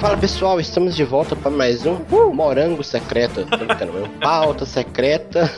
Fala 0.00 0.16
pessoal, 0.16 0.58
estamos 0.58 0.96
de 0.96 1.04
volta 1.04 1.36
para 1.36 1.50
mais 1.50 1.84
um 1.86 1.98
Morango 2.32 2.82
Secreto. 2.82 3.46
Pauta 4.20 4.64
Secreta. 4.64 5.52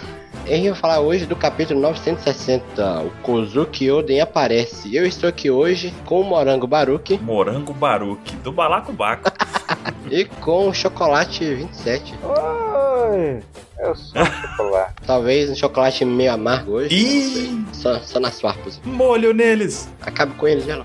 E 0.46 0.66
eu 0.66 0.72
vou 0.72 0.74
falar 0.74 1.00
hoje 1.00 1.24
do 1.24 1.36
capítulo 1.36 1.80
960, 1.80 3.02
o 3.02 3.10
Kozuki 3.22 3.88
Oden 3.90 4.20
aparece. 4.20 4.94
Eu 4.94 5.06
estou 5.06 5.28
aqui 5.28 5.50
hoje 5.50 5.94
com 6.04 6.20
o 6.20 6.24
Morango 6.24 6.66
Baruque 6.66 7.16
Morango 7.18 7.72
Baruque, 7.72 8.34
do 8.36 8.50
Balacobaco. 8.50 9.30
e 10.10 10.24
com 10.24 10.68
o 10.68 10.74
Chocolate 10.74 11.54
27. 11.54 12.14
Oi! 12.24 13.42
Eu 13.78 13.94
sou 13.94 14.24
chocolate. 14.24 14.94
Talvez 15.06 15.50
um 15.50 15.54
chocolate 15.54 16.04
meio 16.04 16.32
amargo 16.32 16.72
hoje. 16.72 16.94
Ih! 16.94 17.48
não. 17.50 17.74
Só, 17.74 17.98
só 18.00 18.20
nas 18.20 18.40
farpas. 18.40 18.80
Molho 18.84 19.32
neles. 19.32 19.88
Acabe 20.00 20.34
com 20.34 20.46
eles, 20.46 20.64
já. 20.64 20.84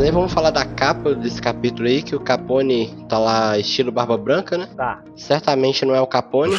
Daí 0.00 0.10
vamos 0.10 0.32
falar 0.32 0.50
da 0.50 0.64
capa 0.64 1.14
desse 1.14 1.42
capítulo 1.42 1.86
aí, 1.86 2.02
que 2.02 2.16
o 2.16 2.20
Capone 2.20 2.88
tá 3.06 3.18
lá 3.18 3.58
estilo 3.58 3.92
barba 3.92 4.16
branca, 4.16 4.56
né? 4.56 4.66
Tá. 4.74 5.04
Certamente 5.14 5.84
não 5.84 5.94
é 5.94 6.00
o 6.00 6.06
Capone, 6.06 6.54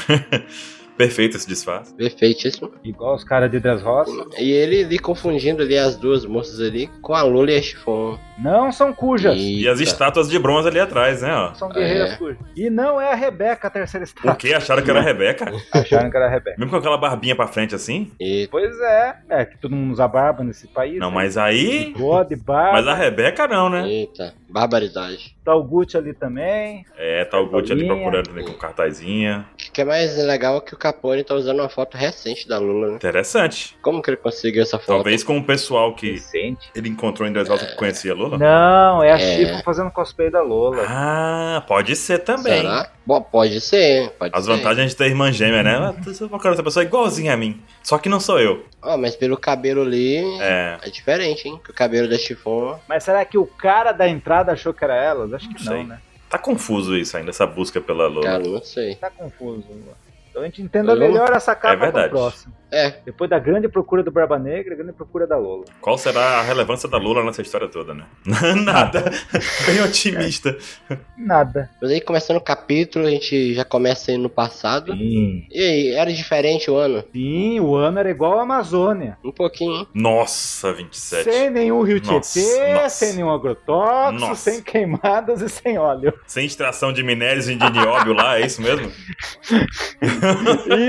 Perfeito 0.95 1.37
esse 1.37 1.47
disfarce. 1.47 1.91
perfeitíssimo. 1.95 2.71
Igual 2.83 3.15
os 3.15 3.23
caras 3.23 3.49
de 3.49 3.59
Dressrosa. 3.59 4.11
E 4.37 4.51
ele 4.51 4.83
ali 4.83 4.99
confundindo 4.99 5.63
ali 5.63 5.75
as 5.75 5.95
duas 5.95 6.23
moças 6.23 6.61
ali 6.61 6.85
com 7.01 7.15
a 7.15 7.23
Lula 7.23 7.49
e 7.49 7.57
a 7.57 7.61
Chiffon. 7.63 8.19
Não 8.41 8.71
são 8.71 8.91
cujas. 8.93 9.35
E 9.37 9.67
as 9.67 9.79
estátuas 9.79 10.29
de 10.29 10.37
bronze 10.39 10.67
ali 10.67 10.79
atrás, 10.79 11.21
né, 11.21 11.33
ó. 11.33 11.53
São 11.53 11.69
guerreiras 11.69 12.11
É. 12.13 12.15
cujas. 12.17 12.37
E 12.55 12.69
não 12.69 12.99
é 12.99 13.11
a 13.11 13.15
Rebeca, 13.15 13.67
a 13.67 13.69
terceira 13.71 14.03
estátua. 14.03 14.35
que 14.35 14.53
acharam 14.53 14.81
que 14.81 14.89
era 14.89 14.99
a 14.99 15.03
Rebeca? 15.03 15.51
Acharam 15.71 16.09
que 16.09 16.17
era 16.17 16.25
a 16.25 16.29
Rebeca. 16.29 16.55
Mesmo 16.57 16.71
com 16.71 16.77
aquela 16.77 16.97
barbinha 16.97 17.35
pra 17.35 17.47
frente 17.47 17.75
assim? 17.75 18.11
E 18.19 18.47
Pois 18.51 18.79
é. 18.79 19.15
É 19.29 19.45
que 19.45 19.57
todo 19.57 19.75
mundo 19.75 19.91
usa 19.93 20.07
barba 20.07 20.43
nesse 20.43 20.67
país. 20.67 20.99
Não, 20.99 21.09
né? 21.09 21.15
mas 21.15 21.37
aí. 21.37 21.93
Bigode, 21.93 22.35
barba. 22.35 22.73
Mas 22.73 22.87
a 22.87 22.93
Rebeca 22.95 23.47
não, 23.47 23.69
né? 23.69 23.87
eita, 23.87 24.33
barbaridade. 24.49 25.35
Tá 25.43 25.55
o 25.55 25.63
Gucci 25.63 25.97
ali 25.97 26.13
também. 26.13 26.85
É, 26.97 27.25
tá 27.25 27.39
o 27.39 27.47
Gucci 27.47 27.71
ali 27.71 27.85
procurando 27.87 28.29
ali 28.29 28.43
com 28.43 28.53
cartazinha. 28.53 29.45
O 29.67 29.71
que 29.71 29.81
é 29.81 29.85
mais 29.85 30.17
legal 30.17 30.57
é 30.57 30.61
que 30.61 30.73
o 30.73 30.77
Capone 30.77 31.23
tá 31.23 31.33
usando 31.35 31.59
uma 31.59 31.69
foto 31.69 31.97
recente 31.97 32.47
da 32.47 32.59
Lula, 32.59 32.89
né? 32.89 32.95
Interessante. 32.95 33.75
Como 33.81 34.01
que 34.01 34.09
ele 34.09 34.17
conseguiu 34.17 34.61
essa 34.61 34.77
foto? 34.77 34.87
Talvez 34.87 35.23
com 35.23 35.37
o 35.37 35.43
pessoal 35.43 35.95
que 35.95 36.11
Recente. 36.11 36.69
ele 36.75 36.89
encontrou 36.89 37.27
em 37.27 37.31
Dressrosa 37.33 37.65
que 37.65 37.75
conhecia 37.75 38.11
a 38.11 38.15
Lula. 38.15 38.30
Não, 38.37 39.03
é 39.03 39.11
a 39.11 39.15
É. 39.15 39.19
Chico 39.19 39.63
fazendo 39.63 39.89
cosplay 39.91 40.29
da 40.29 40.41
Lola. 40.41 40.83
Ah, 40.87 41.63
pode 41.67 41.95
ser 41.95 42.19
também. 42.19 42.61
Será? 42.61 42.89
Bom, 43.05 43.21
pode 43.21 43.59
ser, 43.61 44.09
pode 44.11 44.31
As 44.35 44.45
ser. 44.45 44.51
vantagens 44.51 44.91
de 44.91 44.95
ter 44.97 45.05
irmã 45.07 45.31
gêmea, 45.31 45.63
né? 45.63 45.75
Ah, 45.77 45.93
Eu 46.21 46.29
procurando 46.29 46.53
essa 46.53 46.63
pessoa 46.63 46.83
igualzinha 46.83 47.33
a 47.33 47.37
mim. 47.37 47.61
Só 47.83 47.97
que 47.97 48.07
não 48.09 48.19
sou 48.19 48.39
eu. 48.39 48.65
Ó, 48.81 48.97
mas 48.97 49.15
pelo 49.15 49.37
cabelo 49.37 49.81
ali 49.81 50.17
É. 50.39 50.77
é 50.81 50.89
diferente, 50.89 51.47
hein? 51.47 51.59
Que 51.63 51.71
o 51.71 51.73
cabelo 51.73 52.07
da 52.09 52.17
Chiffon. 52.17 52.79
Mas 52.87 53.03
será 53.03 53.23
que 53.25 53.37
o 53.37 53.45
cara 53.45 53.91
da 53.91 54.07
entrada 54.07 54.51
achou 54.51 54.73
que 54.73 54.83
era 54.83 54.95
elas? 54.95 55.33
Acho 55.33 55.47
que 55.49 55.63
Não 55.65 55.71
não, 55.71 55.79
sei. 55.79 55.83
né? 55.87 55.99
Tá 56.29 56.37
confuso 56.37 56.95
isso 56.95 57.17
ainda, 57.17 57.29
essa 57.31 57.45
busca 57.45 57.81
pela 57.81 58.07
Lula. 58.07 58.23
Cara, 58.23 58.43
não 58.47 58.63
sei. 58.63 58.95
Tá 58.95 59.09
confuso. 59.09 59.65
Então 60.29 60.41
a 60.41 60.45
gente 60.45 60.61
entenda 60.61 60.93
Eu- 60.93 60.97
melhor 60.99 61.29
essa 61.33 61.53
capa 61.53 61.73
É 61.73 61.77
verdade. 61.77 62.09
próximo. 62.09 62.53
É, 62.71 62.95
Depois 63.05 63.29
da 63.29 63.37
grande 63.37 63.67
procura 63.67 64.01
do 64.01 64.11
Barba 64.11 64.39
Negra, 64.39 64.73
a 64.73 64.77
grande 64.77 64.93
procura 64.93 65.27
da 65.27 65.37
Lola. 65.37 65.65
Qual 65.81 65.97
será 65.97 66.39
a 66.39 66.41
relevância 66.41 66.87
da 66.87 66.97
Lula 66.97 67.23
nessa 67.23 67.41
história 67.41 67.67
toda, 67.67 67.93
né? 67.93 68.05
Nada. 68.63 69.11
Bem 69.65 69.81
otimista. 69.81 70.57
Nada. 71.17 71.69
mas 71.81 71.91
aí 71.91 71.99
começando 72.01 72.37
o 72.37 72.41
capítulo, 72.41 73.05
a 73.07 73.09
gente 73.09 73.53
já 73.53 73.65
começa 73.65 74.11
aí 74.11 74.17
no 74.17 74.29
passado. 74.29 74.93
Sim. 74.93 75.45
E 75.51 75.59
aí, 75.61 75.87
era 75.95 76.11
diferente 76.13 76.71
o 76.71 76.75
ano? 76.77 77.03
Sim, 77.13 77.59
o 77.59 77.75
ano 77.75 77.99
era 77.99 78.09
igual 78.09 78.39
a 78.39 78.43
Amazônia. 78.43 79.17
Um 79.23 79.31
pouquinho, 79.31 79.73
hein? 79.75 79.87
Nossa, 79.93 80.71
27. 80.73 81.23
Sem 81.31 81.49
nenhum 81.49 81.81
rio 81.83 82.01
Nossa, 82.03 82.39
Tietê, 82.39 82.73
nossa. 82.73 82.89
sem 82.89 83.13
nenhum 83.15 83.29
agrotóxico, 83.31 84.19
Nossa. 84.27 84.51
sem 84.51 84.61
queimadas 84.63 85.41
e 85.41 85.49
sem 85.49 85.77
óleo. 85.77 86.13
Sem 86.25 86.45
extração 86.45 86.93
de 86.93 87.03
minérios 87.03 87.49
e 87.49 87.55
de 87.55 87.69
nióbio 87.69 88.13
lá, 88.13 88.39
é 88.39 88.45
isso 88.45 88.61
mesmo? 88.61 88.91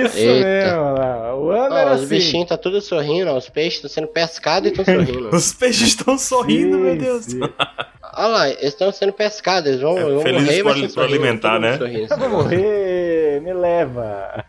Isso 0.04 0.18
Eita. 0.18 0.44
mesmo, 0.44 0.82
lá. 0.94 1.34
o 1.36 1.50
ano 1.50 1.71
Ó, 1.72 1.78
era 1.78 1.94
os 1.94 2.00
assim. 2.02 2.08
bichinhos 2.08 2.48
tá 2.48 2.56
tudo 2.56 2.80
sorrindo, 2.80 3.30
ó, 3.30 3.36
os 3.36 3.48
peixes 3.48 3.74
estão 3.76 3.90
sendo 3.90 4.06
pescados 4.08 4.68
e 4.68 4.72
estão 4.72 4.84
sorrindo. 5.06 5.28
Os 5.34 5.52
peixes 5.52 5.88
estão 5.88 6.18
sorrindo, 6.18 6.76
Sim, 6.76 6.82
meu 6.82 6.96
Deus. 6.96 7.26
Olha 8.14 8.26
lá, 8.28 8.48
eles 8.48 8.64
estão 8.64 8.92
sendo 8.92 9.12
pescados, 9.12 9.68
eles 9.68 9.80
vão, 9.80 9.96
É, 9.98 10.02
vão 10.04 10.12
morrer, 10.14 10.32
mas 10.62 10.76
estão 10.76 10.88
sorrindo, 10.90 11.00
alimentar, 11.02 11.58
né? 11.58 11.78
sorrindo, 11.78 12.06
Eu 12.12 12.18
vou 12.18 12.28
morrer, 12.28 13.40
me 13.42 13.52
leva. 13.52 14.44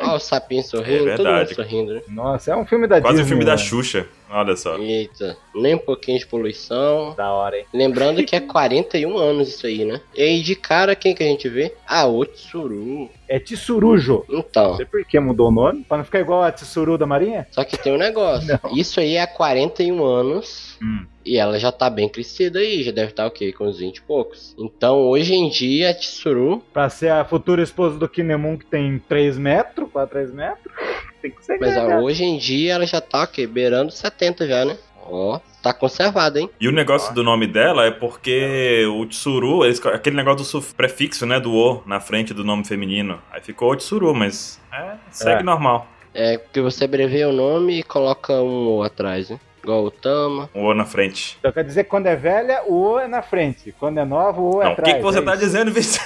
Ó, 0.00 0.16
o 0.16 0.18
sapinho 0.18 0.62
sorrindo, 0.64 1.10
É 1.10 1.14
todo 1.16 1.28
mundo 1.30 1.54
sorrindo, 1.54 1.94
né? 1.94 2.00
Nossa, 2.08 2.52
é 2.52 2.56
um 2.56 2.64
filme 2.64 2.86
da 2.86 3.00
Quase 3.00 3.16
Disney. 3.18 3.28
filme 3.28 3.44
da 3.44 3.52
né? 3.52 3.58
Xuxa. 3.58 4.06
Olha 4.36 4.56
só. 4.56 4.76
Eita, 4.78 5.36
nem 5.54 5.74
um 5.76 5.78
pouquinho 5.78 6.18
de 6.18 6.26
poluição. 6.26 7.14
Da 7.16 7.32
hora, 7.32 7.58
hein? 7.58 7.66
Lembrando 7.72 8.24
que 8.24 8.34
é 8.34 8.40
41 8.40 9.16
anos 9.16 9.48
isso 9.48 9.64
aí, 9.64 9.84
né? 9.84 10.00
E 10.12 10.22
aí 10.22 10.42
de 10.42 10.56
cara, 10.56 10.96
quem 10.96 11.14
que 11.14 11.22
a 11.22 11.26
gente 11.26 11.48
vê? 11.48 11.72
Ah, 11.86 12.06
o 12.06 12.26
Tsuru. 12.26 13.08
É 13.28 13.38
Tsurujo. 13.38 14.24
Então, 14.28 14.70
Não 14.70 14.76
sei 14.76 14.86
por 14.86 15.04
que 15.04 15.20
mudou 15.20 15.48
o 15.48 15.52
nome. 15.52 15.84
Pra 15.84 15.96
não 15.98 16.04
ficar 16.04 16.18
igual 16.18 16.42
a 16.42 16.50
Tsuru 16.50 16.98
da 16.98 17.06
Marinha? 17.06 17.46
só 17.52 17.62
que 17.64 17.78
tem 17.78 17.92
um 17.94 17.98
negócio. 17.98 18.58
Isso 18.74 18.98
aí 18.98 19.14
é 19.14 19.22
há 19.22 19.26
41 19.26 20.04
anos. 20.04 20.76
Hum. 20.82 21.06
E 21.24 21.38
ela 21.38 21.58
já 21.58 21.72
tá 21.72 21.88
bem 21.88 22.08
crescida 22.08 22.58
aí, 22.58 22.82
já 22.82 22.92
deve 22.92 23.10
estar 23.10 23.26
o 23.26 23.30
quê? 23.30 23.52
Com 23.52 23.66
uns 23.66 23.78
20 23.78 23.96
e 23.96 24.02
poucos. 24.02 24.54
Então, 24.58 24.98
hoje 25.08 25.34
em 25.34 25.48
dia, 25.48 25.90
a 25.90 25.94
Tsuru 25.94 26.62
Pra 26.72 26.88
ser 26.90 27.10
a 27.10 27.24
futura 27.24 27.62
esposa 27.62 27.98
do 27.98 28.08
Kinemon, 28.08 28.58
que 28.58 28.66
tem 28.66 28.98
3 29.08 29.38
metros, 29.38 29.88
quase 29.90 30.10
3 30.10 30.34
metros. 30.34 30.72
Tem 31.22 31.30
que 31.30 31.42
ser 31.42 31.58
Mas 31.58 31.74
ó, 31.78 32.00
hoje 32.00 32.22
em 32.22 32.36
dia 32.36 32.74
ela 32.74 32.84
já 32.84 33.00
tá 33.00 33.24
o 33.24 33.26
quê? 33.26 33.46
Beirando 33.46 33.90
70 33.90 34.46
já, 34.46 34.62
né? 34.66 34.76
Ó, 35.06 35.40
tá 35.62 35.72
conservada, 35.72 36.38
hein? 36.38 36.50
E 36.60 36.68
o 36.68 36.72
negócio 36.72 37.14
do 37.14 37.22
nome 37.22 37.46
dela 37.46 37.86
é 37.86 37.90
porque 37.90 38.84
o 38.86 39.06
Tsuru, 39.06 39.64
eles, 39.64 39.84
aquele 39.86 40.16
negócio 40.16 40.60
do 40.60 40.66
prefixo, 40.74 41.24
né, 41.24 41.40
do 41.40 41.54
O 41.54 41.82
na 41.86 41.98
frente 41.98 42.34
do 42.34 42.44
nome 42.44 42.66
feminino. 42.66 43.22
Aí 43.30 43.40
ficou 43.40 43.72
o 43.72 43.76
Tsuru, 43.76 44.14
mas 44.14 44.60
é, 44.70 44.96
segue 45.10 45.40
É. 45.40 45.42
normal. 45.42 45.86
É 46.12 46.36
porque 46.36 46.60
você 46.60 46.84
abreveia 46.84 47.28
o 47.28 47.32
nome 47.32 47.80
e 47.80 47.82
coloca 47.82 48.34
um 48.34 48.76
O 48.76 48.82
atrás, 48.82 49.30
né? 49.30 49.40
Igual 49.64 49.84
o 49.86 49.90
Tama. 49.90 50.50
O 50.54 50.60
O 50.66 50.74
na 50.74 50.84
frente. 50.84 51.36
Então 51.40 51.50
quer 51.50 51.64
dizer 51.64 51.84
que 51.84 51.90
quando 51.90 52.06
é 52.06 52.14
velha, 52.14 52.62
o 52.66 52.92
O 52.92 53.00
é 53.00 53.08
na 53.08 53.22
frente. 53.22 53.74
Quando 53.80 53.98
é 53.98 54.04
nova, 54.04 54.40
o 54.40 54.56
O 54.56 54.60
é 54.62 54.64
Não, 54.64 54.70
o 54.70 54.72
atrás. 54.74 54.92
que, 54.92 54.98
que 54.98 55.02
você 55.02 55.18
é 55.18 55.22
tá 55.22 55.32
isso? 55.34 55.40
dizendo, 55.44 55.70
Vicente? 55.72 56.04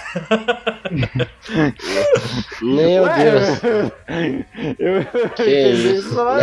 Meu 2.62 3.02
Ué, 3.04 3.30
Deus! 3.30 3.60
Eu 4.78 5.04
Que 5.34 5.42
entendi 5.42 5.94
isso? 5.96 6.14
só 6.14 6.36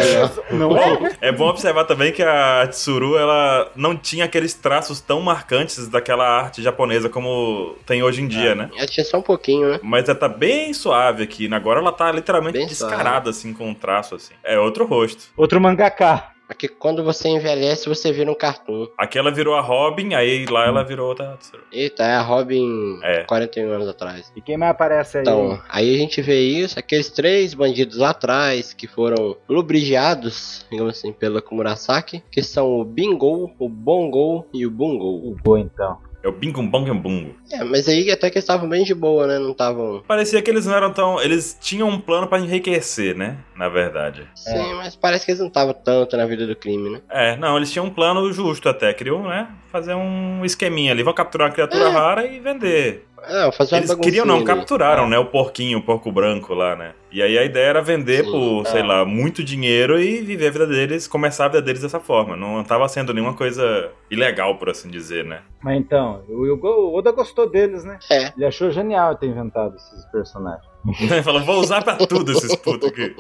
Não. 0.52 0.70
Não 0.70 0.78
é? 0.78 1.12
É 1.22 1.32
bom 1.32 1.48
observar 1.48 1.86
também 1.86 2.12
que 2.12 2.22
a 2.24 2.68
Tsuru, 2.68 3.18
ela 3.18 3.72
não 3.76 3.96
tinha 3.96 4.26
aqueles 4.26 4.54
traços 4.54 5.00
tão 5.02 5.22
marcantes 5.22 5.88
daquela 5.88 6.28
arte 6.28 6.62
japonesa 6.62 7.10
como 7.10 7.76
tem 7.86 8.04
hoje 8.04 8.22
em 8.22 8.28
dia, 8.28 8.56
né? 8.56 8.70
Já 8.78 8.86
tinha 8.86 9.06
só 9.06 9.18
um 9.20 9.22
pouquinho, 9.22 9.70
né? 9.72 9.80
Mas 9.82 10.08
ela 10.10 10.18
tá 10.18 10.28
bem 10.28 10.74
suave 10.74 11.24
aqui. 11.24 11.52
Agora 11.54 11.80
ela 11.80 11.92
tá 11.92 12.12
literalmente 12.12 12.58
Bem 12.58 12.68
descarada, 12.68 13.30
assim, 13.30 13.54
com 13.54 13.70
um 13.70 13.74
traço, 13.74 14.16
assim. 14.16 14.34
É 14.44 14.60
outro 14.60 14.86
rosto. 14.86 15.26
Outro 15.38 15.60
mangaká. 15.62 16.32
Aqui 16.48 16.68
quando 16.68 17.04
você 17.04 17.28
envelhece, 17.30 17.90
você 17.90 18.12
vira 18.12 18.30
um 18.32 18.36
cartoon. 18.36 18.88
Aqui 18.98 19.18
ela 19.18 19.32
virou 19.32 19.56
a 19.56 19.62
Robin, 19.62 20.14
aí 20.14 20.46
lá 20.46 20.66
ela 20.68 20.84
virou 20.84 21.10
outra. 21.10 21.38
Eita, 21.72 22.04
é 22.04 22.14
a 22.16 22.22
Robin 22.22 23.00
É. 23.04 23.24
41 23.24 23.72
anos 23.72 23.88
atrás. 23.88 24.32
E 24.36 24.42
quem 24.42 24.58
mais 24.58 24.72
aparece 24.72 25.18
aí? 25.18 25.22
Então, 25.24 25.60
aí 25.70 25.96
a 25.96 25.98
gente 25.98 26.22
vê 26.22 26.40
isso, 26.40 26.78
aqueles 26.78 27.10
três 27.10 27.54
bandidos 27.54 27.98
lá 27.98 28.12
atrás 28.12 28.74
que 28.74 28.88
foram 28.88 29.36
lubrigiados, 29.50 30.66
digamos 30.72 30.98
assim, 30.98 31.12
pela 31.12 31.42
Kumurasaki, 31.42 32.24
que 32.32 32.44
são 32.44 32.80
o 32.80 32.86
Bingo, 32.86 33.52
o 33.58 33.70
Bongo 33.70 34.46
e 34.54 34.66
o 34.66 34.72
Bungo. 34.72 35.06
o 35.06 35.36
Go, 35.44 35.58
então. 35.58 35.98
É 36.26 36.28
o 36.28 36.32
Bingum 36.32 36.68
Bong 36.68 36.92
Bungo. 36.92 37.36
É, 37.52 37.64
mas 37.64 37.88
aí 37.88 38.10
até 38.10 38.32
que 38.32 38.40
eles 38.40 38.44
estavam 38.46 38.68
bem 38.68 38.84
de 38.84 38.96
boa, 38.96 39.28
né? 39.28 39.38
Não 39.38 39.52
estavam. 39.52 40.02
Parecia 40.08 40.42
que 40.42 40.50
eles 40.50 40.66
não 40.66 40.74
eram 40.74 40.92
tão. 40.92 41.22
Eles 41.22 41.56
tinham 41.62 41.88
um 41.88 42.00
plano 42.00 42.26
pra 42.26 42.40
enriquecer, 42.40 43.16
né? 43.16 43.38
Na 43.56 43.70
verdade. 43.70 44.28
Sim, 44.34 44.74
mas 44.74 44.96
parece 44.96 45.24
que 45.24 45.30
eles 45.32 45.40
não 45.40 45.50
estavam 45.50 45.76
tanto 45.76 46.18
na 46.18 46.26
vida 46.26 46.48
do 46.48 46.56
crime, 46.56 46.90
né? 46.90 47.02
É, 47.12 47.38
não, 47.38 47.56
eles 47.56 47.72
tinham 47.72 47.86
um 47.86 47.92
plano 47.92 48.34
justo 48.34 48.68
até. 48.68 48.92
Queriam, 48.92 49.22
né? 49.22 49.48
Fazer 49.72 49.94
um 49.94 50.44
esqueminha 50.44 50.92
ali. 50.92 51.04
Vão 51.04 51.14
capturar 51.14 51.48
uma 51.50 51.54
criatura 51.54 51.84
É. 51.86 51.90
rara 51.92 52.26
e 52.26 52.40
vender. 52.40 53.06
É, 53.24 53.52
fazer 53.52 53.76
uma 53.76 53.80
Eles 53.82 53.96
queriam, 53.96 54.26
não, 54.26 54.44
capturaram, 54.44 55.06
É. 55.06 55.10
né? 55.10 55.18
O 55.18 55.26
porquinho, 55.26 55.80
o 55.80 55.82
porco 55.82 56.12
branco 56.12 56.54
lá, 56.54 56.76
né? 56.76 56.94
E 57.12 57.22
aí 57.22 57.38
a 57.38 57.44
ideia 57.44 57.68
era 57.68 57.82
vender 57.82 58.24
Sim, 58.24 58.32
por, 58.32 58.62
é. 58.68 58.70
sei 58.70 58.84
lá, 58.84 59.04
muito 59.06 59.44
dinheiro 59.44 60.00
e 60.00 60.22
viver 60.22 60.48
a 60.48 60.52
vida 60.52 60.68
deles, 60.68 61.08
começar 61.08 61.46
a 61.46 61.48
vida 61.48 61.62
deles 61.62 61.82
dessa 61.82 62.00
forma. 62.00 62.36
Não 62.36 62.64
tava 62.64 62.88
sendo 62.88 63.14
nenhuma 63.14 63.34
coisa 63.34 63.90
ilegal, 64.12 64.58
por 64.58 64.70
assim 64.70 64.90
dizer, 64.90 65.24
né? 65.26 65.42
Mas 65.64 65.78
então, 65.80 66.24
o, 66.30 66.96
Oda 66.98 67.12
gostou 67.12 67.50
deles, 67.50 67.84
né? 67.84 67.98
É. 68.12 68.32
Ele 68.36 68.46
achou 68.46 68.70
genial 68.70 69.16
ter 69.16 69.28
inventado 69.28 69.76
esses 69.76 70.06
personagens. 70.12 70.66
Ele 71.02 71.24
falou, 71.24 71.42
vou 71.44 71.60
usar 71.62 71.84
pra 71.84 71.96
tudo 71.96 72.32
esses 72.32 72.56
putos 72.58 72.90
aqui. 72.90 73.16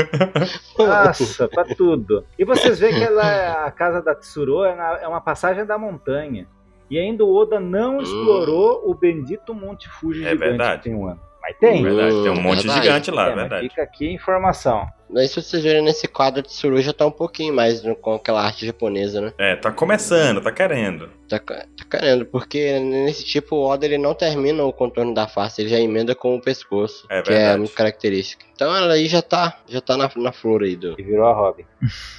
Nossa, 0.78 1.48
pra 1.48 1.64
tudo. 1.64 2.24
E 2.38 2.44
vocês 2.44 2.78
veem 2.78 2.94
que 2.94 3.04
ela, 3.04 3.24
é- 3.30 3.66
a 3.66 3.70
casa 3.70 4.02
da 4.02 4.14
Tsuru 4.14 4.64
é, 4.64 4.74
na- 4.74 4.98
é 5.02 5.06
uma 5.08 5.20
passagem 5.20 5.64
da 5.64 5.78
montanha. 5.78 6.46
E 6.90 6.98
ainda 6.98 7.24
o 7.24 7.34
Oda 7.34 7.60
não 7.60 8.00
explorou 8.00 8.82
o 8.84 8.94
bendito 8.94 9.54
Monte 9.54 9.88
Fuji 9.88 10.20
É 10.24 10.30
gigante 10.30 10.38
verdade. 10.48 10.82
que 10.82 10.88
tem 10.88 10.94
um 10.98 11.06
ano. 11.06 11.20
Mas 11.42 11.56
tem. 11.56 11.82
Verdade, 11.82 12.10
tem 12.22 12.30
um 12.30 12.34
Hum, 12.34 12.42
monte 12.42 12.58
verdade. 12.66 12.82
gigante 12.86 13.10
lá, 13.10 13.22
É, 13.22 13.26
mas 13.30 13.36
verdade. 13.36 13.68
fica 13.70 13.82
aqui 13.82 14.08
a 14.08 14.12
informação. 14.12 14.86
Daí 15.08 15.26
se 15.26 15.40
vocês 15.42 15.62
verem 15.64 15.82
nesse 15.82 16.06
quadro 16.06 16.42
de 16.42 16.48
Tsuru 16.48 16.80
já 16.82 16.92
tá 16.92 17.06
um 17.06 17.10
pouquinho 17.10 17.52
mais 17.54 17.82
no- 17.82 17.96
com 17.96 18.14
aquela 18.14 18.42
arte 18.44 18.64
japonesa, 18.66 19.20
né? 19.22 19.32
É, 19.38 19.56
tá 19.56 19.72
começando, 19.72 20.40
tá 20.42 20.52
querendo. 20.52 21.08
Tá, 21.28 21.38
tá 21.38 21.64
querendo, 21.90 22.26
porque 22.26 22.78
nesse 22.78 23.24
tipo 23.24 23.56
o 23.56 23.64
Oda 23.66 23.86
ele 23.86 23.96
não 23.98 24.14
termina 24.14 24.62
o 24.64 24.72
contorno 24.72 25.14
da 25.14 25.26
face, 25.26 25.62
ele 25.62 25.70
já 25.70 25.80
emenda 25.80 26.14
com 26.14 26.36
o 26.36 26.40
pescoço, 26.40 27.06
É 27.10 27.22
que 27.22 27.30
é 27.32 27.36
verdade. 27.36 27.58
muito 27.58 27.74
característico. 27.74 28.42
Então 28.54 28.76
ela 28.76 28.92
aí 28.92 29.06
já 29.08 29.22
tá, 29.22 29.58
já 29.66 29.80
tá 29.80 29.96
na, 29.96 30.10
na 30.16 30.30
flor 30.32 30.62
aí 30.62 30.76
do... 30.76 30.94
E 31.00 31.02
virou 31.02 31.26
a 31.26 31.32
Robin. 31.32 31.64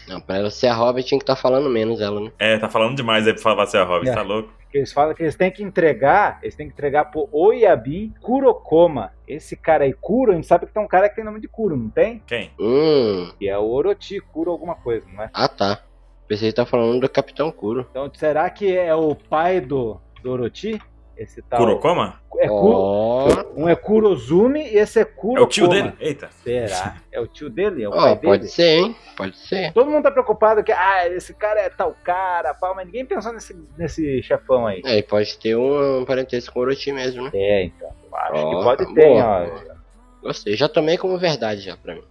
Não, 0.07 0.19
pra 0.19 0.37
ela 0.37 0.49
ser 0.49 0.67
a 0.67 0.73
Robin 0.73 1.03
tinha 1.03 1.19
que 1.19 1.23
estar 1.23 1.35
falando 1.35 1.69
menos 1.69 2.01
ela, 2.01 2.19
né? 2.19 2.31
É, 2.39 2.57
tá 2.57 2.67
falando 2.67 2.95
demais 2.97 3.25
aí 3.27 3.33
pra 3.33 3.41
falar 3.43 3.67
ser 3.67 3.77
a 3.77 3.83
Robin, 3.83 4.09
É. 4.09 4.13
tá 4.15 4.23
louco? 4.23 4.51
Que 4.71 4.77
eles 4.77 4.93
falam 4.93 5.13
que 5.13 5.21
eles 5.21 5.35
têm 5.35 5.51
que 5.51 5.61
entregar, 5.61 6.39
eles 6.41 6.55
têm 6.55 6.67
que 6.67 6.73
entregar 6.73 7.05
pro 7.05 7.27
Oyabi 7.31 8.13
Kurokoma. 8.21 9.11
Esse 9.27 9.55
cara 9.55 9.83
aí, 9.83 9.93
Kuro, 9.93 10.31
a 10.31 10.35
gente 10.35 10.47
sabe 10.47 10.65
que 10.65 10.73
tem 10.73 10.81
um 10.81 10.87
cara 10.87 11.09
que 11.09 11.15
tem 11.15 11.23
nome 11.25 11.41
de 11.41 11.47
Kuro, 11.47 11.75
não 11.75 11.89
tem? 11.89 12.21
Quem? 12.25 12.51
Hum, 12.59 13.31
Que 13.37 13.49
é 13.49 13.57
o 13.57 13.63
Orochi, 13.69 14.19
Kuro 14.19 14.51
alguma 14.51 14.75
coisa, 14.75 15.05
não 15.13 15.23
é? 15.23 15.29
ah 15.33 15.47
tá. 15.47 15.81
Pensei 16.27 16.49
que 16.49 16.55
tá 16.55 16.65
falando 16.65 17.01
do 17.01 17.09
Capitão 17.09 17.51
Kuro. 17.51 17.85
Então, 17.91 18.09
será 18.13 18.49
que 18.49 18.75
é 18.75 18.95
o 18.95 19.13
pai 19.13 19.59
do, 19.59 19.99
do 20.23 20.31
Orochi? 20.31 20.79
Esse 21.21 21.41
tal. 21.43 21.59
Kurokoma? 21.59 22.19
É 22.39 22.47
Kuro, 22.47 22.73
Ó, 22.75 23.43
um 23.55 23.69
é 23.69 23.75
Kurozumi 23.75 24.61
e 24.61 24.77
esse 24.77 24.99
é 24.99 25.05
Kurokoma. 25.05 25.39
É 25.39 25.43
o 25.43 25.47
tio 25.47 25.67
dele? 25.67 25.93
Eita. 25.99 26.29
Será? 26.43 26.97
É 27.11 27.19
o 27.19 27.27
tio 27.27 27.47
dele? 27.49 27.83
É 27.83 27.87
o 27.89 27.91
ó, 27.91 28.01
pai 28.01 28.15
pode 28.15 28.37
dele? 28.39 28.51
ser, 28.51 28.79
hein? 28.79 28.95
Pode 29.15 29.37
ser. 29.37 29.71
Todo 29.73 29.91
mundo 29.91 30.03
tá 30.03 30.09
preocupado 30.11 30.63
que, 30.63 30.71
ah, 30.71 31.07
esse 31.09 31.33
cara 31.35 31.59
é 31.59 31.69
tal 31.69 31.95
cara, 32.03 32.53
pá, 32.55 32.73
mas 32.75 32.87
ninguém 32.87 33.05
pensou 33.05 33.31
nesse, 33.33 33.55
nesse 33.77 34.23
chefão 34.23 34.65
aí. 34.65 34.81
É, 34.83 34.97
e 34.97 35.03
pode 35.03 35.37
ter 35.37 35.55
um 35.55 36.03
parentesco 36.05 36.51
com 36.53 36.59
o 36.59 36.63
Orochi 36.63 36.91
mesmo, 36.91 37.23
né? 37.23 37.29
É, 37.35 37.63
então. 37.65 37.89
Acho 38.13 38.33
Ó, 38.45 38.49
que 38.57 38.63
pode 38.63 38.85
boa, 38.85 38.95
ter, 38.95 39.07
boa. 39.13 39.75
ó. 39.75 40.25
Gostei, 40.27 40.55
já 40.55 40.67
tomei 40.67 40.97
como 40.97 41.17
verdade 41.19 41.61
já 41.61 41.77
pra 41.77 41.93
mim. 41.93 42.03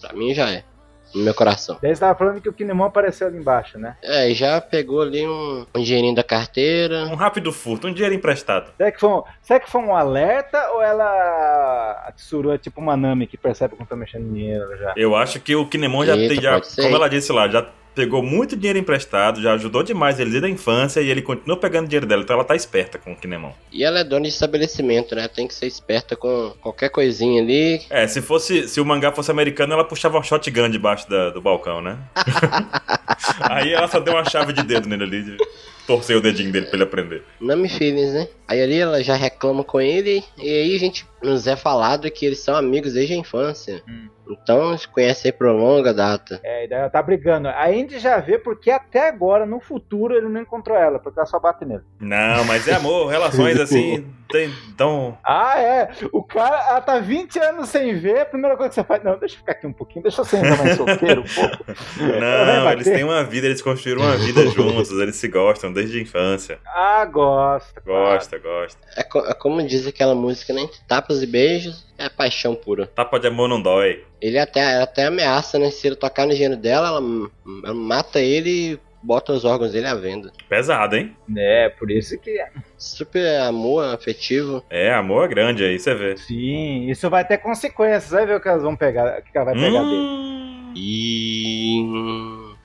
Pra 0.00 0.12
mim 0.12 0.34
já 0.34 0.50
é. 0.50 0.64
No 1.14 1.22
meu 1.22 1.34
coração. 1.34 1.78
Daí 1.82 1.94
você 1.94 2.00
tava 2.00 2.18
falando 2.18 2.40
que 2.40 2.48
o 2.48 2.52
Kinemon 2.52 2.84
apareceu 2.84 3.26
ali 3.26 3.38
embaixo, 3.38 3.78
né? 3.78 3.96
É, 4.02 4.30
e 4.30 4.34
já 4.34 4.60
pegou 4.60 5.02
ali 5.02 5.26
um, 5.26 5.66
um 5.74 5.82
dinheirinho 5.82 6.14
da 6.14 6.22
carteira. 6.22 7.04
Um 7.04 7.14
rápido 7.14 7.52
furto, 7.52 7.88
um 7.88 7.92
dinheiro 7.92 8.14
emprestado. 8.14 8.70
Será 8.76 8.92
que 8.92 9.00
foi 9.00 9.08
um, 9.08 9.22
será 9.42 9.60
que 9.60 9.70
foi 9.70 9.80
um 9.80 9.94
alerta 9.94 10.70
ou 10.72 10.82
ela. 10.82 11.04
A 12.06 12.12
Tsuru 12.12 12.52
é 12.52 12.58
tipo 12.58 12.80
uma 12.80 12.96
Nami 12.96 13.26
que 13.26 13.36
percebe 13.36 13.76
quando 13.76 13.88
tá 13.88 13.96
mexendo 13.96 14.26
em 14.26 14.32
dinheiro 14.32 14.76
já? 14.78 14.94
Eu 14.96 15.16
acho 15.16 15.40
que 15.40 15.54
o 15.54 15.66
Kinemon 15.66 16.04
já 16.04 16.16
Eita, 16.16 16.34
tem, 16.34 16.42
já, 16.42 16.60
como 16.60 16.96
ela 16.96 17.08
disse 17.08 17.32
lá, 17.32 17.48
já 17.48 17.66
pegou 17.94 18.22
muito 18.22 18.56
dinheiro 18.56 18.78
emprestado, 18.78 19.40
já 19.42 19.52
ajudou 19.54 19.82
demais 19.82 20.18
ele 20.20 20.30
desde 20.30 20.46
a 20.46 20.50
infância 20.50 21.00
e 21.00 21.08
ele 21.10 21.22
continua 21.22 21.56
pegando 21.56 21.88
dinheiro 21.88 22.06
dela, 22.06 22.22
então 22.22 22.34
ela 22.34 22.44
tá 22.44 22.54
esperta 22.54 22.98
com 22.98 23.12
o 23.12 23.16
Kinemon. 23.16 23.52
E 23.72 23.84
ela 23.84 24.00
é 24.00 24.04
dona 24.04 24.22
de 24.22 24.28
estabelecimento, 24.28 25.14
né? 25.14 25.28
Tem 25.28 25.46
que 25.46 25.54
ser 25.54 25.66
esperta 25.66 26.16
com 26.16 26.52
qualquer 26.60 26.88
coisinha 26.90 27.42
ali. 27.42 27.80
É, 27.90 28.06
se 28.06 28.20
fosse, 28.22 28.68
se 28.68 28.80
o 28.80 28.84
mangá 28.84 29.12
fosse 29.12 29.30
americano, 29.30 29.72
ela 29.72 29.84
puxava 29.84 30.16
uma 30.16 30.22
shotgun 30.22 30.68
debaixo 30.70 31.08
da- 31.08 31.30
do 31.30 31.40
balcão, 31.40 31.80
né? 31.80 31.98
Aí 33.40 33.72
ela 33.72 33.88
só 33.88 34.00
deu 34.00 34.14
uma 34.14 34.24
chave 34.24 34.52
de 34.52 34.62
dedo 34.62 34.88
nele 34.88 35.04
ali, 35.04 35.22
de 35.22 35.36
torcer 35.86 36.16
o 36.16 36.20
dedinho 36.20 36.52
dele 36.52 36.66
pra 36.66 36.76
ele 36.76 36.84
aprender. 36.84 37.22
Nami 37.40 37.68
Feelings, 37.68 38.12
né? 38.12 38.28
Aí 38.46 38.62
ali 38.62 38.78
ela 38.78 39.02
já 39.02 39.14
reclama 39.16 39.62
com 39.64 39.80
ele. 39.80 40.22
E 40.38 40.48
aí 40.48 40.74
a 40.76 40.78
gente 40.78 41.04
nos 41.22 41.46
é 41.46 41.56
falado 41.56 42.10
que 42.10 42.24
eles 42.26 42.40
são 42.40 42.54
amigos 42.56 42.92
desde 42.94 43.14
a 43.14 43.16
infância. 43.16 43.82
Hum. 43.88 44.08
Então 44.42 44.78
se 44.78 44.86
conhece 44.86 45.26
aí 45.26 45.32
por 45.32 45.48
longa 45.48 45.92
data. 45.92 46.38
É, 46.44 46.64
e 46.64 46.68
daí 46.68 46.78
ela 46.80 46.88
tá 46.90 47.02
brigando. 47.02 47.48
A 47.48 47.72
Indy 47.72 47.98
já 47.98 48.18
vê 48.18 48.38
porque 48.38 48.70
até 48.70 49.08
agora, 49.08 49.44
no 49.44 49.58
futuro, 49.58 50.14
ele 50.14 50.28
não 50.28 50.40
encontrou 50.40 50.76
ela, 50.78 51.00
porque 51.00 51.18
ela 51.18 51.26
só 51.26 51.40
bate 51.40 51.64
nele. 51.64 51.82
Não, 51.98 52.44
mas 52.44 52.68
é 52.68 52.74
amor, 52.74 53.08
relações 53.08 53.58
assim, 53.58 54.06
tem, 54.28 54.48
então... 54.72 55.18
Ah, 55.24 55.60
é? 55.60 55.90
O 56.12 56.22
cara, 56.22 56.64
ela 56.68 56.80
tá 56.80 57.00
20 57.00 57.40
anos 57.40 57.70
sem 57.70 57.98
ver, 57.98 58.20
a 58.20 58.24
primeira 58.26 58.56
coisa 58.56 58.68
que 58.68 58.74
você 58.76 58.84
faz, 58.84 59.02
não, 59.02 59.18
deixa 59.18 59.34
eu 59.34 59.38
ficar 59.40 59.50
aqui 59.52 59.66
um 59.66 59.72
pouquinho, 59.72 60.04
deixa 60.04 60.20
eu 60.20 60.24
ser 60.24 60.36
ainda 60.36 60.56
mais 60.56 60.76
solteiro 60.76 61.22
um 61.22 61.24
pouco. 61.34 61.64
Não, 62.20 62.70
eles 62.70 62.84
têm 62.86 63.02
uma 63.02 63.24
vida, 63.24 63.48
eles 63.48 63.60
construíram 63.60 64.02
uma 64.02 64.16
vida 64.16 64.46
juntos, 64.46 64.92
eles 64.92 65.16
se 65.16 65.26
gostam 65.26 65.72
desde 65.72 65.98
a 65.98 66.02
infância. 66.02 66.60
Ah, 66.66 67.04
gosta. 67.04 67.80
Gosta, 67.84 68.38
gosta. 68.38 68.78
É, 68.96 69.02
co- 69.02 69.26
é 69.26 69.34
como 69.34 69.60
diz 69.66 69.88
aquela 69.88 70.14
música, 70.14 70.52
né? 70.52 70.68
Tapas 71.10 71.22
e 71.24 71.26
beijos 71.26 71.84
é 71.98 72.08
paixão 72.08 72.54
pura. 72.54 72.86
Tapa 72.86 73.18
de 73.18 73.26
amor 73.26 73.48
não 73.48 73.60
dói. 73.60 74.04
Ele 74.20 74.38
até, 74.38 74.60
ela 74.74 74.84
até 74.84 75.06
ameaça, 75.06 75.58
né? 75.58 75.68
Se 75.70 75.88
ele 75.88 75.96
tocar 75.96 76.24
no 76.24 76.32
engenho 76.32 76.56
dela, 76.56 76.86
ela, 76.88 77.00
ela 77.64 77.74
mata 77.74 78.20
ele 78.20 78.50
e 78.74 78.80
bota 79.02 79.32
os 79.32 79.44
órgãos 79.44 79.72
dele 79.72 79.88
à 79.88 79.94
venda. 79.94 80.30
Pesado, 80.48 80.94
hein? 80.94 81.16
É, 81.36 81.68
por 81.70 81.90
isso 81.90 82.16
que. 82.20 82.38
Super 82.78 83.40
amor 83.40 83.92
afetivo. 83.92 84.62
É, 84.70 84.94
amor 84.94 85.24
é 85.24 85.28
grande 85.28 85.64
aí, 85.64 85.80
você 85.80 85.92
vê. 85.94 86.16
Sim, 86.16 86.88
isso 86.88 87.10
vai 87.10 87.24
ter 87.26 87.38
consequências. 87.38 88.10
Vai 88.12 88.24
ver 88.24 88.36
o 88.36 88.40
que 88.40 88.48
elas 88.48 88.62
vão 88.62 88.76
pegar, 88.76 89.18
o 89.18 89.22
que 89.22 89.36
ela 89.36 89.46
vai 89.46 89.54
pegar 89.54 89.82
dele. 89.82 89.96
Hum, 89.96 90.72
E. 90.76 91.80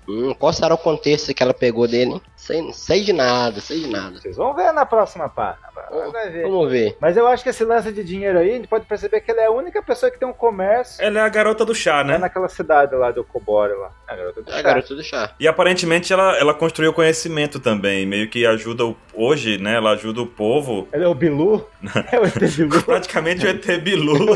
Hum, 0.08 0.36
qual 0.38 0.54
será 0.54 0.76
o 0.76 0.78
contexto 0.78 1.34
que 1.34 1.42
ela 1.42 1.54
pegou 1.54 1.88
dele? 1.88 2.12
hein? 2.12 2.22
Sei, 2.36 2.72
sei 2.74 3.02
de 3.02 3.12
nada, 3.12 3.60
sei 3.60 3.80
de 3.80 3.88
nada. 3.88 4.20
Vocês 4.20 4.38
vão 4.38 4.54
ver 4.54 4.72
na 4.72 4.86
próxima 4.86 5.28
página. 5.28 5.66
Vai 6.12 6.30
ver. 6.30 6.44
Vamos 6.44 6.70
ver. 6.72 6.98
Mas 7.00 7.18
eu 7.18 7.28
acho 7.28 7.44
que 7.44 7.50
esse 7.50 7.64
lance 7.64 7.92
de 7.92 8.04
dinheiro 8.04 8.40
aí, 8.40 8.52
a 8.52 8.54
gente 8.56 8.68
pode 8.68 8.86
perceber 8.86 9.22
que 9.22 9.32
ela 9.32 9.42
é 9.42 9.46
a 9.46 9.52
única 9.52 9.82
pessoa 9.82 10.12
que 10.12 10.20
tem 10.20 10.28
um 10.28 10.34
comércio 10.34 11.04
ela 11.04 11.20
é 11.20 11.22
a 11.22 11.30
garota 11.30 11.64
do 11.66 11.74
chá, 11.76 12.00
é 12.02 12.04
né? 12.04 12.18
naquela 12.18 12.48
cidade 12.48 12.96
lá 12.96 13.12
do 13.12 13.24
Kobori 13.24 13.74
lá. 13.74 13.92
A 14.08 14.16
garota 14.16 14.42
do 14.42 14.50
É 14.50 14.54
a 14.54 14.58
chá. 14.58 14.62
garota 14.64 14.96
do 14.96 15.04
chá. 15.04 15.32
E 15.40 15.48
aparentemente 15.48 16.12
ela, 16.14 16.38
ela 16.38 16.54
construiu 16.54 16.94
conhecimento 16.94 17.60
também, 17.60 18.06
meio 18.06 18.30
que 18.30 18.46
ajuda 18.46 18.86
o, 18.86 18.96
hoje, 19.14 19.58
né? 19.58 19.76
Ela 19.76 19.92
ajuda 19.92 20.22
o 20.22 20.28
povo. 20.28 20.88
Ela 20.92 21.06
é 21.06 21.08
o 21.08 21.14
Bilu? 21.16 21.66
é 22.12 22.20
o 22.20 22.26
ET 22.26 22.38
Bilu. 22.56 22.84
Praticamente 22.84 23.46
o 23.46 23.50
ET 23.50 23.66
Bilu. 23.82 24.36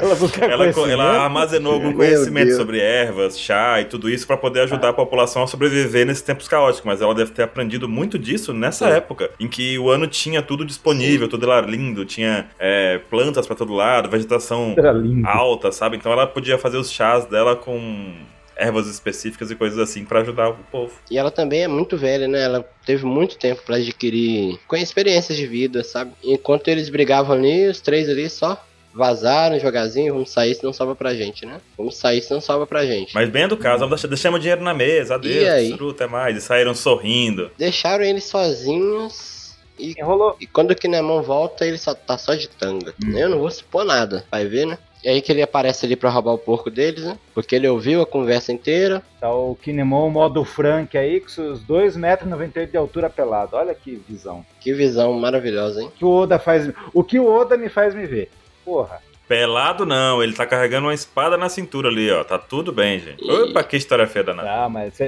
ela 0.00 0.14
busca 0.14 0.44
Ela, 0.44 0.56
conhecimento. 0.58 0.90
ela 0.90 1.22
armazenou 1.24 1.74
algum 1.74 1.92
conhecimento 1.92 2.54
sobre 2.56 2.80
ervas, 2.80 3.38
chá 3.38 3.80
e 3.80 3.84
tudo 3.84 4.08
isso 4.08 4.26
pra 4.26 4.36
poder 4.36 4.60
ajudar 4.60 4.88
a 4.90 4.92
população 4.92 5.42
a 5.42 5.46
sobreviver 5.46 6.06
nesses 6.06 6.22
tempos 6.22 6.48
caóticos. 6.48 6.84
Mas 6.86 7.00
ela 7.02 7.14
deve 7.14 7.32
ter 7.32 7.42
aprendido 7.42 7.88
muito 7.88 8.18
disso 8.18 8.52
nessa 8.52 8.88
É. 8.88 8.96
época, 8.98 9.30
em 9.38 9.48
que 9.48 9.67
o 9.76 9.90
ano 9.90 10.06
tinha 10.06 10.40
tudo 10.40 10.64
disponível, 10.64 11.28
tudo 11.28 11.50
era 11.50 11.66
lindo, 11.66 12.04
tinha 12.04 12.48
é, 12.60 12.98
plantas 13.10 13.44
pra 13.44 13.56
todo 13.56 13.74
lado, 13.74 14.08
vegetação 14.08 14.76
alta, 15.26 15.72
sabe? 15.72 15.96
Então 15.96 16.12
ela 16.12 16.28
podia 16.28 16.56
fazer 16.56 16.76
os 16.76 16.92
chás 16.92 17.26
dela 17.26 17.56
com 17.56 18.14
ervas 18.56 18.86
específicas 18.88 19.50
e 19.50 19.54
coisas 19.56 19.78
assim 19.78 20.04
pra 20.04 20.20
ajudar 20.20 20.48
o 20.50 20.56
povo. 20.70 20.92
E 21.10 21.18
ela 21.18 21.30
também 21.30 21.62
é 21.64 21.68
muito 21.68 21.96
velha, 21.96 22.26
né? 22.28 22.42
Ela 22.42 22.64
teve 22.86 23.04
muito 23.04 23.36
tempo 23.38 23.62
pra 23.66 23.76
adquirir 23.76 24.58
com 24.68 24.76
experiências 24.76 25.36
de 25.36 25.46
vida, 25.46 25.82
sabe? 25.84 26.12
Enquanto 26.24 26.68
eles 26.68 26.88
brigavam 26.88 27.36
ali, 27.36 27.68
os 27.68 27.80
três 27.80 28.08
ali 28.08 28.28
só 28.30 28.60
vazaram, 28.92 29.60
jogazinho, 29.60 30.12
vamos 30.14 30.30
sair, 30.30 30.56
senão 30.56 30.72
sobra 30.72 30.94
pra 30.96 31.14
gente, 31.14 31.46
né? 31.46 31.60
Vamos 31.76 31.96
sair, 31.96 32.20
senão 32.20 32.40
sobra 32.40 32.66
pra 32.66 32.84
gente. 32.84 33.14
Mas 33.14 33.28
bem 33.28 33.44
educados, 33.44 33.78
vamos 33.78 33.94
deixar- 33.94 34.08
deixamos 34.08 34.38
o 34.38 34.40
dinheiro 34.40 34.62
na 34.64 34.74
mesa, 34.74 35.14
adeus, 35.14 35.62
E? 35.62 35.68
Tsuru, 35.68 35.90
até 35.90 36.08
mais. 36.08 36.36
E 36.36 36.40
saíram 36.40 36.74
sorrindo. 36.74 37.52
Deixaram 37.56 38.02
eles 38.02 38.24
sozinhos 38.24 39.37
e, 39.78 39.94
Enrolou. 39.98 40.36
e 40.40 40.46
quando 40.46 40.70
o 40.72 40.74
Kinemon 40.74 41.22
volta, 41.22 41.66
ele 41.66 41.78
só 41.78 41.94
tá 41.94 42.18
só 42.18 42.34
de 42.34 42.48
tanga. 42.48 42.94
Eu 43.14 43.28
não 43.28 43.38
vou 43.38 43.50
supor 43.50 43.84
nada, 43.84 44.24
vai 44.30 44.46
ver, 44.46 44.66
né? 44.66 44.78
E 45.04 45.08
aí 45.08 45.22
que 45.22 45.30
ele 45.30 45.42
aparece 45.42 45.86
ali 45.86 45.94
pra 45.94 46.10
roubar 46.10 46.32
o 46.32 46.38
porco 46.38 46.70
deles, 46.70 47.04
né? 47.04 47.16
Porque 47.32 47.54
ele 47.54 47.68
ouviu 47.68 48.02
a 48.02 48.06
conversa 48.06 48.52
inteira. 48.52 49.00
Tá 49.20 49.32
o 49.32 49.54
Kinemon 49.54 50.10
modo 50.10 50.44
Frank 50.44 50.98
aí, 50.98 51.20
com 51.20 51.28
seus 51.28 51.60
2,98m 51.64 52.70
de 52.70 52.76
altura 52.76 53.08
pelado. 53.08 53.56
Olha 53.56 53.74
que 53.74 54.02
visão. 54.08 54.44
Que 54.60 54.72
visão 54.72 55.12
maravilhosa, 55.12 55.82
hein? 55.82 55.86
O 55.86 55.90
que 55.92 56.04
o 56.04 56.10
Oda 56.10 56.38
faz. 56.38 56.72
O 56.92 57.04
que 57.04 57.18
o 57.18 57.26
Oda 57.26 57.56
me 57.56 57.68
faz 57.68 57.94
me 57.94 58.06
ver. 58.06 58.28
Porra. 58.64 59.00
Pelado 59.28 59.84
não, 59.84 60.22
ele 60.22 60.32
tá 60.32 60.46
carregando 60.46 60.86
uma 60.86 60.94
espada 60.94 61.36
na 61.36 61.48
cintura 61.48 61.88
ali, 61.88 62.10
ó. 62.10 62.24
Tá 62.24 62.38
tudo 62.38 62.72
bem, 62.72 62.98
gente. 62.98 63.22
Ih. 63.22 63.30
Opa, 63.30 63.62
que 63.62 63.76
história 63.76 64.06
feia 64.06 64.24
danada. 64.24 64.48
Tá, 64.48 64.68
mas 64.68 64.98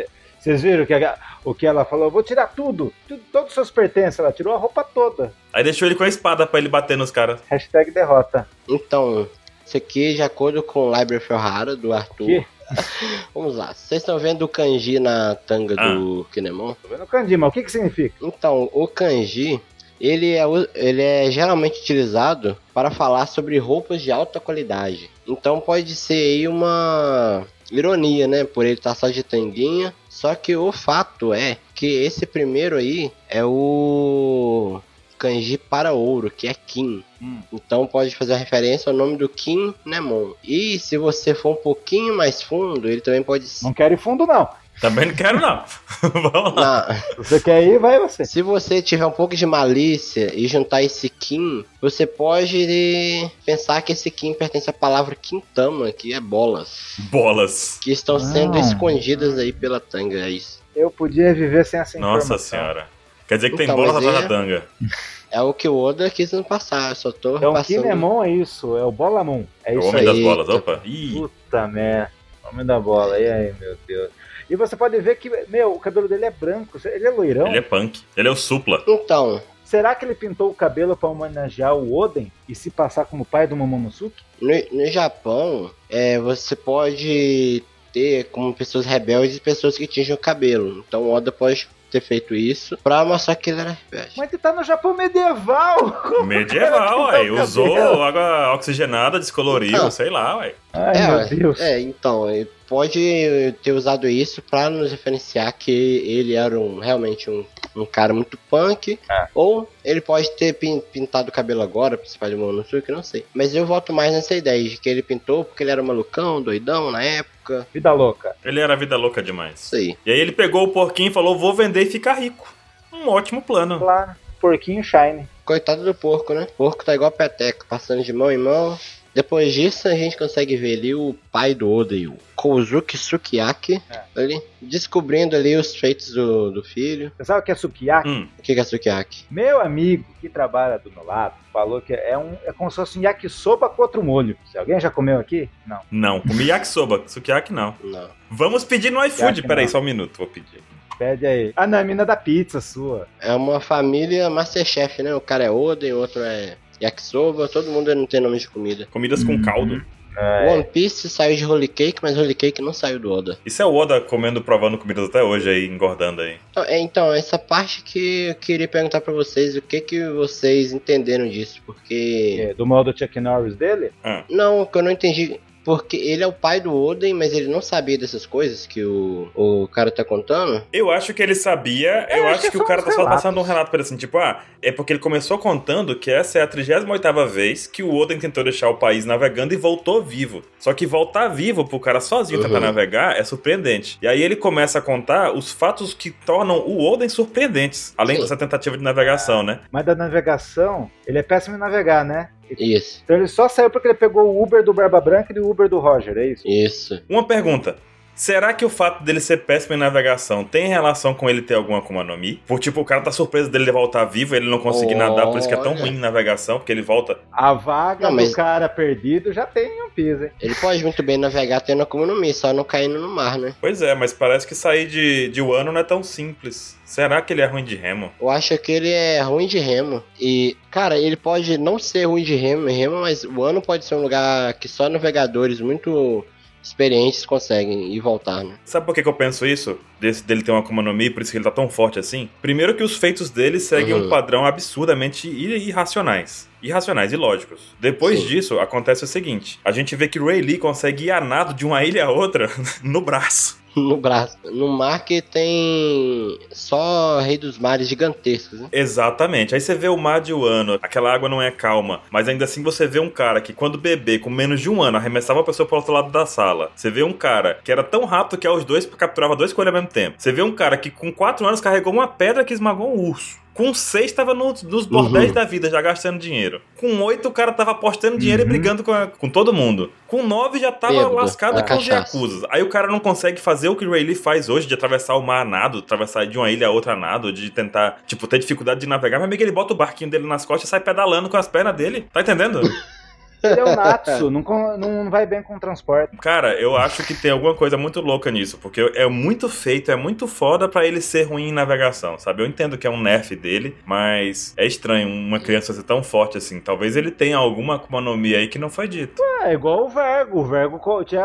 vocês 0.41 0.63
viram 0.63 0.87
que 0.87 0.95
a- 0.95 1.19
o 1.45 1.55
que 1.55 1.67
ela 1.67 1.85
falou? 1.85 2.07
Eu 2.07 2.11
vou 2.11 2.23
tirar 2.23 2.47
tudo, 2.49 2.93
tudo. 3.07 3.23
Todos 3.31 3.49
os 3.49 3.55
seus 3.55 3.71
pertences. 3.71 4.19
Ela 4.19 4.33
tirou 4.33 4.55
a 4.55 4.59
roupa 4.59 4.83
toda. 4.83 5.33
Aí 5.53 5.63
deixou 5.63 5.87
ele 5.87 5.95
com 5.95 6.03
a 6.05 6.09
espada 6.09 6.47
pra 6.47 6.59
ele 6.59 6.69
bater 6.69 6.97
nos 6.97 7.11
caras. 7.11 7.41
Hashtag 7.49 7.91
derrota. 7.91 8.49
Então, 8.69 9.29
isso 9.65 9.77
aqui 9.77 10.15
de 10.15 10.23
acordo 10.23 10.63
com 10.63 10.89
o 10.89 10.95
Library 10.97 11.23
Ferrara, 11.25 11.77
do 11.77 11.93
Arthur. 11.93 12.27
Que? 12.27 12.47
Vamos 13.35 13.57
lá, 13.57 13.73
vocês 13.75 14.01
estão 14.01 14.19
vendo 14.19 14.43
o 14.43 14.49
kanji 14.49 14.99
na 15.01 15.35
tanga 15.35 15.75
Ah. 15.79 15.93
do 15.95 16.27
Kinemon? 16.33 16.75
Tô 16.81 16.89
vendo 16.89 17.03
o 17.03 17.07
kanji, 17.07 17.37
mas 17.37 17.49
o 17.49 17.53
que 17.53 17.63
que 17.65 17.73
significa? 17.73 18.15
Então, 18.23 18.69
o 18.73 18.87
kanji, 18.87 19.61
ele 20.01 20.35
é, 20.37 20.43
ele 20.75 21.03
é 21.03 21.31
geralmente 21.31 21.81
utilizado 21.81 22.57
para 22.73 22.91
falar 22.91 23.27
sobre 23.27 23.59
roupas 23.59 24.01
de 24.01 24.11
alta 24.13 24.39
qualidade. 24.39 25.11
Então 25.27 25.61
pode 25.61 25.95
ser 25.97 26.15
aí 26.15 26.49
uma 26.49 27.45
ironia, 27.71 28.27
né? 28.27 28.45
Por 28.45 28.65
ele 28.65 28.75
estar 28.75 28.95
só 28.95 29.09
de 29.09 29.23
tanguinha. 29.23 29.95
Só 30.09 30.35
que 30.35 30.57
o 30.57 30.73
fato 30.73 31.33
é 31.33 31.59
que 31.75 31.87
esse 31.87 32.27
primeiro 32.27 32.77
aí 32.77 33.11
é 33.29 33.45
o 33.45 34.81
kanji 35.19 35.59
para 35.59 35.93
ouro, 35.93 36.31
que 36.31 36.49
é 36.49 36.55
Kim. 36.55 37.05
Hum. 37.21 37.41
Então 37.53 37.87
pode 37.87 38.17
fazer 38.17 38.35
referência 38.37 38.91
ao 38.91 38.97
nome 38.97 39.17
do 39.17 39.29
Kim 39.29 39.75
Nemon. 39.85 40.33
E 40.43 40.79
se 40.79 40.97
você 40.97 41.35
for 41.35 41.53
um 41.53 41.63
pouquinho 41.63 42.17
mais 42.17 42.43
fundo, 42.43 42.89
ele 42.89 43.03
também 43.03 43.23
pode 43.23 43.47
Não 43.63 43.75
quero 43.75 43.95
ir 43.95 43.99
fundo, 43.99 44.27
não. 44.27 44.49
Também 44.81 45.07
não 45.07 45.15
quero, 45.15 45.39
não. 45.41 45.63
Vamos 46.03 46.55
lá. 46.55 46.87
Não, 46.89 47.23
Você 47.25 47.39
quer 47.41 47.63
ir, 47.63 47.79
vai 47.79 47.99
você. 47.99 48.25
se 48.25 48.41
você 48.41 48.81
tiver 48.81 49.05
um 49.05 49.11
pouco 49.11 49.37
de 49.37 49.45
malícia 49.45 50.33
e 50.35 50.47
juntar 50.49 50.83
esse 50.83 51.09
Kim, 51.09 51.65
você 51.81 52.07
pode 52.07 53.31
pensar 53.45 53.83
que 53.83 53.93
esse 53.93 54.11
Kim 54.11 54.33
pertence 54.33 54.71
à 54.71 54.73
palavra 54.73 55.15
Quintama, 55.15 55.93
que 55.93 56.15
é 56.15 56.21
bolas. 56.21 56.95
Bolas. 57.11 57.79
Que 57.83 57.93
estão 57.93 58.19
sendo 58.19 58.57
Ah. 58.57 58.61
escondidas 58.61 59.39
aí 59.39 59.53
pela 59.53 59.79
tanga, 59.81 60.19
é 60.19 60.31
isso. 60.31 60.61
Eu 60.75 60.91
podia 60.91 61.35
viver 61.35 61.65
sem 61.67 61.79
essa 61.79 61.99
informação. 61.99 62.29
Nossa 62.31 62.39
senhora. 62.43 62.87
Quer 63.29 63.37
dizer 63.37 63.51
que 63.51 63.57
tem 63.59 63.65
Então, 63.65 63.77
bolas 63.77 63.93
mas 63.95 64.07
atrás 64.07 64.19
é- 64.19 64.23
da 64.23 64.29
tanga. 64.29 64.65
É 65.33 65.41
o 65.41 65.55
que 65.55 65.69
o 65.69 65.77
Oda 65.79 66.11
quis 66.11 66.33
nos 66.33 66.45
passar, 66.45 66.91
eu 66.91 66.97
só 66.97 67.13
tô 67.13 67.37
Então, 67.37 67.53
passando... 67.53 67.83
Kinemon 67.83 68.25
é 68.25 68.31
isso, 68.31 68.77
é 68.77 68.83
o 68.83 68.91
Bolamon. 68.91 69.45
É 69.65 69.73
É 69.73 69.77
o 69.77 69.79
isso 69.79 69.89
homem 69.91 70.01
aí. 70.01 70.07
das 70.07 70.17
aí. 70.17 70.23
bolas. 70.25 70.49
Opa. 70.49 70.81
Ih. 70.85 71.13
Puta 71.15 71.69
merda. 71.69 72.11
Homem 72.51 72.67
da 72.67 72.81
bola. 72.81 73.17
E 73.17 73.31
aí, 73.31 73.55
meu 73.61 73.77
Deus. 73.87 74.11
E 74.51 74.57
você 74.57 74.75
pode 74.77 74.99
ver 75.01 75.15
que, 75.17 75.31
meu, 75.49 75.73
o 75.75 75.79
cabelo 75.79 76.09
dele 76.09 76.25
é 76.27 76.31
branco. 76.31 76.79
Ele 76.85 77.07
é 77.07 77.11
loirão. 77.11 77.47
Ele 77.47 77.59
é 77.59 77.63
punk. 77.63 78.01
Ele 78.17 78.27
é 78.29 78.31
o 78.31 78.37
supla. 78.37 78.83
Então, 78.87 79.41
Será 79.65 79.95
que 79.95 80.05
ele 80.05 80.17
pintou 80.17 80.51
o 80.51 80.55
cabelo 80.55 80.97
pra 80.97 81.09
homenagear 81.09 81.77
o 81.77 81.97
Oden 81.97 82.33
e 82.49 82.57
se 82.57 82.71
passar 82.73 83.05
como 83.05 83.25
pai 83.25 83.47
do 83.47 83.55
Momonosuke? 83.55 84.21
no, 84.41 84.51
no 84.73 84.87
Japão, 84.89 85.71
é, 85.89 86.19
você 86.19 86.57
pode 86.57 87.63
ter 87.93 88.25
como 88.33 88.53
pessoas 88.53 88.85
rebeldes 88.85 89.37
e 89.37 89.41
pessoas 89.41 89.79
que 89.79 89.87
tingem 89.87 90.13
o 90.13 90.19
cabelo. 90.19 90.85
Então 90.89 91.03
o 91.05 91.13
Oda 91.13 91.31
pode 91.31 91.69
ter 91.89 92.01
feito 92.01 92.35
isso 92.35 92.77
pra 92.83 93.05
mostrar 93.05 93.37
que 93.37 93.51
ele 93.51 93.61
era 93.61 93.77
rebelde. 93.91 94.15
Mas 94.17 94.33
ele 94.33 94.43
tá 94.43 94.53
no 94.53 94.65
Japão 94.65 94.93
medieval! 94.97 95.93
Como 96.03 96.25
Medieval, 96.25 97.07
vai 97.07 97.31
ué. 97.31 97.41
o 97.41 97.43
Usou 97.43 98.03
água 98.03 98.55
oxigenada, 98.55 99.19
descoloriu, 99.21 99.71
Então. 99.71 99.91
sei 99.91 100.11
lá, 100.11 100.37
ué. 100.39 100.55
Ai, 100.73 100.97
é, 100.97 101.07
meu 101.07 101.29
Deus. 101.29 101.61
é, 101.61 101.81
então, 101.81 102.29
pode 102.71 103.53
ter 103.65 103.73
usado 103.73 104.09
isso 104.09 104.41
pra 104.41 104.71
nos 104.71 104.93
referenciar 104.93 105.53
que 105.53 105.73
ele 106.07 106.35
era 106.35 106.59
um, 106.59 106.79
realmente 106.79 107.29
um, 107.29 107.45
um 107.75 107.85
cara 107.85 108.15
muito 108.15 108.39
punk. 108.49 108.97
É. 109.11 109.27
Ou 109.35 109.69
ele 109.85 110.01
pode 110.01 110.31
ter 110.37 110.53
pin- 110.55 110.81
pintado 110.93 111.29
o 111.31 111.33
cabelo 111.33 111.63
agora, 111.63 111.99
principalmente 111.99 112.39
do 112.39 112.47
Monosuke, 112.47 112.93
não 112.93 113.03
sei. 113.03 113.27
Mas 113.35 113.55
eu 113.57 113.67
voto 113.67 113.93
mais 113.93 114.13
nessa 114.13 114.37
ideia 114.37 114.63
de 114.69 114.79
que 114.79 114.89
ele 114.89 115.03
pintou 115.03 115.45
porque 115.45 115.65
ele 115.65 115.73
era 115.73 115.83
malucão, 115.83 116.41
doidão 116.41 116.93
na 116.93 117.03
época. 117.03 117.67
Vida 117.75 117.93
louca. 117.93 118.37
Ele 118.45 118.61
era 118.61 118.77
vida 118.77 118.97
louca 118.97 119.21
demais. 119.21 119.69
Aí. 119.75 119.99
E 120.07 120.13
aí 120.13 120.21
ele 120.21 120.31
pegou 120.33 120.63
o 120.63 120.69
porquinho 120.69 121.11
e 121.11 121.13
falou: 121.13 121.37
vou 121.37 121.53
vender 121.53 121.83
e 121.83 121.87
ficar 121.91 122.15
rico. 122.15 122.55
Um 122.93 123.09
ótimo 123.09 123.43
plano. 123.43 123.81
Claro. 123.81 124.13
Porquinho 124.41 124.83
Shine. 124.85 125.29
Coitado 125.45 125.85
do 125.85 125.93
porco, 125.93 126.33
né? 126.33 126.47
O 126.51 126.53
porco 126.53 126.85
tá 126.85 126.95
igual 126.95 127.09
a 127.09 127.13
peteca, 127.13 127.67
passando 127.69 128.05
de 128.05 128.13
mão 128.13 128.31
em 128.31 128.39
mão. 128.39 128.79
Depois 129.15 129.53
disso, 129.53 129.89
a 129.89 129.95
gente 129.95 130.17
consegue 130.17 130.57
ver 130.57 130.79
ali 130.79 130.95
o 130.95 131.15
pai 131.33 131.55
do 131.55 131.71
Oda, 131.71 131.95
o 131.97 132.17
Kozuki 132.37 132.97
Sukiyaki, 132.97 133.83
É. 133.91 134.21
ali, 134.21 134.41
descobrindo 134.63 135.35
ali 135.35 135.57
os 135.57 135.75
feitos 135.75 136.13
do, 136.13 136.51
do 136.53 136.63
filho. 136.63 137.11
Você 137.19 137.25
sabe 137.25 137.41
o 137.41 137.43
que 137.43 137.51
é 137.53 137.55
Sukiyaki? 137.55 138.09
Hum, 138.09 138.29
O 138.39 138.43
que 138.43 138.53
é 138.53 138.65
Sukiyaki? 138.65 139.25
Meu 139.31 139.61
amigo 139.61 140.05
que 140.21 140.29
trabalha 140.29 140.79
do 140.79 140.91
meu 140.93 141.05
lado 141.05 141.35
falou 141.53 141.81
que 141.81 141.93
é, 141.93 142.17
um, 142.17 142.35
é 142.45 142.53
como 142.53 142.71
se 142.71 142.77
fosse 142.77 142.99
um 142.99 143.03
yakisoba 143.03 143.69
com 143.69 143.83
outro 143.83 144.03
molho. 144.03 144.37
Se 144.51 144.57
alguém 144.57 144.79
já 144.81 144.91
comeu 144.91 145.19
aqui? 145.19 145.49
Não. 145.67 145.81
não. 145.91 146.21
Comi 146.21 146.47
yakisoba. 146.47 147.03
Sukiyaki 147.07 147.53
não. 147.53 147.75
Não. 147.83 148.09
Vamos 148.31 148.63
pedir 148.65 148.91
no 148.91 149.05
iFood. 149.05 149.43
Peraí, 149.43 149.67
só 149.69 149.81
um 149.81 149.85
minuto, 149.85 150.17
vou 150.19 150.27
pedir. 150.27 150.63
Pede 150.99 151.27
aí. 151.27 151.53
Ah, 151.57 151.67
não, 151.67 151.79
é 151.79 151.81
a 151.81 151.85
mina 151.85 152.05
da 152.05 152.15
pizza 152.15 152.61
sua. 152.61 153.09
É 153.21 153.33
uma 153.33 153.59
família 153.59 154.29
Masterchef, 154.31 155.03
né? 155.03 155.15
O 155.15 155.21
cara 155.21 155.45
é 155.45 155.51
Oden, 155.51 155.95
o 155.95 155.99
outro 155.99 156.21
é 156.23 156.57
Yakisoba, 156.83 157.49
todo 157.49 157.71
mundo 157.71 157.95
não 157.95 158.07
tem 158.07 158.21
nome 158.21 158.39
de 158.39 158.49
comida. 158.49 158.87
Comidas 158.91 159.23
com 159.25 159.33
Uhum. 159.33 159.43
caldo. 159.43 159.83
É, 160.17 160.53
One 160.53 160.65
Piece 160.65 161.09
saiu 161.09 161.37
de 161.37 161.47
Holy 161.47 161.69
Cake, 161.69 162.01
mas 162.03 162.19
Holy 162.19 162.35
Cake 162.35 162.61
não 162.61 162.73
saiu 162.73 162.99
do 162.99 163.13
Oda. 163.13 163.39
Isso 163.47 163.63
é 163.63 163.65
o 163.65 163.73
Oda 163.73 164.01
comendo, 164.01 164.43
provando 164.43 164.77
comidas 164.77 165.09
até 165.09 165.23
hoje 165.23 165.49
aí, 165.49 165.67
engordando 165.67 166.21
aí. 166.21 166.37
Então, 166.51 166.65
é, 166.65 166.79
Então, 166.81 167.13
essa 167.13 167.39
parte 167.39 167.83
que 167.85 168.27
eu 168.29 168.35
queria 168.35 168.67
perguntar 168.67 169.01
pra 169.01 169.15
vocês, 169.15 169.57
o 169.57 169.63
que 169.63 169.81
que 169.81 170.09
vocês 170.11 170.73
entenderam 170.73 171.29
disso? 171.29 171.63
Porque... 171.65 172.39
é, 172.51 172.55
do 172.55 172.67
modo 172.67 172.93
Chuck 172.97 173.21
Norris 173.21 173.55
dele? 173.55 173.93
Não, 174.29 174.63
o 174.63 174.67
que 174.67 174.77
eu 174.79 174.83
não 174.83 174.91
entendi. 174.91 175.39
Porque 175.71 175.97
ele 175.97 176.25
é 176.25 176.27
o 176.27 176.33
pai 176.33 176.61
do 176.61 176.75
Oden, 176.75 177.15
mas 177.15 177.33
ele 177.33 177.47
não 177.47 177.63
sabia 177.63 177.97
dessas 177.97 178.27
coisas 178.27 178.67
que 178.67 178.85
o, 178.85 179.29
o 179.37 179.69
cara 179.69 179.89
tá 179.89 180.05
contando. 180.05 180.65
Eu 180.73 180.91
acho 180.91 181.15
que 181.15 181.23
ele 181.23 181.37
sabia, 181.37 182.09
eu 182.11 182.25
acho 182.27 182.35
acho 182.35 182.43
que 182.43 182.51
que 182.51 182.59
o 182.59 182.65
cara 182.65 182.83
tá 182.83 182.91
só 182.91 183.05
passando 183.05 183.39
um 183.39 183.43
relato 183.45 183.71
pra 183.71 183.77
ele 183.77 183.85
assim, 183.87 183.97
tipo, 183.97 184.19
ah, 184.19 184.43
é 184.61 184.73
porque 184.73 184.93
ele 184.93 184.99
começou 184.99 185.39
contando 185.39 185.95
que 185.95 186.11
essa 186.11 186.41
é 186.41 186.43
a 186.43 186.49
38ª 186.49 187.25
vez 187.29 187.69
que 187.69 187.85
o 187.85 187.95
Oden 187.95 188.19
tentou 188.19 188.43
deixar 188.43 188.69
o 188.69 188.79
país 188.79 189.05
navegando 189.05 189.55
e 189.55 189.57
voltou 189.57 190.03
vivo. 190.03 190.43
Só 190.59 190.75
que 190.75 190.87
voltar 190.87 191.29
vivo 191.29 191.65
pro 191.65 191.79
cara 191.79 192.01
sozinho 192.01 192.43
tentar 192.43 192.55
Uhum. 192.55 192.61
navegar 192.63 193.17
é 193.17 193.23
surpreendente. 193.23 193.97
E 194.03 194.09
aí 194.09 194.21
ele 194.21 194.35
começa 194.35 194.81
a 194.81 194.83
contar 194.83 195.33
os 195.33 195.53
fatos 195.53 195.95
que 195.95 196.11
tornam 196.11 196.59
o 196.59 196.85
Oden 196.85 197.09
surpreendentes, 197.09 197.95
além 197.97 198.17
Sim. 198.17 198.23
dessa 198.23 198.37
tentativa 198.37 198.77
de 198.77 198.83
navegação, 198.83 199.45
né? 199.45 199.61
Mas 199.71 199.85
da 199.85 199.95
navegação, 199.95 200.91
ele 201.07 201.19
é 201.19 201.23
péssimo 201.23 201.55
em 201.55 201.61
navegar, 201.61 202.05
né? 202.05 202.31
Isso, 202.59 203.01
Então 203.05 203.17
ele 203.17 203.29
só 203.29 203.49
saiu 203.49 203.71
porque 203.71 203.89
ele 203.89 203.95
pegou 203.95 204.25
o 204.25 204.43
Uber 204.43 204.63
do 204.65 204.73
Barba 204.73 205.01
Branca 205.01 205.33
e 205.35 205.41
o 205.41 205.49
Uber 205.51 205.69
do 205.69 205.79
Roger, 205.79 206.17
é 206.17 206.27
isso? 206.27 206.43
isso. 206.47 207.03
Uma 207.09 207.27
pergunta. 207.27 207.77
Será 208.21 208.53
que 208.53 208.67
o 208.67 208.69
fato 208.69 209.03
dele 209.03 209.19
ser 209.19 209.39
péssimo 209.47 209.75
em 209.75 209.79
navegação 209.79 210.45
tem 210.45 210.69
relação 210.69 211.15
com 211.15 211.31
ele 211.31 211.41
ter 211.41 211.55
alguma 211.55 211.79
Akuma 211.79 212.05
no 212.05 212.19
Mi? 212.19 212.35
Por 212.47 212.61
tipo, 212.61 212.79
o 212.83 212.85
cara 212.85 213.01
tá 213.01 213.11
surpreso 213.11 213.49
dele 213.49 213.73
voltar 213.73 214.05
vivo, 214.05 214.37
ele 214.37 214.47
não 214.47 214.59
conseguir 214.59 214.95
nadar, 214.95 215.29
por 215.29 215.39
isso 215.39 215.49
que 215.49 215.55
é 215.55 215.57
tão 215.57 215.73
Olha. 215.73 215.81
ruim 215.81 215.93
em 215.93 215.99
navegação, 215.99 216.59
porque 216.59 216.71
ele 216.71 216.83
volta. 216.83 217.19
A 217.33 217.55
vaga 217.55 218.11
Não, 218.11 218.15
mas- 218.15 218.29
do 218.29 218.37
cara 218.37 218.69
perdido 218.69 219.33
já 219.33 219.47
tem 219.47 219.83
um 219.87 219.89
piso, 219.89 220.25
hein? 220.25 220.31
Ele 220.39 220.55
pode 220.57 220.83
muito 220.83 221.03
bem 221.03 221.17
navegar 221.17 221.63
tendo 221.63 221.83
Akuma 221.83 222.05
no 222.07 222.21
Mi, 222.21 222.35
só 222.35 222.53
não 222.53 222.63
caindo 222.63 222.99
no 223.01 223.09
mar, 223.09 223.39
né? 223.39 223.55
Pois 223.59 223.81
é, 223.81 223.95
mas 223.95 224.13
parece 224.13 224.47
que 224.47 224.55
sair 224.55 224.87
de, 224.87 225.29
de 225.29 225.41
Wano 225.41 225.73
não 225.73 225.81
é 225.81 225.85
tão 225.85 226.03
simples. 226.03 226.79
Será 226.85 227.23
que 227.23 227.33
ele 227.33 227.41
é 227.41 227.47
ruim 227.47 227.65
de 227.65 227.75
remo? 227.75 228.13
Eu 228.21 228.29
acho 228.29 228.59
que 228.59 228.71
ele 228.71 228.91
é 228.91 229.23
ruim 229.23 229.47
de 229.47 229.59
remo. 229.59 230.03
E, 230.21 230.59
cara, 230.71 230.99
ele 230.99 231.17
pode 231.17 231.57
não 231.57 231.79
ser 231.79 232.05
ruim 232.05 232.23
de 232.23 232.35
remo, 232.35 232.67
remo 232.69 233.01
mas 233.01 233.25
o 233.25 233.43
ano 233.43 233.63
pode 233.63 233.87
ser 233.87 233.95
um 233.95 234.03
lugar 234.03 234.53
que 234.55 234.69
só 234.69 234.91
navegadores 234.91 235.59
muito 235.59 236.23
experientes 236.63 237.25
conseguem 237.27 237.93
ir 237.93 238.01
voltar, 238.01 238.45
né? 238.45 238.55
Sabe 238.65 238.87
por 238.87 238.95
que, 238.95 239.03
que 239.03 239.09
eu 239.09 239.13
penso 239.15 239.47
isso? 239.47 239.79
Desse, 240.01 240.23
dele 240.25 240.43
ter 240.43 240.51
uma 240.51 240.61
Akuma 240.61 240.83
no 240.83 240.93
Mi, 240.95 241.11
por 241.11 241.23
isso 241.23 241.31
que 241.31 241.37
ele 241.39 241.45
tá 241.45 241.51
tão 241.51 241.69
forte 241.69 241.99
assim? 241.99 242.29
Primeiro 242.41 242.75
que 242.75 242.83
os 242.83 242.97
feitos 242.97 243.29
dele 243.31 243.61
seguem 243.61 243.95
Uhum. 243.95 244.07
um 244.07 244.09
padrão 244.09 244.45
absurdamente 244.47 245.29
ir- 245.29 245.69
irracionais. 245.69 246.49
Irracionais 246.63 247.13
e 247.13 247.17
lógicos. 247.17 247.61
Depois 247.81 248.21
Sim. 248.21 248.27
disso, 248.27 248.59
acontece 248.61 249.05
o 249.05 249.07
seguinte. 249.07 249.59
A 249.65 249.71
gente 249.73 249.95
vê 249.97 250.09
que 250.09 250.19
Ray 250.19 250.41
Lee 250.43 250.59
consegue 250.59 251.05
ir 251.05 251.11
a 251.11 251.21
nado 251.21 251.55
de 251.55 251.65
uma 251.67 251.83
ilha 251.85 252.05
a 252.07 252.11
outra 252.11 252.51
no 252.85 253.01
braço. 253.01 253.60
No 253.77 253.97
braço. 253.97 254.37
No 254.45 254.69
mar 254.69 255.05
que 255.05 255.23
tem 255.23 256.39
só 256.53 257.21
Rei 257.21 257.39
dos 257.39 257.59
Mares 257.59 257.89
gigantescos, 257.89 258.61
né? 258.61 258.69
Exatamente. 258.73 259.55
Aí 259.55 259.61
você 259.61 259.75
vê 259.75 259.89
o 259.89 259.97
mar 259.97 260.21
de 260.21 260.33
Wano, 260.33 260.79
aquela 260.83 261.13
água 261.13 261.29
não 261.29 261.41
é 261.41 261.51
calma, 261.51 262.01
mas 262.11 262.29
ainda 262.29 262.45
assim 262.45 262.63
você 262.63 262.87
vê 262.87 262.99
um 262.99 263.11
cara 263.11 263.41
que 263.41 263.53
quando 263.53 263.79
bebê, 263.79 264.19
com 264.19 264.31
menos 264.31 264.61
de 264.61 264.69
um 264.69 264.83
ano, 264.83 264.97
arremessava 264.97 265.41
a 265.41 265.45
pessoa 265.45 265.67
pro 265.67 265.77
outro 265.77 265.93
lado 265.93 266.11
da 266.11 266.27
sala. 266.27 266.71
Você 266.75 266.91
vê 266.91 267.03
um 267.03 267.13
cara 267.13 267.59
que 267.63 267.71
era 267.71 267.83
tão 267.83 268.05
rápido 268.05 268.39
que 268.39 268.47
aos 268.47 268.65
dois 268.65 268.87
capturava 268.87 269.37
dois 269.37 269.53
coelhos 269.53 269.75
ao 269.75 269.81
mesmo 269.81 269.93
tempo. 269.93 270.17
Você 270.19 270.33
vê 270.33 270.43
um 270.43 270.53
cara 270.53 270.77
que 270.77 270.91
com 270.91 271.13
quatro 271.13 271.47
anos 271.47 271.61
carregou 271.61 271.93
uma 271.93 272.09
pedra 272.09 272.45
que 272.45 272.55
esmagou 272.55 272.95
um 272.95 273.09
urso. 273.09 273.39
Com 273.53 273.75
seis 273.75 274.11
tava 274.13 274.33
no- 274.33 274.55
nos 274.65 274.87
bordéis 274.87 275.29
Uhum. 275.29 275.35
da 275.35 275.45
vida, 275.45 275.69
já 275.69 275.83
gastando 275.83 276.19
dinheiro. 276.19 276.63
Com 276.79 277.01
oito 277.03 277.29
o 277.29 277.33
cara 277.33 277.53
tava 277.53 277.73
apostando 277.73 278.17
dinheiro 278.17 278.43
Uhum. 278.43 278.49
e 278.49 278.51
brigando 278.51 278.83
com, 278.83 278.93
a- 278.93 279.07
com 279.09 279.29
todo 279.29 279.53
mundo. 279.53 279.91
Com 280.07 280.23
nove 280.27 280.59
já 280.59 280.73
tava 280.73 280.95
Bêbado, 280.95 281.15
lascado 281.15 281.63
com 281.67 281.77
os. 281.77 281.87
Yakuzas. 281.87 282.43
Aí 282.51 282.63
o 282.63 282.69
cara 282.69 282.87
não 282.87 282.99
consegue 283.01 283.41
fazer 283.41 283.69
o 283.69 283.77
que 283.77 283.85
o 283.85 283.91
Ray 283.91 284.05
Lee 284.05 284.15
faz 284.15 284.49
hoje, 284.49 284.67
de 284.67 284.75
atravessar 284.75 285.15
o 285.17 285.21
mar 285.21 285.43
a 285.43 285.45
nado, 285.45 285.79
atravessar 285.81 286.27
de 286.27 286.39
uma 286.39 286.51
ilha 286.51 286.69
a 286.69 286.71
outra 286.71 286.93
a 286.95 286.97
nado, 286.97 287.33
de 287.33 287.51
tentar, 287.51 288.01
tipo, 288.07 288.27
ter 288.27 288.39
dificuldade 288.39 288.81
de 288.81 288.87
navegar. 288.87 289.19
Mas 289.19 289.27
amigo, 289.27 289.43
ele 289.43 289.53
bota 289.53 289.75
o 289.75 289.77
barquinho 289.77 290.11
dele 290.11 290.27
nas 290.27 290.47
costas 290.47 290.69
e 290.69 290.71
sai 290.71 290.81
pedalando 290.81 291.29
com 291.29 291.37
as 291.37 291.49
pernas 291.49 291.75
dele. 291.77 292.07
Tá 292.13 292.21
entendendo? 292.23 292.61
Ele 293.43 293.61
é 293.61 293.65
o 293.65 293.75
Natsu, 293.77 294.31
não, 294.31 294.43
não 294.79 295.11
vai 295.11 295.27
bem 295.27 295.43
com 295.43 295.57
o 295.57 295.61
transporte. 295.61 296.17
Cara, 296.19 296.55
eu 296.61 296.77
acho 296.77 297.03
que 297.05 297.15
tem 297.15 297.31
alguma 297.31 297.55
coisa 297.55 297.77
muito 297.77 298.01
louca 298.01 298.31
nisso, 298.31 298.59
porque 298.59 298.81
é 298.95 299.07
muito 299.07 299.49
feito, 299.49 299.91
é 299.91 299.97
muito 299.97 300.27
foda 300.27 300.69
pra 300.69 300.87
ele 300.87 301.01
ser 301.01 301.25
ruim 301.25 301.49
em 301.49 301.53
navegação, 301.53 302.19
sabe? 302.19 302.43
Eu 302.43 302.47
entendo 302.47 302.77
que 302.79 302.87
é 302.87 302.91
um 302.91 303.01
nerf 303.01 303.35
dele, 303.37 303.77
mas 303.85 304.55
é 304.57 304.67
estranho 304.67 305.09
uma 305.09 305.41
criança 305.41 305.73
ser 305.73 305.83
tão 305.83 306.03
forte 306.03 306.39
assim. 306.39 306.61
Talvez 306.61 306.97
ele 306.97 307.11
tenha 307.11 307.37
alguma 307.37 307.79
Mi 308.17 308.35
aí 308.35 308.49
que 308.49 308.59
não 308.59 308.71
foi 308.71 308.89
dito. 308.89 309.23
É 309.43 309.53
igual 309.53 309.85
o 309.87 309.89
Vergo. 309.89 310.41
O 310.41 310.45
Vergo 310.45 311.05
tinha- 311.05 311.25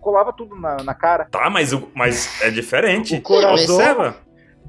colava 0.00 0.32
tudo 0.32 0.54
na, 0.56 0.76
na 0.82 0.94
cara. 0.94 1.26
Tá, 1.30 1.48
mas, 1.50 1.72
o, 1.72 1.88
mas 1.94 2.40
é 2.42 2.50
diferente. 2.50 3.16
O 3.16 3.20
coração- 3.20 3.76
Observa. 3.76 4.16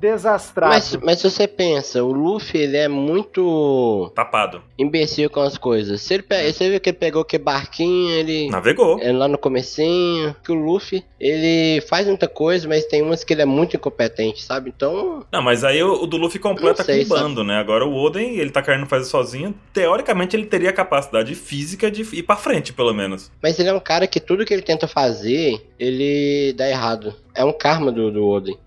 Desastrado. 0.01 0.73
Mas, 0.73 0.95
mas 0.97 1.19
se 1.19 1.29
você 1.29 1.47
pensa, 1.47 2.03
o 2.03 2.11
Luffy 2.11 2.59
ele 2.59 2.77
é 2.77 2.87
muito 2.87 4.11
Tapado. 4.15 4.61
imbecil 4.77 5.29
com 5.29 5.41
as 5.41 5.57
coisas. 5.57 6.01
Se 6.01 6.15
ele 6.15 6.23
pe... 6.23 6.51
Você 6.51 6.69
viu 6.69 6.79
que 6.81 6.89
ele 6.89 6.97
pegou 6.97 7.23
que 7.23 7.37
barquinho, 7.37 8.09
ele. 8.11 8.49
Navegou. 8.49 8.99
É 8.99 9.11
lá 9.11 9.27
no 9.27 9.37
comecinho, 9.37 10.35
que 10.43 10.51
o 10.51 10.55
Luffy, 10.55 11.05
ele 11.19 11.81
faz 11.81 12.07
muita 12.07 12.27
coisa, 12.27 12.67
mas 12.67 12.85
tem 12.85 13.01
umas 13.01 13.23
que 13.23 13.33
ele 13.33 13.43
é 13.43 13.45
muito 13.45 13.75
incompetente, 13.75 14.43
sabe? 14.43 14.73
Então, 14.75 15.23
Não, 15.31 15.41
mas 15.41 15.63
aí 15.63 15.83
o, 15.83 16.03
o 16.03 16.07
do 16.07 16.17
Luffy 16.17 16.39
completa 16.39 16.83
sei, 16.83 17.05
com 17.05 17.13
o 17.13 17.17
bando, 17.19 17.43
né? 17.43 17.57
Agora 17.57 17.85
o 17.85 17.93
Oden, 17.93 18.37
ele 18.37 18.49
tá 18.49 18.61
querendo 18.61 18.87
fazer 18.87 19.05
sozinho. 19.05 19.53
Teoricamente, 19.71 20.35
ele 20.35 20.45
teria 20.45 20.71
a 20.71 20.73
capacidade 20.73 21.35
física 21.35 21.91
de 21.91 22.01
ir 22.01 22.23
pra 22.23 22.35
frente, 22.35 22.73
pelo 22.73 22.93
menos. 22.93 23.31
mas 23.41 23.59
ele 23.59 23.69
é 23.69 23.73
um 23.73 23.79
cara 23.79 24.07
que 24.07 24.19
tudo 24.19 24.45
que 24.45 24.53
ele 24.53 24.63
tenta 24.63 24.87
fazer, 24.87 25.61
ele 25.79 26.53
dá 26.53 26.67
errado. 26.67 27.13
É 27.35 27.45
um 27.45 27.53
karma 27.53 27.91
do, 27.91 28.11
do 28.11 28.25
Oden. 28.25 28.57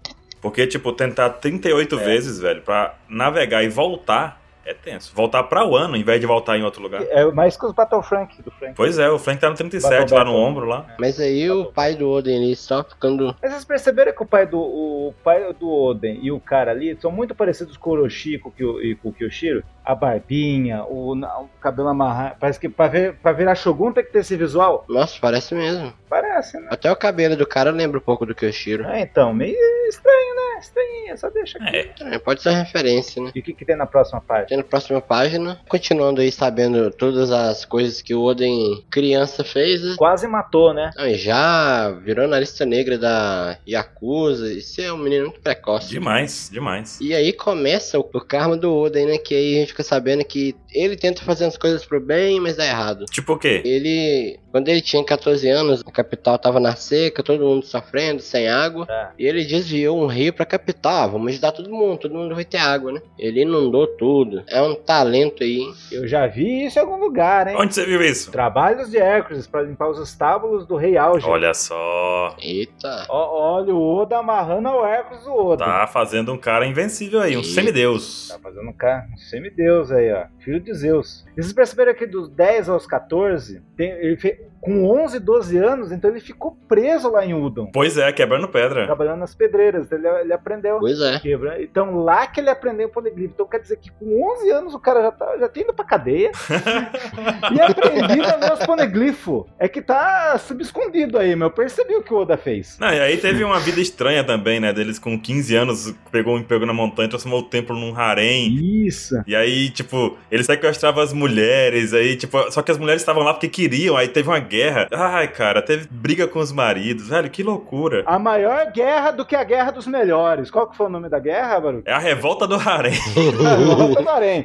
Porque, 0.44 0.66
tipo, 0.66 0.92
tentar 0.92 1.30
38 1.30 1.98
É. 1.98 2.04
vezes, 2.04 2.38
velho, 2.38 2.60
pra 2.60 2.96
navegar 3.08 3.64
e 3.64 3.68
voltar 3.70 4.43
é 4.64 4.74
tenso. 4.74 5.14
Voltar 5.14 5.42
pra 5.44 5.64
Wano, 5.64 5.96
em 5.96 6.02
vez 6.02 6.20
de 6.20 6.26
voltar 6.26 6.56
em 6.58 6.62
outro 6.62 6.82
lugar. 6.82 7.02
É 7.10 7.24
mais 7.26 7.56
que 7.56 7.66
os 7.66 7.72
Battle 7.72 8.02
Frank 8.02 8.42
do 8.42 8.50
Frank. 8.50 8.74
Pois 8.74 8.98
é, 8.98 9.08
o 9.10 9.18
Frank 9.18 9.40
tá 9.40 9.50
no 9.50 9.56
37 9.56 9.90
Battle 9.90 10.18
lá 10.18 10.24
no 10.24 10.32
Battle. 10.32 10.48
ombro 10.48 10.66
lá. 10.66 10.86
Mas 10.98 11.20
aí 11.20 11.50
o 11.50 11.66
pai 11.66 11.94
do 11.94 12.08
Oden 12.10 12.36
ali 12.38 12.56
só 12.56 12.82
ficando. 12.82 13.34
Mas 13.42 13.52
vocês 13.52 13.64
perceberam 13.64 14.12
que 14.12 14.22
o 14.22 14.26
pai 14.26 14.46
do, 14.46 14.58
o 14.58 15.14
pai 15.22 15.52
do 15.52 15.70
Oden 15.70 16.18
e 16.22 16.30
o 16.30 16.40
cara 16.40 16.70
ali 16.70 16.96
são 17.00 17.10
muito 17.10 17.34
parecidos 17.34 17.76
com 17.76 17.90
o 17.90 17.92
Orochi 17.94 18.40
o 18.44 18.80
e 18.80 18.94
com 18.96 19.08
o 19.08 19.12
Kyoshiro? 19.12 19.62
A 19.84 19.94
barbinha, 19.94 20.82
o, 20.84 21.12
o 21.14 21.48
cabelo 21.60 21.88
amarrado. 21.88 22.36
Parece 22.40 22.58
que 22.58 22.70
pra, 22.70 22.88
ver, 22.88 23.16
pra 23.16 23.32
virar 23.32 23.54
Shogun 23.54 23.92
tem 23.92 24.02
que 24.02 24.12
ter 24.12 24.20
esse 24.20 24.34
visual. 24.34 24.84
Nossa, 24.88 25.18
parece 25.20 25.54
mesmo. 25.54 25.92
Parece, 26.08 26.58
né? 26.58 26.68
Até 26.70 26.90
o 26.90 26.96
cabelo 26.96 27.36
do 27.36 27.46
cara 27.46 27.70
lembra 27.70 27.98
um 27.98 28.02
pouco 28.02 28.24
do 28.24 28.34
Kyoshiro. 28.34 28.86
É, 28.86 29.02
então, 29.02 29.34
meio 29.34 29.54
estranho, 29.88 30.34
né? 30.34 30.60
Estranho, 30.60 31.18
só 31.18 31.28
deixa 31.28 31.58
aqui. 31.58 31.76
É. 31.76 32.14
É, 32.14 32.18
pode 32.18 32.40
ser 32.40 32.52
referência, 32.52 33.22
né? 33.22 33.30
E 33.34 33.40
o 33.40 33.42
que, 33.42 33.52
que 33.52 33.64
tem 33.64 33.76
na 33.76 33.84
próxima 33.86 34.20
página? 34.22 34.53
Na 34.56 34.62
próxima 34.62 35.00
página, 35.00 35.60
continuando 35.68 36.20
aí 36.20 36.30
sabendo 36.30 36.90
todas 36.90 37.30
as 37.30 37.64
coisas 37.64 38.00
que 38.00 38.14
o 38.14 38.22
Oden 38.22 38.84
criança 38.90 39.42
fez, 39.42 39.82
né? 39.82 39.94
Quase 39.96 40.26
matou, 40.26 40.72
né? 40.72 40.90
E 40.98 41.14
já 41.14 41.90
virou 41.90 42.28
na 42.28 42.38
lista 42.38 42.64
negra 42.64 42.98
da 42.98 43.58
Yakuza. 43.68 44.52
Isso 44.52 44.80
é 44.80 44.92
um 44.92 44.98
menino 44.98 45.26
muito 45.26 45.40
precoce. 45.40 45.88
Demais, 45.88 46.48
demais. 46.52 46.98
E 47.00 47.14
aí 47.14 47.32
começa 47.32 47.98
o, 47.98 48.02
o 48.02 48.20
karma 48.20 48.56
do 48.56 48.72
Oden, 48.72 49.06
né? 49.06 49.18
Que 49.18 49.34
aí 49.34 49.56
a 49.56 49.60
gente 49.60 49.68
fica 49.68 49.82
sabendo 49.82 50.24
que 50.24 50.54
ele 50.72 50.96
tenta 50.96 51.22
fazer 51.22 51.44
as 51.44 51.56
coisas 51.56 51.84
pro 51.84 52.00
bem, 52.00 52.40
mas 52.40 52.56
dá 52.56 52.66
errado. 52.66 53.06
Tipo 53.06 53.34
o 53.34 53.38
quê? 53.38 53.62
Ele, 53.64 54.38
quando 54.54 54.68
ele 54.68 54.80
tinha 54.80 55.04
14 55.04 55.48
anos, 55.48 55.82
a 55.84 55.90
capital 55.90 56.38
tava 56.38 56.60
na 56.60 56.76
seca, 56.76 57.24
todo 57.24 57.44
mundo 57.44 57.66
sofrendo, 57.66 58.22
sem 58.22 58.48
água. 58.48 58.86
Tá. 58.86 59.12
E 59.18 59.26
ele 59.26 59.44
desviou 59.44 60.00
um 60.00 60.06
rio 60.06 60.32
pra 60.32 60.46
capital. 60.46 60.92
Ah, 60.92 61.06
vamos 61.08 61.32
ajudar 61.32 61.50
todo 61.50 61.68
mundo, 61.68 61.98
todo 61.98 62.14
mundo 62.14 62.36
vai 62.36 62.44
ter 62.44 62.58
água, 62.58 62.92
né? 62.92 63.02
Ele 63.18 63.42
inundou 63.42 63.88
tudo. 63.88 64.44
É 64.46 64.62
um 64.62 64.76
talento 64.76 65.42
aí. 65.42 65.58
hein? 65.58 65.74
Eu 65.90 66.06
já 66.06 66.28
vi 66.28 66.66
isso 66.66 66.78
em 66.78 66.82
algum 66.82 66.98
lugar, 66.98 67.48
hein? 67.48 67.56
Onde 67.58 67.74
você 67.74 67.84
viu 67.84 68.00
isso? 68.00 68.30
Trabalhos 68.30 68.92
de 68.92 68.96
Hércules 68.96 69.44
pra 69.48 69.60
limpar 69.62 69.88
os 69.88 69.98
estábulos 69.98 70.64
do 70.68 70.76
Rei 70.76 70.96
Auge. 70.96 71.26
Olha 71.26 71.52
só. 71.52 72.36
Eita. 72.40 73.06
Ó, 73.08 73.56
olha 73.56 73.74
o 73.74 73.82
Oda 73.96 74.18
amarrando 74.18 74.68
ao 74.68 74.86
Hércules 74.86 75.26
o 75.26 75.34
Oda. 75.48 75.64
Tá 75.64 75.88
fazendo 75.88 76.32
um 76.32 76.38
cara 76.38 76.64
invencível 76.64 77.20
aí, 77.20 77.36
um 77.36 77.40
Ih. 77.40 77.44
semideus. 77.44 78.28
Tá 78.28 78.38
fazendo 78.38 78.68
um 78.68 78.72
cara, 78.72 79.04
um 79.12 79.16
semideus 79.16 79.90
aí, 79.90 80.12
ó. 80.12 80.26
Filho 80.44 80.60
de 80.60 80.74
Zeus. 80.74 81.24
E 81.36 81.42
vocês 81.42 81.52
perceberam 81.52 81.94
que 81.94 82.06
dos 82.06 82.28
10 82.28 82.68
aos 82.68 82.86
14, 82.86 83.62
tem, 83.76 83.90
ele 83.92 84.16
fe- 84.16 84.40
com 84.64 84.86
11, 85.02 85.20
12 85.20 85.58
anos, 85.58 85.92
então 85.92 86.10
ele 86.10 86.20
ficou 86.20 86.56
preso 86.66 87.10
lá 87.10 87.24
em 87.24 87.34
Udon. 87.34 87.70
Pois 87.70 87.98
é, 87.98 88.10
quebrando 88.12 88.48
pedra. 88.48 88.86
Trabalhando 88.86 89.18
nas 89.20 89.34
pedreiras. 89.34 89.84
Então 89.84 89.98
ele, 89.98 90.08
ele 90.22 90.32
aprendeu. 90.32 90.78
Pois 90.78 90.98
é. 91.00 91.20
Quebra. 91.20 91.62
Então 91.62 92.02
lá 92.02 92.26
que 92.26 92.40
ele 92.40 92.48
aprendeu 92.48 92.88
o 92.88 92.90
poliglifo. 92.90 93.34
Então 93.34 93.46
quer 93.46 93.60
dizer 93.60 93.76
que 93.76 93.90
com 93.90 94.22
11 94.36 94.50
anos 94.50 94.74
o 94.74 94.78
cara 94.78 95.02
já 95.02 95.12
tá, 95.12 95.36
já 95.38 95.48
tá 95.48 95.60
indo 95.60 95.74
pra 95.74 95.84
cadeia 95.84 96.32
e 97.54 97.60
aprendido 97.60 98.24
a 98.24 98.36
ler 98.36 98.52
os 98.54 98.66
poneglyphos. 98.66 99.44
É 99.58 99.68
que 99.68 99.82
tá 99.82 100.38
subescondido 100.38 101.18
aí, 101.18 101.36
meu. 101.36 101.48
Eu 101.48 101.52
percebi 101.52 101.94
o 101.94 102.02
que 102.02 102.14
o 102.14 102.18
Oda 102.18 102.38
fez. 102.38 102.78
Não, 102.78 102.92
e 102.92 103.00
aí 103.00 103.18
teve 103.18 103.44
uma 103.44 103.60
vida 103.60 103.80
estranha 103.80 104.24
também, 104.24 104.60
né? 104.60 104.72
Deles 104.72 104.98
com 104.98 105.20
15 105.20 105.56
anos, 105.56 105.94
pegou 106.10 106.36
um 106.36 106.38
emprego 106.38 106.64
na 106.64 106.72
montanha, 106.72 107.08
transformou 107.08 107.40
o 107.40 107.44
templo 107.44 107.76
num 107.76 107.94
harém. 107.94 108.86
Isso. 108.86 109.14
E 109.26 109.36
aí, 109.36 109.68
tipo, 109.68 110.16
ele 110.30 110.42
sequestrava 110.42 111.02
as 111.02 111.12
mulheres, 111.12 111.92
aí, 111.92 112.16
tipo, 112.16 112.50
só 112.50 112.62
que 112.62 112.70
as 112.70 112.78
mulheres 112.78 113.02
estavam 113.02 113.22
lá 113.22 113.34
porque 113.34 113.48
queriam, 113.48 113.96
aí 113.96 114.08
teve 114.08 114.28
uma 114.28 114.40
guerra. 114.54 114.88
Ai, 114.92 115.28
cara, 115.28 115.60
teve 115.60 115.88
briga 115.90 116.28
com 116.28 116.38
os 116.38 116.52
maridos, 116.52 117.08
velho, 117.08 117.28
que 117.28 117.42
loucura. 117.42 118.04
A 118.06 118.18
maior 118.18 118.70
guerra 118.70 119.10
do 119.10 119.24
que 119.24 119.34
a 119.34 119.42
guerra 119.42 119.72
dos 119.72 119.86
melhores. 119.86 120.50
Qual 120.50 120.68
que 120.68 120.76
foi 120.76 120.86
o 120.86 120.90
nome 120.90 121.08
da 121.08 121.18
guerra, 121.18 121.60
Baru? 121.60 121.82
É 121.84 121.92
a 121.92 121.98
revolta 121.98 122.46
do 122.46 122.54
harém. 122.54 122.94
A 123.44 123.56
revolta 123.56 124.02
do 124.02 124.08
Arém. 124.08 124.44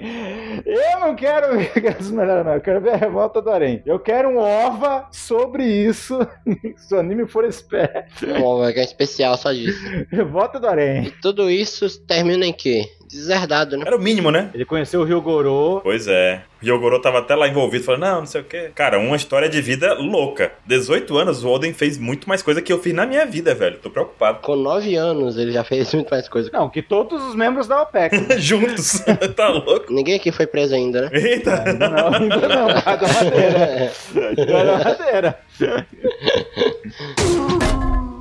Eu 0.65 0.99
não 0.99 1.15
quero 1.15 1.55
ver 1.57 1.71
a 1.75 1.79
guerra 1.79 1.97
dos 1.97 2.11
melhores, 2.11 2.45
não. 2.45 2.53
Eu 2.53 2.61
quero 2.61 2.81
ver 2.81 2.93
a 2.93 2.97
revolta 2.97 3.41
do 3.41 3.49
Arém. 3.49 3.81
Eu 3.85 3.99
quero 3.99 4.29
um 4.29 4.37
OVA 4.37 5.07
sobre 5.11 5.63
isso. 5.63 6.19
Se 6.77 6.95
o 6.95 6.99
anime 6.99 7.27
for 7.27 7.43
esperto. 7.45 8.25
Bom, 8.39 8.59
vai 8.59 8.73
ganhar 8.73 8.85
especial 8.85 9.37
só 9.37 9.51
disso. 9.51 9.79
Revolta 10.11 10.59
do 10.59 10.67
Arém. 10.67 11.05
E 11.05 11.11
tudo 11.11 11.49
isso 11.49 11.87
termina 12.05 12.45
em 12.45 12.53
quê? 12.53 12.85
Deserdado, 13.09 13.75
né? 13.75 13.83
Era 13.87 13.95
o 13.95 13.99
mínimo, 13.99 14.29
né? 14.29 14.51
Ele 14.53 14.63
conheceu 14.65 15.01
o 15.01 15.03
Ryogoro. 15.03 15.81
Pois 15.83 16.07
é. 16.07 16.43
Ryogoro 16.61 17.01
tava 17.01 17.19
até 17.19 17.35
lá 17.35 17.47
envolvido, 17.47 17.83
falando, 17.83 18.01
não, 18.01 18.19
não 18.19 18.25
sei 18.27 18.41
o 18.41 18.43
quê. 18.43 18.69
Cara, 18.75 18.99
uma 18.99 19.15
história 19.15 19.49
de 19.49 19.59
vida 19.61 19.95
louca. 19.95 20.51
18 20.67 21.17
anos, 21.17 21.43
o 21.43 21.49
Oden 21.49 21.73
fez 21.73 21.97
muito 21.97 22.29
mais 22.29 22.43
coisa 22.43 22.61
que 22.61 22.71
eu 22.71 22.79
fiz 22.79 22.93
na 22.93 23.07
minha 23.07 23.25
vida, 23.25 23.55
velho. 23.55 23.79
Tô 23.79 23.89
preocupado. 23.89 24.39
Com 24.41 24.55
9 24.55 24.95
anos 24.95 25.37
ele 25.37 25.51
já 25.51 25.63
fez 25.63 25.91
muito 25.93 26.09
mais 26.09 26.29
coisa. 26.29 26.51
Não, 26.53 26.69
que 26.69 26.83
todos 26.83 27.23
os 27.23 27.33
membros 27.33 27.67
da 27.67 27.81
OPEC. 27.81 28.15
Juntos. 28.39 28.99
tá 29.35 29.47
louco? 29.47 29.91
Ninguém 29.91 30.15
aqui 30.15 30.31
foi 30.31 30.45
preso 30.45 30.75
ainda, 30.75 31.03
né? 31.03 31.09
Eita. 31.13 31.63
Ainda 31.63 31.89
não, 31.89 32.13
ainda 32.13 32.47
não. 32.47 32.69
A 32.69 32.97
madeira. 33.23 33.91
A 34.69 34.89
madeira. 34.89 35.39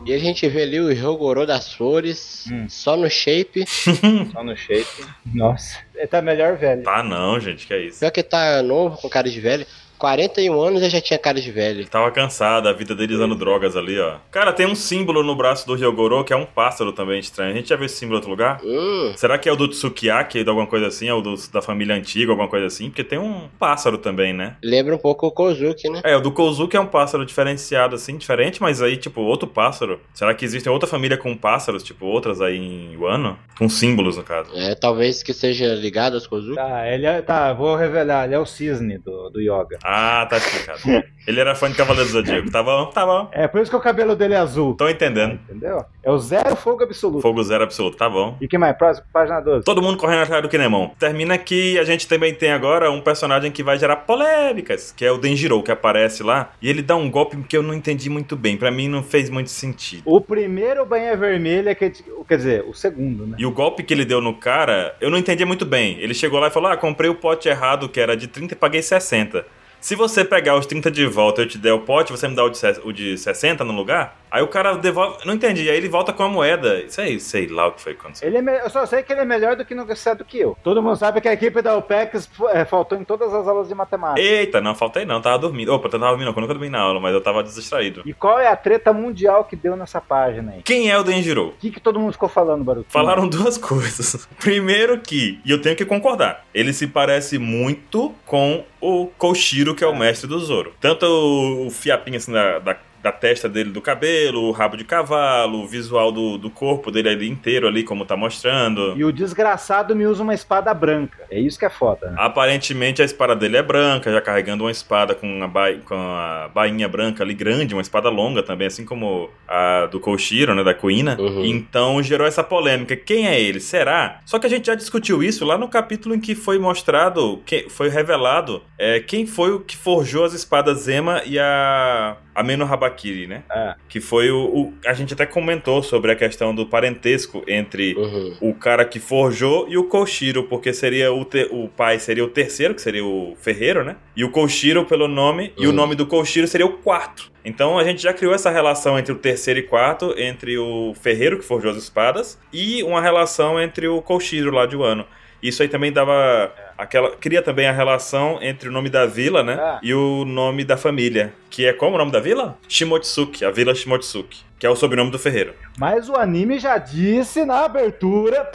E 0.09 0.14
a 0.14 0.18
gente 0.18 0.49
vê 0.49 0.62
ali 0.62 0.81
o 0.81 0.88
Ryogoro 0.88 1.47
das 1.47 1.73
flores, 1.75 2.47
Hum. 2.51 2.66
só 2.68 2.97
no 2.97 3.11
shape. 3.11 3.64
Só 4.33 4.42
no 4.42 4.57
shape. 4.57 5.05
Nossa. 5.35 5.79
Ele 5.94 6.07
tá 6.07 6.23
melhor 6.23 6.57
velho. 6.57 6.83
Tá 6.83 7.03
não, 7.03 7.38
gente, 7.38 7.66
que 7.66 7.75
é 7.75 7.83
isso. 7.83 8.01
Pior 8.01 8.11
que 8.11 8.23
tá 8.23 8.62
novo, 8.62 8.97
com 8.97 9.09
cara 9.09 9.29
de 9.29 9.38
velho. 9.38 9.66
41 9.98 10.61
anos 10.61 10.82
e 10.82 10.88
já 10.90 11.00
tinha 11.00 11.18
cara 11.18 11.40
de 11.40 11.50
velho. 11.50 11.87
Tava 11.88 12.11
cansado, 12.11 12.68
a 12.68 12.72
vida 12.72 12.94
dele 12.94 13.14
usando 13.14 13.34
drogas 13.34 13.76
ali, 13.76 13.98
ó. 13.98 14.16
Cara, 14.30 14.52
tem 14.52 14.66
um 14.66 14.74
símbolo 14.74 15.22
no 15.22 15.34
braço 15.34 15.66
do 15.66 15.74
Ryogoro 15.74 16.24
que 16.24 16.32
é 16.32 16.37
um 16.37 16.46
pássaro 16.46 16.92
também 16.92 17.18
estranho. 17.18 17.52
A 17.52 17.56
gente 17.56 17.68
já 17.68 17.76
viu 17.76 17.87
esse 17.87 17.96
símbolo 17.96 18.16
em 18.16 18.18
outro 18.18 18.30
lugar? 18.30 18.61
Hum, 18.64 19.12
Será 19.16 19.37
que 19.38 19.48
é 19.48 19.52
o 19.52 19.56
do 19.56 19.68
Tsukiyaki, 19.68 20.42
de 20.42 20.48
alguma 20.48 20.66
coisa 20.66 20.87
assim? 20.87 21.08
É 21.08 21.14
o 21.14 21.20
do- 21.20 21.34
da 21.52 21.61
família 21.61 21.94
antiga, 21.94 22.32
alguma 22.32 22.48
coisa 22.48 22.66
assim? 22.66 22.88
Porque 22.88 23.04
tem 23.04 23.18
um 23.18 23.48
pássaro 23.58 23.98
também, 23.98 24.32
né? 24.32 24.56
lembra 24.62 24.94
um 24.94 24.98
pouco 24.98 25.26
o 25.26 25.30
Kozuki, 25.32 25.88
né? 25.88 26.00
É, 26.04 26.16
o 26.16 26.20
do 26.20 26.30
Kozuki 26.30 26.76
é 26.76 26.80
um 26.80 26.87
pássaro 26.87 27.24
diferenciado, 27.26 27.94
assim, 27.94 28.16
diferente, 28.16 28.61
mas 28.62 28.80
aí, 28.82 28.96
tipo, 28.96 29.20
outro 29.22 29.48
pássaro. 29.48 30.00
Será 30.14 30.34
que 30.34 30.44
existe 30.44 30.68
outra 30.68 30.88
família 30.88 31.16
com 31.16 31.37
pássaros, 31.37 31.82
tipo, 31.82 32.06
outras 32.06 32.40
aí 32.40 32.56
em 32.56 32.96
Wano? 32.96 33.38
Com 33.58 33.68
símbolos, 33.68 34.16
no 34.16 34.22
caso. 34.22 34.50
É, 34.54 34.74
talvez 34.74 35.22
que 35.22 35.32
seja 35.32 35.74
ligado 35.74 36.14
aos 36.14 36.26
Kozuki. 36.26 36.54
Tá, 36.56 36.87
ele 36.88 37.06
é, 37.06 37.20
tá, 37.22 37.52
vou 37.52 37.74
revelar. 37.76 38.24
Ele 38.26 38.34
é 38.34 38.38
o 38.38 38.46
cisne 38.46 38.98
do, 38.98 39.30
do 39.30 39.40
yoga. 39.40 39.78
Ah, 39.90 40.27
tá 40.27 40.37
explicado. 40.37 40.81
Ele 41.27 41.40
era 41.40 41.55
fã 41.55 41.70
de 41.70 41.77
Cavaleiro 41.77 42.09
do 42.09 42.12
Zodíaco. 42.12 42.51
Tá 42.51 42.62
bom, 42.62 42.87
tá 42.87 43.07
bom. 43.07 43.29
É 43.33 43.48
por 43.48 43.61
isso 43.62 43.70
que 43.70 43.77
o 43.77 43.81
cabelo 43.81 44.14
dele 44.14 44.35
é 44.35 44.37
azul. 44.37 44.74
Tô 44.74 44.87
entendendo. 44.87 45.38
Entendeu? 45.48 45.83
É 46.03 46.11
o 46.11 46.18
zero 46.18 46.55
fogo 46.57 46.83
absoluto. 46.83 47.22
Fogo 47.22 47.42
zero 47.42 47.64
absoluto, 47.64 47.96
tá 47.96 48.09
bom. 48.09 48.37
E 48.38 48.46
que 48.46 48.59
mais? 48.59 48.77
Próximo, 48.77 49.07
página 49.11 49.40
12. 49.40 49.64
Todo 49.64 49.81
mundo 49.81 49.96
correndo 49.96 50.22
atrás 50.22 50.42
do 50.42 50.48
Kinemon. 50.48 50.90
Termina 50.98 51.38
que 51.38 51.79
a 51.79 51.85
gente 51.85 52.07
também 52.07 52.35
tem 52.35 52.53
agora 52.53 52.90
um 52.90 53.01
personagem 53.01 53.51
que 53.51 53.62
vai 53.62 53.79
gerar 53.79 53.96
polêmicas, 53.96 54.92
que 54.94 55.07
é 55.07 55.11
o 55.11 55.16
Denjiro, 55.16 55.62
que 55.62 55.70
aparece 55.72 56.22
lá. 56.22 56.51
E 56.61 56.68
ele 56.68 56.83
dá 56.83 56.94
um 56.94 57.11
golpe 57.11 57.38
que 57.48 57.57
eu 57.57 57.62
não 57.62 57.72
entendi 57.72 58.11
muito 58.11 58.37
bem. 58.37 58.59
Pra 58.59 58.70
mim 58.70 58.88
não 58.88 59.03
fez 59.03 59.31
muito 59.31 59.51
sentido. 59.51 60.03
O 60.05 60.20
primeiro 60.20 60.85
banha 60.85 61.16
vermelha, 61.16 61.74
que, 61.74 61.90
quer 62.29 62.37
dizer, 62.37 62.64
o 62.66 62.74
segundo, 62.74 63.27
né? 63.27 63.37
E 63.38 63.46
o 63.46 63.51
golpe 63.51 63.83
que 63.83 63.94
ele 63.94 64.05
deu 64.05 64.20
no 64.20 64.35
cara, 64.35 64.94
eu 65.01 65.11
não 65.11 65.16
entendi 65.16 65.46
muito 65.46 65.64
bem. 65.64 65.98
Ele 65.98 66.12
chegou 66.12 66.38
lá 66.38 66.48
e 66.48 66.51
falou: 66.51 66.70
Ah, 66.70 66.77
comprei 66.77 67.09
o 67.09 67.14
pote 67.14 67.48
errado, 67.48 67.88
que 67.88 67.98
era 68.01 68.14
de 68.14 68.27
30 68.27 68.55
e 68.55 68.57
paguei 68.57 68.83
60. 68.83 69.44
Se 69.81 69.95
você 69.95 70.25
pegar 70.25 70.57
os 70.57 70.67
30 70.67 70.91
de 70.91 71.07
volta 71.07 71.41
e 71.41 71.45
eu 71.45 71.49
te 71.49 71.59
der 71.59 71.73
o 71.73 71.81
pote, 71.81 72.11
você 72.12 72.27
me 72.29 72.35
dá 72.35 72.45
o 72.45 72.51
de, 72.51 72.59
se- 72.59 72.81
o 72.85 72.93
de 72.93 73.17
60 73.17 73.64
no 73.64 73.73
lugar? 73.73 74.17
Aí 74.31 74.43
o 74.43 74.49
cara 74.49 74.75
devolve. 74.77 75.19
Não 75.27 75.35
entendi. 75.35 75.69
Aí 75.71 75.77
ele 75.77 75.88
volta 75.88 76.12
com 76.12 76.23
a 76.23 76.29
moeda. 76.29 76.81
Isso 76.83 77.01
aí, 77.01 77.19
sei 77.21 77.47
lá 77.47 77.69
o 77.69 77.73
que 77.73 77.81
foi 77.81 77.95
que 77.95 78.01
aconteceu. 78.01 78.29
Ele 78.29 78.38
é 78.38 78.43
me- 78.43 78.59
Eu 78.59 78.71
só 78.71 78.85
sei 78.87 79.03
que 79.03 79.12
ele 79.12 79.21
é 79.21 79.25
melhor 79.25 79.57
do 79.57 79.64
que 79.64 79.75
negociado 79.75 80.25
que 80.25 80.38
eu. 80.38 80.57
Todo 80.62 80.83
mundo 80.83 80.97
sabe 80.97 81.21
que 81.21 81.29
a 81.29 81.33
equipe 81.33 81.62
da 81.62 81.77
OPEX 81.77 82.29
é, 82.51 82.64
faltou 82.64 82.99
em 82.99 83.05
todas 83.05 83.33
as 83.33 83.47
aulas 83.49 83.69
de 83.69 83.75
matemática. 83.75 84.21
Eita, 84.21 84.61
não, 84.61 84.75
faltei 84.75 85.05
não, 85.05 85.21
tava 85.21 85.38
dormindo. 85.38 85.73
Opa, 85.73 85.87
eu 85.87 85.91
tava 85.91 86.07
dormindo, 86.09 86.29
eu 86.31 86.35
nunca 86.41 86.55
dormi 86.55 86.69
na 86.69 86.81
aula, 86.81 87.01
mas 87.01 87.14
eu 87.14 87.21
tava 87.21 87.43
distraído. 87.43 88.03
E 88.05 88.12
qual 88.12 88.38
é 88.38 88.49
a 88.49 88.57
treta 88.57 88.93
mundial 88.93 89.45
que 89.45 89.57
deu 89.57 89.77
nessa 89.77 90.01
página 90.01 90.53
aí? 90.53 90.62
Quem 90.62 90.91
é 90.91 90.99
o 90.99 91.03
Denjiro? 91.03 91.49
O 91.49 91.53
que, 91.53 91.71
que 91.71 91.81
todo 91.81 91.99
mundo 91.99 92.12
ficou 92.12 92.29
falando, 92.29 92.64
Baruch? 92.64 92.87
Falaram 92.91 93.29
duas 93.29 93.57
coisas. 93.59 94.29
Primeiro 94.38 94.99
que, 94.99 95.41
e 95.45 95.51
eu 95.51 95.61
tenho 95.61 95.77
que 95.77 95.85
concordar, 95.85 96.45
ele 96.55 96.73
se 96.73 96.87
parece 96.87 97.38
muito 97.38 98.14
com 98.27 98.64
o 98.81 99.07
Koshiro, 99.19 99.75
que 99.75 99.83
é 99.83 99.87
o 99.87 99.97
mestre 99.97 100.29
do 100.29 100.38
Zoro. 100.38 100.73
Tanto 100.81 101.05
o, 101.07 101.67
o 101.67 101.71
fiapinho 101.71 102.17
assim 102.17 102.33
da, 102.33 102.59
da, 102.59 102.77
da 103.09 103.12
testa 103.12 103.49
dele, 103.49 103.71
do 103.71 103.81
cabelo, 103.81 104.42
o 104.42 104.53
rabo 104.53 104.77
de 104.77 104.85
cavalo, 104.85 105.62
o 105.62 105.66
visual 105.66 106.12
do, 106.12 106.38
do 106.38 106.51
corpo 106.51 106.90
dele 106.90 107.09
ali 107.09 107.29
inteiro 107.29 107.66
ali, 107.66 107.83
como 107.83 108.05
tá 108.05 108.16
mostrando. 108.16 108.94
E 108.97 109.05
o 109.05 109.12
desgraçado 109.12 109.97
me 109.97 110.07
usa 110.07 110.23
uma 110.23 110.35
espada 110.35 110.73
branca. 110.75 111.25
É 111.31 111.40
isso 111.40 111.59
que 111.59 111.64
é 111.64 111.71
foda, 111.71 112.11
né? 112.11 112.16
Aparentemente 112.18 113.03
a 113.03 113.05
espada 113.05 113.35
dele 113.35 113.57
é 113.57 113.62
branca, 113.62 114.12
já 114.12 114.21
carregando 114.21 114.64
uma 114.64 114.71
espada 114.71 115.14
com 115.14 115.42
a, 115.42 115.49
ba 115.49 115.73
com 115.85 115.94
a 115.94 116.51
bainha 116.55 116.88
branca 116.88 117.23
ali 117.25 117.35
grande, 117.35 117.75
uma 117.75 117.83
espada 117.83 118.09
longa 118.09 118.42
também, 118.42 118.66
assim 118.66 118.85
como 118.85 119.31
a 119.47 119.87
do 119.87 119.99
Koshiro, 119.99 120.55
né, 120.55 120.62
da 120.62 120.75
Kuina. 120.75 121.16
Uhum. 121.18 121.44
Então 121.44 122.03
gerou 122.03 122.27
essa 122.27 122.44
polêmica. 122.44 122.94
Quem 122.97 123.27
é 123.27 123.40
ele? 123.40 123.61
Será? 123.61 124.21
Só 124.25 124.38
que 124.38 124.47
a 124.47 124.51
gente 124.51 124.66
já 124.66 124.75
discutiu 124.75 125.23
isso 125.23 125.44
lá 125.44 125.57
no 125.57 125.68
capítulo 125.68 126.14
em 126.14 126.21
que 126.21 126.35
foi 126.35 126.59
mostrado, 126.59 127.40
que 127.47 127.68
foi 127.68 127.88
revelado 127.88 128.62
é, 128.79 129.01
quem 129.01 129.27
foi 129.27 129.53
o 129.53 129.61
que 129.61 129.77
forjou 129.77 130.25
as 130.25 130.33
espadas 130.33 130.83
Zema 130.83 131.23
e 131.25 131.38
a 131.38 132.16
Ameno 132.35 132.64
Habakiri, 132.98 133.26
né? 133.26 133.42
É. 133.50 133.74
Que 133.88 134.00
foi 134.00 134.30
o, 134.30 134.38
o- 134.44 134.74
A 134.84 134.92
gente 134.92 135.14
até 135.14 135.24
comentou 135.24 135.82
sobre 135.82 136.11
a 136.11 136.16
questão 136.16 136.54
do 136.54 136.66
parentesco 136.66 137.42
entre 137.46 137.94
Uhum. 137.94 138.37
o 138.40 138.54
cara 138.54 138.84
que 138.84 138.98
forjou 138.98 139.66
e 139.68 139.78
o 139.78 139.84
Koshiro, 139.84 140.44
porque 140.44 140.72
seria 140.72 141.12
o, 141.12 141.24
te- 141.24 141.48
o 141.50 141.68
pai 141.68 141.98
seria 141.98 142.24
o 142.24 142.28
terceiro, 142.28 142.74
que 142.74 142.82
seria 142.82 143.04
o 143.04 143.37
ferreiro, 143.40 143.84
né? 143.84 143.96
E 144.16 144.24
o 144.24 144.30
Koshiro 144.30 144.84
pelo 144.84 145.06
nome, 145.08 145.52
e 145.56 145.66
o 145.66 145.70
Uhum. 145.70 145.76
nome 145.76 145.94
do 145.94 146.06
Koshiro 146.06 146.46
seria 146.48 146.66
o 146.66 146.78
quarto. 146.78 147.30
Então 147.44 147.78
a 147.78 147.84
gente 147.84 148.02
já 148.02 148.12
criou 148.12 148.34
essa 148.34 148.50
relação 148.50 148.98
entre 148.98 149.12
o 149.12 149.16
terceiro 149.16 149.61
e 149.61 149.62
quarto, 149.62 150.14
entre 150.18 150.58
o 150.58 150.92
ferreiro 151.00 151.38
que 151.38 151.44
forjou 151.44 151.70
as 151.70 151.76
espadas, 151.78 152.38
e 152.52 152.82
uma 152.82 153.00
relação 153.00 153.61
entre 153.61 153.87
o 153.88 154.02
Koshiro 154.02 154.50
lá 154.50 154.66
de 154.66 154.76
Wano. 154.76 155.06
Isso 155.42 155.62
aí 155.62 155.68
também 155.68 155.92
dava 155.92 156.53
aquela. 156.77 157.16
Cria 157.16 157.42
também 157.42 157.66
a 157.66 157.72
relação 157.72 158.38
entre 158.42 158.68
o 158.68 158.72
nome 158.72 158.90
da 158.90 159.07
vila, 159.07 159.42
né? 159.42 159.55
Ah. 159.55 159.81
E 159.83 159.94
o 159.94 160.24
nome 160.24 160.64
da 160.64 160.77
família. 160.77 161.33
Que 161.51 161.66
é 161.66 161.72
como 161.72 161.94
o 161.94 161.98
nome 161.98 162.11
da 162.11 162.20
vila? 162.20 162.59
Shimotsuki, 162.68 163.44
a 163.44 163.51
vila 163.51 163.74
Shimotsuki. 163.74 164.40
Que 164.59 164.66
é 164.66 164.70
o 164.70 164.74
sobrenome 164.74 165.11
do 165.12 165.18
ferreiro. 165.18 165.55
Mas 165.79 166.09
o 166.09 166.16
anime 166.16 166.59
já 166.59 166.79
disse 166.79 167.44
na 167.44 167.64
abertura 167.64 168.51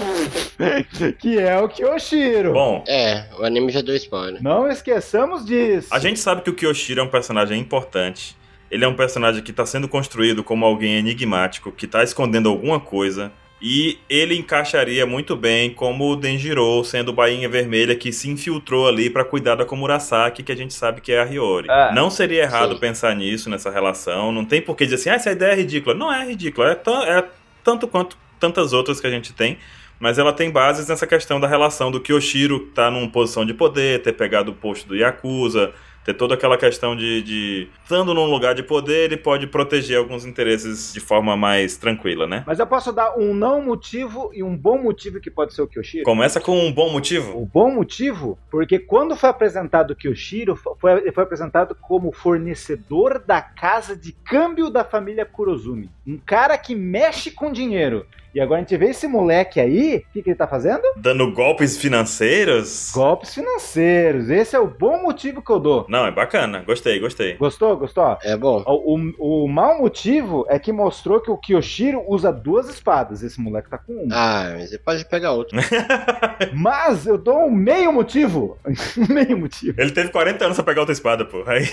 que 1.20 1.40
é 1.40 1.58
o 1.60 1.70
Kyoshiro. 1.70 2.52
Bom, 2.52 2.84
É, 2.86 3.26
o 3.40 3.46
anime 3.46 3.72
já 3.72 3.82
deu 3.82 3.96
spoiler. 3.96 4.44
Não 4.44 4.68
esqueçamos 4.70 5.46
disso. 5.46 5.88
A 5.92 6.00
gente 6.00 6.20
sabe 6.20 6.42
que 6.42 6.50
o 6.50 6.54
Kyoshiro 6.54 7.00
é 7.00 7.04
um 7.04 7.10
personagem 7.10 7.58
importante. 7.60 8.36
Ele 8.70 8.84
é 8.84 8.88
um 8.88 8.96
personagem 8.96 9.42
que 9.42 9.52
está 9.52 9.66
sendo 9.66 9.88
construído 9.88 10.44
como 10.44 10.66
alguém 10.66 10.96
enigmático, 10.96 11.72
que 11.72 11.86
está 11.86 12.04
escondendo 12.04 12.50
alguma 12.50 12.80
coisa. 12.80 13.32
E 13.66 13.98
ele 14.10 14.36
encaixaria 14.36 15.06
muito 15.06 15.38
bem 15.38 15.74
como 15.74 16.12
o 16.12 16.18
Denjiro, 16.18 16.84
sendo 16.84 17.10
o 17.10 17.14
bainha 17.14 17.48
vermelha 17.48 17.96
que 17.96 18.12
se 18.12 18.30
infiltrou 18.30 18.90
ali 18.90 19.10
para 19.10 19.24
cuidar 19.24 19.56
da 19.56 19.64
Komurasaki, 19.64 20.44
que 20.44 20.52
a 20.52 20.56
gente 20.56 20.74
sabe 20.74 21.00
que 21.00 21.14
é 21.14 21.22
a 21.22 21.24
Hiyori. 21.24 21.70
É. 21.72 21.94
Não 21.94 22.10
seria 22.10 22.42
errado 22.42 22.74
Sim. 22.74 22.80
pensar 22.82 23.16
nisso, 23.16 23.50
nessa 23.50 23.72
relação. 23.72 24.34
Não 24.34 24.44
tem 24.44 24.62
por 24.62 24.76
que 24.76 24.84
dizer 24.84 24.96
assim, 24.96 25.10
ah, 25.12 25.14
essa 25.14 25.32
ideia 25.32 25.54
é 25.54 25.56
ridícula. 25.56 25.96
Não 25.96 26.14
é 26.14 26.28
ridícula, 26.28 26.72
é, 26.72 27.20
é 27.20 27.24
tanto 27.64 27.88
quanto 27.88 28.18
tantas 28.38 28.74
outras 28.74 29.00
que 29.00 29.08
a 29.08 29.10
gente 29.10 29.32
tem. 29.32 29.58
Mas 29.98 30.20
ela 30.20 30.34
tem 30.34 30.52
bases 30.52 30.90
nessa 30.90 31.08
questão 31.08 31.40
da 31.40 31.48
relação 31.48 31.90
do 31.90 32.02
Kyoshiro 32.02 32.68
estar 32.68 32.92
numa 32.92 33.10
posição 33.10 33.46
de 33.46 33.54
poder, 33.54 34.02
ter 34.02 34.12
pegado 34.12 34.52
o 34.52 34.54
posto 34.54 34.90
do 34.90 34.96
Yakuza, 34.98 35.72
ter 36.04 36.14
toda 36.14 36.34
aquela 36.36 36.58
questão 36.58 36.96
de, 36.96 37.22
de. 37.22 37.68
Estando 37.84 38.14
num 38.14 38.26
lugar 38.26 38.54
de 38.54 38.64
poder, 38.64 39.06
ele 39.06 39.18
pode 39.18 39.48
proteger 39.48 39.98
alguns 39.98 40.26
interesses 40.26 40.94
de 40.94 41.00
forma 41.00 41.36
mais 41.36 41.78
tranquila, 41.78 42.28
né? 42.28 42.44
Mas 42.46 42.60
eu 42.60 42.68
posso 42.68 42.92
dar 42.92 43.18
um 43.18 43.34
não 43.34 43.62
motivo 43.62 44.32
e 44.34 44.44
um 44.44 44.56
bom 44.56 44.82
motivo 44.82 45.20
que 45.20 45.32
pode 45.32 45.54
ser 45.54 45.62
o 45.62 45.68
Kyoshiro? 45.68 46.04
Começa 46.04 46.40
com 46.40 46.60
um 46.60 46.72
bom 46.72 46.92
motivo. 46.92 47.38
O 47.38 47.46
bom 47.46 47.72
motivo, 47.72 48.38
porque 48.50 48.80
quando 48.80 49.16
foi 49.16 49.30
apresentado 49.30 49.92
o 49.92 49.96
Kyoshiro, 49.96 50.56
foi, 50.56 50.92
ele 50.94 51.12
foi 51.12 51.24
apresentado 51.24 51.76
como 51.76 52.12
fornecedor 52.12 53.20
da 53.20 53.42
casa 53.42 53.96
de 53.96 54.12
câmbio 54.12 54.70
da 54.70 54.84
família 54.84 55.26
Kurozumi. 55.26 55.90
Um 56.06 56.18
cara 56.18 56.58
que 56.58 56.76
mexe 56.76 57.32
com 57.32 57.52
dinheiro. 57.52 58.06
E 58.34 58.42
agora 58.42 58.60
a 58.60 58.64
gente 58.64 58.76
vê 58.78 58.88
esse 58.88 59.08
moleque 59.08 59.60
aí, 59.60 59.98
o 59.98 60.14
que, 60.14 60.24
que 60.24 60.30
ele 60.32 60.36
tá 60.36 60.48
fazendo? 60.48 60.82
Dando 60.98 61.32
golpes 61.32 61.78
financeiros. 61.78 62.92
Golpes 62.92 63.34
financeiros. 63.34 64.30
Esse 64.30 64.56
é 64.56 64.60
o 64.60 64.68
bom 64.68 65.04
motivo 65.04 65.40
que 65.42 65.52
eu 65.52 65.60
dou. 65.60 65.86
Não, 65.88 66.08
é 66.08 66.12
bacana. 66.12 66.64
Gostei, 66.66 67.00
gostei. 67.00 67.36
Gostou? 67.36 67.78
Gostou? 67.78 68.18
É 68.24 68.36
bom. 68.36 68.64
O, 68.66 68.98
o, 68.98 69.44
o 69.44 69.48
mau 69.48 69.80
motivo 69.80 70.46
é 70.50 70.58
que 70.58 70.72
mostrou 70.72 71.20
que 71.20 71.30
o 71.30 71.38
Kyoshiro 71.38 72.04
usa 72.08 72.32
duas 72.34 72.68
espadas. 72.68 73.22
Esse 73.22 73.40
moleque 73.40 73.70
tá 73.70 73.78
com 73.78 73.94
uma. 73.94 74.16
Ah, 74.16 74.54
mas 74.58 74.72
você 74.72 74.80
pode 74.80 75.06
pegar 75.06 75.32
outro. 75.32 75.58
Mas 76.54 77.06
eu 77.06 77.18
dou 77.18 77.46
um 77.46 77.52
meio 77.52 77.92
motivo. 77.92 78.58
Um 78.98 79.14
meio 79.14 79.38
motivo. 79.38 79.80
Ele 79.80 79.92
teve 79.92 80.10
40 80.10 80.46
anos 80.46 80.58
pra 80.58 80.66
pegar 80.66 80.82
outra 80.82 80.94
espada, 80.94 81.26
pô. 81.26 81.44
Aí. 81.46 81.68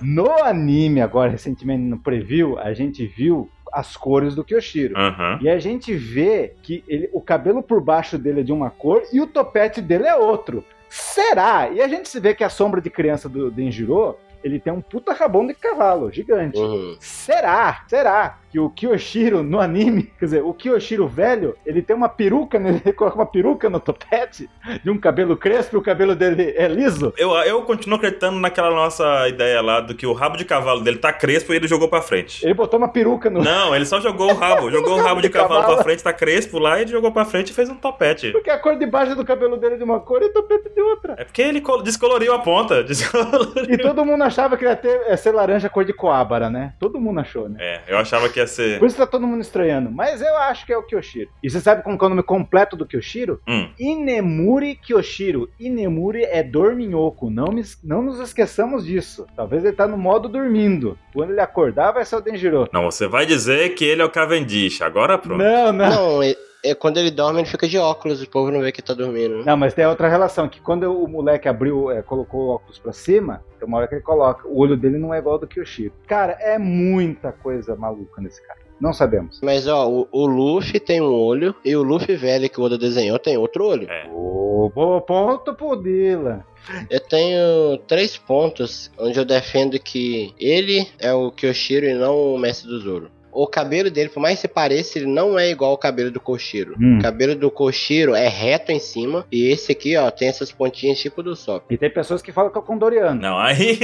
No 0.00 0.30
anime, 0.42 1.00
agora, 1.00 1.30
recentemente 1.30 1.82
no 1.82 1.98
preview, 1.98 2.58
a 2.58 2.72
gente 2.72 3.06
viu 3.06 3.48
as 3.72 3.96
cores 3.96 4.34
do 4.34 4.44
Kyoshiro. 4.44 4.96
Aham. 4.96 5.38
E 5.40 5.48
a 5.48 5.58
gente 5.58 5.94
vê 5.94 6.54
que 6.62 6.84
ele, 6.86 7.08
o 7.12 7.20
cabelo 7.20 7.62
por 7.62 7.80
baixo 7.80 8.18
dele 8.18 8.40
é 8.40 8.44
de 8.44 8.52
uma 8.52 8.70
cor 8.70 9.02
e 9.12 9.20
o 9.20 9.26
topete 9.26 9.80
dele 9.80 10.06
é 10.06 10.14
outro. 10.14 10.64
Será? 10.88 11.70
E 11.70 11.80
a 11.80 11.88
gente 11.88 12.08
se 12.08 12.20
vê 12.20 12.34
que 12.34 12.44
a 12.44 12.50
sombra 12.50 12.80
de 12.80 12.90
criança 12.90 13.28
do 13.28 13.50
Denjiro, 13.50 14.16
ele 14.44 14.60
tem 14.60 14.72
um 14.72 14.82
puta 14.82 15.14
rabão 15.14 15.46
de 15.46 15.54
cavalo, 15.54 16.12
gigante. 16.12 16.58
Uhum. 16.58 16.96
Será? 17.00 17.84
Será 17.88 18.41
que 18.52 18.60
o 18.60 18.68
Kyoshiro 18.68 19.42
no 19.42 19.58
anime, 19.58 20.02
quer 20.20 20.26
dizer, 20.26 20.42
o 20.44 20.52
Kyoshiro 20.52 21.08
velho, 21.08 21.56
ele 21.64 21.80
tem 21.80 21.96
uma 21.96 22.08
peruca, 22.08 22.58
né? 22.58 22.80
ele 22.84 22.92
coloca 22.92 23.16
uma 23.16 23.24
peruca 23.26 23.70
no 23.70 23.80
topete 23.80 24.48
de 24.84 24.90
um 24.90 24.98
cabelo 24.98 25.36
crespo 25.36 25.76
e 25.76 25.78
o 25.78 25.82
cabelo 25.82 26.14
dele 26.14 26.52
é 26.56 26.68
liso? 26.68 27.14
Eu, 27.16 27.30
eu 27.38 27.62
continuo 27.62 27.96
acreditando 27.96 28.38
naquela 28.38 28.70
nossa 28.70 29.26
ideia 29.28 29.60
lá 29.62 29.80
do 29.80 29.94
que 29.94 30.06
o 30.06 30.12
rabo 30.12 30.36
de 30.36 30.44
cavalo 30.44 30.82
dele 30.82 30.98
tá 30.98 31.12
crespo 31.12 31.52
e 31.52 31.56
ele 31.56 31.66
jogou 31.66 31.88
pra 31.88 32.02
frente. 32.02 32.44
Ele 32.44 32.52
botou 32.54 32.78
uma 32.78 32.88
peruca 32.88 33.30
no. 33.30 33.42
Não, 33.42 33.74
ele 33.74 33.86
só 33.86 34.00
jogou 34.00 34.30
o 34.30 34.34
rabo. 34.34 34.70
Jogou 34.72 34.98
o 34.98 35.02
rabo 35.02 35.20
de 35.22 35.28
cavalo 35.30 35.64
pra 35.74 35.82
frente, 35.84 36.02
tá 36.02 36.12
crespo 36.12 36.58
lá, 36.58 36.78
e 36.78 36.82
ele 36.82 36.90
jogou 36.90 37.10
pra 37.12 37.24
frente 37.24 37.50
e 37.50 37.54
fez 37.54 37.68
um 37.70 37.74
topete. 37.74 38.30
Porque 38.32 38.50
a 38.50 38.58
cor 38.58 38.76
de 38.76 38.84
baixo 38.86 39.14
do 39.14 39.24
cabelo 39.24 39.56
dele 39.56 39.74
é 39.74 39.78
de 39.78 39.84
uma 39.84 39.98
cor 40.00 40.20
e 40.22 40.26
o 40.26 40.32
topete 40.32 40.68
de 40.74 40.80
outra. 40.80 41.14
É 41.18 41.24
porque 41.24 41.40
ele 41.40 41.60
col- 41.60 41.82
descoloriu 41.82 42.32
a 42.34 42.38
ponta. 42.38 42.82
Descoloriu. 42.84 43.64
E 43.68 43.78
todo 43.78 44.04
mundo 44.04 44.22
achava 44.24 44.56
que 44.56 44.64
ia 44.64 44.76
ter, 44.76 45.08
ia 45.08 45.16
ser 45.16 45.32
laranja 45.32 45.68
cor 45.68 45.84
de 45.84 45.92
coábara, 45.92 46.50
né? 46.50 46.72
Todo 46.78 47.00
mundo 47.00 47.20
achou, 47.20 47.48
né? 47.48 47.56
É, 47.60 47.80
eu 47.88 47.98
achava 47.98 48.28
que 48.28 48.40
ia 48.42 48.46
ser. 48.46 48.78
Por 48.78 48.86
isso 48.86 48.96
tá 48.96 49.06
todo 49.06 49.26
mundo 49.26 49.40
estranhando. 49.40 49.90
Mas 49.90 50.20
eu 50.20 50.36
acho 50.36 50.66
que 50.66 50.72
é 50.72 50.76
o 50.76 50.82
Kyoshiro. 50.82 51.30
E 51.42 51.48
você 51.50 51.60
sabe 51.60 51.82
como 51.82 51.96
que 51.98 52.04
é 52.04 52.06
o 52.06 52.10
nome 52.10 52.22
completo 52.22 52.76
do 52.76 52.86
Kyoshiro? 52.86 53.40
Hum. 53.48 53.68
Inemuri 53.78 54.74
Kyoshiro. 54.76 55.48
Inemuri 55.58 56.24
é 56.24 56.42
dorminhoco. 56.42 57.30
Não, 57.30 57.46
me- 57.52 57.62
não 57.82 58.02
nos 58.02 58.20
esqueçamos 58.20 58.84
disso. 58.84 59.26
Talvez 59.36 59.64
ele 59.64 59.74
tá 59.74 59.86
no 59.86 59.96
modo 59.96 60.28
dormindo. 60.28 60.98
Quando 61.14 61.30
ele 61.30 61.40
acordar, 61.40 61.92
vai 61.92 62.04
ser 62.04 62.16
o 62.16 62.20
Denjiro. 62.20 62.68
Não, 62.72 62.84
você 62.84 63.06
vai 63.06 63.24
dizer 63.26 63.70
que 63.74 63.84
ele 63.84 64.02
é 64.02 64.04
o 64.04 64.10
Cavendish. 64.10 64.82
Agora 64.82 65.16
pronto. 65.18 65.38
Não, 65.42 65.72
não. 65.72 65.90
Não, 65.90 66.22
é, 66.22 66.34
é 66.64 66.74
quando 66.74 66.98
ele 66.98 67.10
dorme, 67.10 67.40
ele 67.40 67.48
fica 67.48 67.66
de 67.66 67.78
óculos, 67.78 68.22
o 68.22 68.28
povo 68.28 68.50
não 68.50 68.60
vê 68.60 68.70
que 68.72 68.82
tá 68.82 68.94
dormindo. 68.94 69.38
né? 69.38 69.42
Não, 69.46 69.56
mas 69.56 69.74
tem 69.74 69.86
outra 69.86 70.08
relação, 70.08 70.48
que 70.48 70.60
quando 70.60 70.84
o 70.84 71.08
moleque 71.08 71.48
abriu, 71.48 71.90
é, 71.90 72.02
colocou 72.02 72.42
o 72.42 72.48
óculos 72.50 72.78
pra 72.78 72.92
cima, 72.92 73.42
tem 73.58 73.66
uma 73.66 73.78
hora 73.78 73.88
que 73.88 73.94
ele 73.94 74.02
coloca, 74.02 74.46
o 74.46 74.58
olho 74.58 74.76
dele 74.76 74.98
não 74.98 75.12
é 75.12 75.18
igual 75.18 75.34
ao 75.34 75.40
do 75.40 75.46
Kyoshiro. 75.46 75.92
Cara, 76.06 76.32
é 76.40 76.58
muita 76.58 77.32
coisa 77.32 77.74
maluca 77.74 78.20
nesse 78.20 78.40
cara. 78.46 78.60
Não 78.80 78.92
sabemos. 78.92 79.40
Mas 79.42 79.68
ó, 79.68 79.88
o, 79.88 80.08
o 80.10 80.26
Luffy 80.26 80.80
tem 80.80 81.00
um 81.00 81.12
olho 81.12 81.54
e 81.64 81.76
o 81.76 81.84
Luffy 81.84 82.16
velho 82.16 82.50
que 82.50 82.60
o 82.60 82.64
Oda 82.64 82.76
desenhou 82.76 83.16
tem 83.16 83.36
outro 83.38 83.64
olho. 83.64 83.88
É. 83.88 84.08
Ô, 84.10 84.72
bom 84.74 85.00
ponto 85.00 85.54
pro 85.54 85.76
Dylan. 85.76 86.42
Eu 86.90 86.98
tenho 86.98 87.78
três 87.86 88.16
pontos 88.16 88.90
onde 88.98 89.18
eu 89.18 89.24
defendo 89.24 89.78
que 89.78 90.34
ele 90.38 90.88
é 90.98 91.12
o 91.12 91.30
Kyoshiro 91.30 91.86
e 91.86 91.94
não 91.94 92.34
o 92.34 92.38
Mestre 92.38 92.68
do 92.68 92.80
Zoro. 92.80 93.10
O 93.32 93.46
cabelo 93.46 93.90
dele, 93.90 94.10
por 94.10 94.20
mais 94.20 94.36
que 94.36 94.42
se 94.42 94.48
pareça, 94.48 94.98
ele 94.98 95.06
não 95.06 95.38
é 95.38 95.50
igual 95.50 95.70
ao 95.70 95.78
cabelo 95.78 96.10
do 96.10 96.20
Koshiro. 96.20 96.74
Hum. 96.78 96.98
O 96.98 97.02
cabelo 97.02 97.34
do 97.34 97.50
Koshiro 97.50 98.14
é 98.14 98.28
reto 98.28 98.70
em 98.70 98.78
cima 98.78 99.26
e 99.32 99.48
esse 99.48 99.72
aqui, 99.72 99.96
ó, 99.96 100.10
tem 100.10 100.28
essas 100.28 100.52
pontinhas 100.52 100.98
tipo 100.98 101.22
do 101.22 101.34
Sop. 101.34 101.64
E 101.70 101.78
tem 101.78 101.90
pessoas 101.90 102.20
que 102.20 102.30
falam 102.30 102.50
que 102.50 102.58
é 102.58 102.60
o 102.60 102.64
Condoriano. 102.64 103.20
Não, 103.20 103.38
aí. 103.38 103.78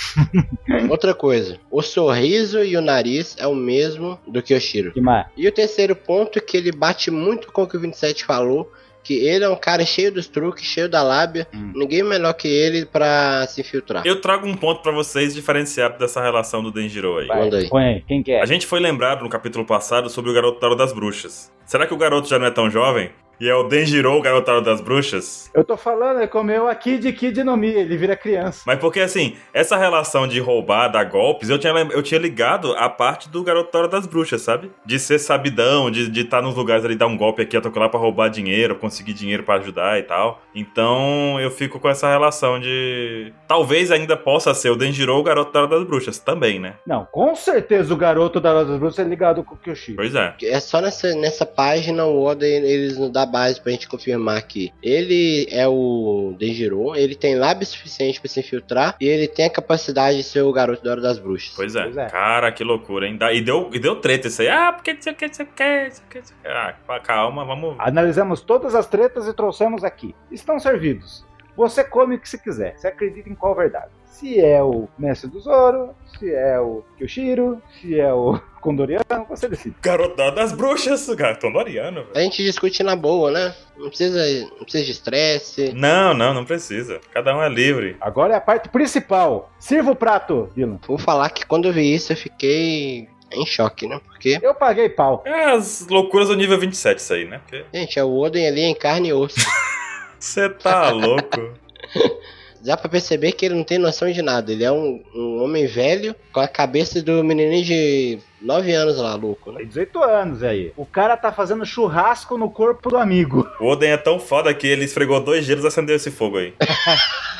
Outra 0.88 1.14
coisa, 1.14 1.58
o 1.70 1.82
sorriso 1.82 2.64
e 2.64 2.76
o 2.76 2.80
nariz 2.80 3.36
é 3.38 3.46
o 3.46 3.54
mesmo 3.54 4.18
do 4.26 4.42
Kyoshiro. 4.42 4.92
Que 4.92 5.00
mais? 5.00 5.26
E 5.36 5.46
o 5.46 5.52
terceiro 5.52 5.94
ponto 5.94 6.38
é 6.38 6.42
que 6.42 6.56
ele 6.56 6.72
bate 6.72 7.10
muito 7.10 7.52
com 7.52 7.62
o 7.62 7.66
que 7.66 7.76
o 7.76 7.80
27 7.80 8.24
falou, 8.24 8.72
que 9.02 9.14
ele 9.26 9.44
é 9.44 9.48
um 9.48 9.56
cara 9.56 9.84
cheio 9.84 10.12
dos 10.12 10.26
truques, 10.28 10.64
cheio 10.64 10.88
da 10.88 11.02
lábia, 11.02 11.46
Hum. 11.54 11.72
ninguém 11.74 12.02
melhor 12.02 12.32
que 12.34 12.46
ele 12.48 12.84
pra 12.86 13.46
se 13.48 13.60
infiltrar. 13.60 14.02
Eu 14.06 14.20
trago 14.20 14.46
um 14.46 14.56
ponto 14.56 14.82
pra 14.82 14.92
vocês 14.92 15.34
diferenciado 15.34 15.98
dessa 15.98 16.20
relação 16.22 16.62
do 16.62 16.70
Denjiro 16.70 17.18
aí. 17.18 17.26
Vai, 17.26 17.40
Manda 17.40 17.56
aí. 17.58 17.68
põe 17.68 17.84
aí. 17.84 18.04
Quem 18.06 18.22
que 18.22 18.32
é? 18.32 18.42
A 18.42 18.46
gente 18.46 18.66
foi 18.66 18.80
lembrado 18.80 19.22
no 19.22 19.28
capítulo 19.28 19.64
passado 19.64 20.08
sobre 20.10 20.30
o 20.30 20.34
garoto 20.34 20.60
da 20.60 20.66
Hora 20.68 20.76
das 20.76 20.92
Bruxas. 20.92 21.50
Será 21.64 21.86
que 21.86 21.94
o 21.94 21.96
garoto 21.96 22.28
já 22.28 22.38
não 22.38 22.46
é 22.46 22.50
tão 22.50 22.68
jovem? 22.70 23.10
E 23.40 23.48
é 23.48 23.54
o 23.54 23.62
Denjiro, 23.62 24.12
o 24.12 24.20
garotado 24.20 24.60
das 24.60 24.82
bruxas. 24.82 25.50
Eu 25.54 25.64
tô 25.64 25.74
falando, 25.74 26.18
ele 26.18 26.26
comeu 26.26 26.68
a 26.68 26.74
Kid 26.74 27.10
Kid 27.14 27.42
no 27.42 27.56
Mi, 27.56 27.68
ele 27.68 27.96
vira 27.96 28.14
criança. 28.14 28.64
Mas 28.66 28.78
porque 28.78 29.00
assim, 29.00 29.34
essa 29.54 29.78
relação 29.78 30.28
de 30.28 30.38
roubar, 30.38 30.88
dar 30.88 31.04
golpes, 31.04 31.48
eu 31.48 31.58
tinha, 31.58 31.72
eu 31.72 32.02
tinha 32.02 32.20
ligado 32.20 32.74
a 32.74 32.86
parte 32.90 33.30
do 33.30 33.42
garotório 33.42 33.88
das 33.88 34.06
bruxas, 34.06 34.42
sabe? 34.42 34.70
De 34.84 34.98
ser 34.98 35.18
sabidão, 35.18 35.90
de 35.90 36.20
estar 36.20 36.38
tá 36.38 36.42
nos 36.42 36.54
lugares 36.54 36.84
ali, 36.84 36.94
dar 36.94 37.06
um 37.06 37.16
golpe 37.16 37.40
aqui, 37.40 37.58
tocar 37.58 37.80
lá 37.80 37.88
pra 37.88 37.98
roubar 37.98 38.28
dinheiro, 38.28 38.76
conseguir 38.76 39.14
dinheiro 39.14 39.42
pra 39.42 39.54
ajudar 39.54 39.98
e 39.98 40.02
tal. 40.02 40.42
Então 40.54 41.40
eu 41.40 41.50
fico 41.50 41.80
com 41.80 41.88
essa 41.88 42.10
relação 42.10 42.60
de. 42.60 43.32
Talvez 43.48 43.90
ainda 43.90 44.18
possa 44.18 44.52
ser 44.52 44.68
o 44.68 44.76
Denjiro 44.76 45.16
o 45.16 45.22
garotório 45.22 45.66
das 45.66 45.82
bruxas 45.84 46.18
também, 46.18 46.60
né? 46.60 46.74
Não, 46.86 47.06
com 47.10 47.34
certeza 47.34 47.94
o 47.94 47.96
garoto 47.96 48.38
da 48.38 48.52
Rosa 48.52 48.76
Bruxa 48.76 49.00
é 49.00 49.04
ligado 49.06 49.42
com 49.42 49.54
o 49.54 49.58
Kyoshi. 49.58 49.94
Pois 49.94 50.14
é. 50.14 50.34
É 50.42 50.60
só 50.60 50.82
nessa, 50.82 51.14
nessa 51.14 51.46
página 51.46 52.04
o 52.04 52.22
Oda 52.22 52.46
eles 52.46 52.98
nos 52.98 53.10
dá 53.10 53.29
base 53.30 53.60
pra 53.60 53.72
gente 53.72 53.88
confirmar 53.88 54.42
que 54.42 54.72
ele 54.82 55.46
é 55.50 55.66
o 55.66 56.34
Denjiro, 56.38 56.94
ele 56.94 57.14
tem 57.14 57.36
lábio 57.36 57.66
suficiente 57.66 58.20
pra 58.20 58.28
se 58.28 58.40
infiltrar 58.40 58.96
e 59.00 59.06
ele 59.06 59.28
tem 59.28 59.46
a 59.46 59.50
capacidade 59.50 60.16
de 60.16 60.22
ser 60.22 60.42
o 60.42 60.52
garoto 60.52 60.82
da 60.82 60.90
Hora 60.90 61.00
das 61.00 61.18
Bruxas. 61.18 61.52
Pois 61.54 61.76
é. 61.76 61.82
Pois 61.84 61.96
é. 61.96 62.06
Cara, 62.06 62.50
que 62.52 62.64
loucura, 62.64 63.06
hein? 63.06 63.18
E 63.32 63.40
deu, 63.40 63.70
e 63.72 63.78
deu 63.78 63.96
treta 63.96 64.28
isso 64.28 64.42
aí. 64.42 64.48
Ah, 64.48 64.72
porque 64.72 64.92
não 64.92 65.02
sei 65.02 65.12
o 65.12 65.16
que, 65.16 65.26
não 65.26 65.34
sei 65.34 65.44
o 65.44 65.48
que, 65.48 65.84
não 65.84 65.90
sei 65.90 66.04
o 66.04 66.08
que. 66.08 66.18
não 66.18 66.24
sei 66.24 66.36
o 66.36 66.42
que. 66.42 66.48
Ah, 66.48 67.00
calma, 67.00 67.44
vamos. 67.44 67.76
Analisamos 67.78 68.40
todas 68.40 68.74
as 68.74 68.86
tretas 68.86 69.26
e 69.26 69.32
trouxemos 69.32 69.84
aqui. 69.84 70.14
Estão 70.30 70.58
servidos. 70.58 71.24
Você 71.56 71.84
come 71.84 72.16
o 72.16 72.18
que 72.20 72.28
você 72.28 72.38
quiser. 72.38 72.76
Você 72.78 72.86
acredita 72.88 73.28
em 73.28 73.34
qual 73.34 73.54
verdade. 73.54 73.90
Se 74.06 74.38
é 74.38 74.62
o 74.62 74.86
Mestre 74.98 75.30
do 75.30 75.40
Zoro, 75.40 75.94
se 76.18 76.30
é 76.34 76.60
o 76.60 76.84
Kyoshiro, 76.98 77.62
se 77.80 77.98
é 77.98 78.12
o 78.12 78.38
Condoriano, 78.60 79.24
você 79.28 79.48
decide. 79.48 79.74
Garotão 79.80 80.34
das 80.34 80.52
bruxas, 80.52 81.08
gatão 81.14 81.50
Doriano. 81.50 82.02
velho. 82.02 82.10
A 82.14 82.20
gente 82.20 82.42
discute 82.44 82.82
na 82.82 82.94
boa, 82.94 83.30
né? 83.30 83.54
Não 83.78 83.88
precisa, 83.88 84.22
não 84.50 84.64
precisa 84.64 84.84
de 84.84 84.90
estresse. 84.90 85.72
Não, 85.74 86.12
não, 86.12 86.34
não 86.34 86.44
precisa. 86.44 87.00
Cada 87.14 87.34
um 87.34 87.42
é 87.42 87.48
livre. 87.48 87.96
Agora 87.98 88.34
é 88.34 88.36
a 88.36 88.40
parte 88.40 88.68
principal. 88.68 89.50
Sirva 89.58 89.92
o 89.92 89.96
prato, 89.96 90.50
Dylan. 90.54 90.78
Vou 90.86 90.98
falar 90.98 91.30
que 91.30 91.46
quando 91.46 91.68
eu 91.68 91.72
vi 91.72 91.94
isso 91.94 92.12
eu 92.12 92.16
fiquei 92.16 93.08
em 93.32 93.46
choque, 93.46 93.86
né? 93.86 93.98
Porque, 94.04 94.38
Eu 94.42 94.54
paguei 94.54 94.88
pau. 94.90 95.22
É 95.24 95.44
as 95.52 95.86
loucuras 95.88 96.28
do 96.28 96.36
nível 96.36 96.58
27 96.58 96.98
isso 97.00 97.14
aí, 97.14 97.24
né? 97.24 97.38
Porque 97.38 97.64
gente, 97.72 97.98
é 97.98 98.04
o 98.04 98.14
Oden 98.18 98.46
ali 98.46 98.60
em 98.62 98.74
carne 98.74 99.08
e 99.08 99.12
osso. 99.14 99.36
você 100.20 100.48
tá 100.50 100.90
louco. 100.90 101.54
Dá 102.62 102.76
pra 102.76 102.90
perceber 102.90 103.32
que 103.32 103.46
ele 103.46 103.54
não 103.54 103.64
tem 103.64 103.78
noção 103.78 104.12
de 104.12 104.20
nada. 104.20 104.52
Ele 104.52 104.64
é 104.64 104.70
um, 104.70 105.02
um 105.14 105.42
homem 105.42 105.66
velho 105.66 106.14
com 106.30 106.40
a 106.40 106.46
cabeça 106.46 107.02
do 107.02 107.24
menininho 107.24 107.64
de 107.64 108.18
9 108.40 108.72
anos 108.72 108.96
lá, 108.98 109.14
louco, 109.14 109.50
né? 109.52 109.58
Tem 109.58 109.66
18 109.66 110.02
anos 110.02 110.42
aí. 110.42 110.72
O 110.76 110.86
cara 110.86 111.16
tá 111.16 111.30
fazendo 111.32 111.64
churrasco 111.66 112.38
no 112.38 112.50
corpo 112.50 112.88
do 112.90 112.96
amigo. 112.96 113.48
O 113.60 113.66
Oden 113.66 113.90
é 113.92 113.96
tão 113.96 114.18
foda 114.18 114.52
que 114.54 114.66
ele 114.66 114.84
esfregou 114.84 115.20
dois 115.20 115.44
gelos 115.44 115.64
e 115.64 115.66
acendeu 115.66 115.94
esse 115.96 116.10
fogo 116.10 116.38
aí. 116.38 116.54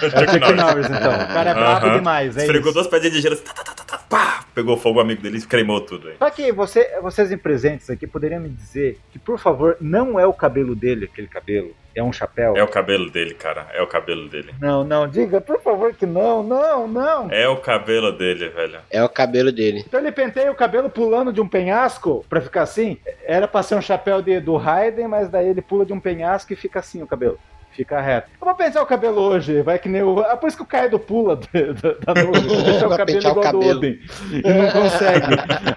É 0.03 0.07
o 0.07 0.11
Chuck 0.11 0.55
Norris, 0.55 0.87
então. 0.87 1.13
O 1.13 1.27
cara 1.29 1.51
é 1.51 1.55
brabo 1.55 1.87
Aham. 1.87 1.99
demais, 1.99 2.35
é 2.35 2.41
Esfregou 2.41 2.71
isso. 2.71 2.73
duas 2.75 2.87
pedrinhas 2.87 3.17
de 3.17 3.21
gelo, 3.21 3.35
assim, 3.35 3.45
tá, 3.45 3.53
tá, 3.53 3.63
tá, 3.65 3.75
tá, 3.75 3.85
tá, 3.85 3.99
pá, 4.09 4.45
pegou 4.55 4.75
fogo 4.79 4.99
o 4.99 5.03
amigo 5.03 5.21
dele 5.21 5.37
e 5.37 5.43
cremou 5.43 5.79
tudo 5.83 6.09
aí. 6.09 6.15
Só 6.19 6.31
que 6.31 6.51
você, 6.53 6.99
vocês 7.03 7.31
em 7.31 7.37
presentes 7.37 7.91
aqui 7.91 8.07
poderiam 8.07 8.41
me 8.41 8.49
dizer 8.49 8.99
que, 9.13 9.19
por 9.19 9.39
favor, 9.39 9.77
não 9.79 10.19
é 10.19 10.27
o 10.27 10.33
cabelo 10.33 10.75
dele, 10.75 11.05
aquele 11.05 11.29
cabelo. 11.29 11.77
É 11.95 12.03
um 12.03 12.13
chapéu. 12.13 12.57
É 12.57 12.63
o 12.63 12.69
cabelo 12.69 13.11
dele, 13.11 13.35
cara. 13.35 13.67
É 13.75 13.83
o 13.83 13.87
cabelo 13.87 14.29
dele. 14.29 14.55
Não, 14.61 14.85
não, 14.85 15.09
diga, 15.09 15.41
por 15.41 15.61
favor, 15.61 15.93
que 15.93 16.07
não, 16.07 16.41
não, 16.43 16.87
não. 16.87 17.29
É 17.31 17.49
o 17.49 17.57
cabelo 17.57 18.13
dele, 18.13 18.49
velho. 18.49 18.79
É 18.91 19.03
o 19.03 19.09
cabelo 19.09 19.51
dele. 19.51 19.83
Então 19.87 19.99
ele 20.01 20.13
penteia 20.13 20.51
o 20.53 20.55
cabelo 20.55 20.89
pulando 20.91 21.33
de 21.33 21.41
um 21.41 21.49
penhasco 21.49 22.25
pra 22.29 22.41
ficar 22.41 22.63
assim. 22.63 22.99
Era 23.25 23.49
pra 23.49 23.63
ser 23.63 23.77
um 23.77 23.83
chapéu 23.83 24.21
de, 24.21 24.41
do 24.41 24.57
Raiden, 24.57 25.09
mas 25.09 25.29
daí 25.29 25.49
ele 25.49 25.63
pula 25.63 25.87
de 25.87 25.93
um 25.93 26.01
penhasco 26.01 26.53
e 26.53 26.57
fica 26.57 26.81
assim 26.81 27.03
o 27.03 27.07
cabelo. 27.07 27.39
Fica 27.73 28.01
reto. 28.01 28.29
Eu 28.41 28.45
vou 28.45 28.55
pentear 28.55 28.83
o 28.83 28.87
cabelo 28.87 29.21
hoje, 29.21 29.63
vai 29.63 29.79
que 29.79 29.89
nem 29.89 30.03
o. 30.03 30.19
Ah, 30.21 30.37
por 30.37 30.49
isso 30.49 30.57
que 30.57 30.63
o 30.63 30.67
Kaido 30.67 30.99
pula 30.99 31.37
da, 31.55 32.13
da, 32.13 32.23
nuvem. 32.23 32.43
Pentear 32.43 32.87
o 32.87 32.97
cabelo 32.97 33.07
pentear 33.07 33.15
o 33.15 33.31
igual 33.31 33.35
do 33.35 33.41
cabelo. 33.41 33.79
Oden. 33.79 33.99
E 34.33 34.43
não 34.43 34.71
consegue. 34.71 35.27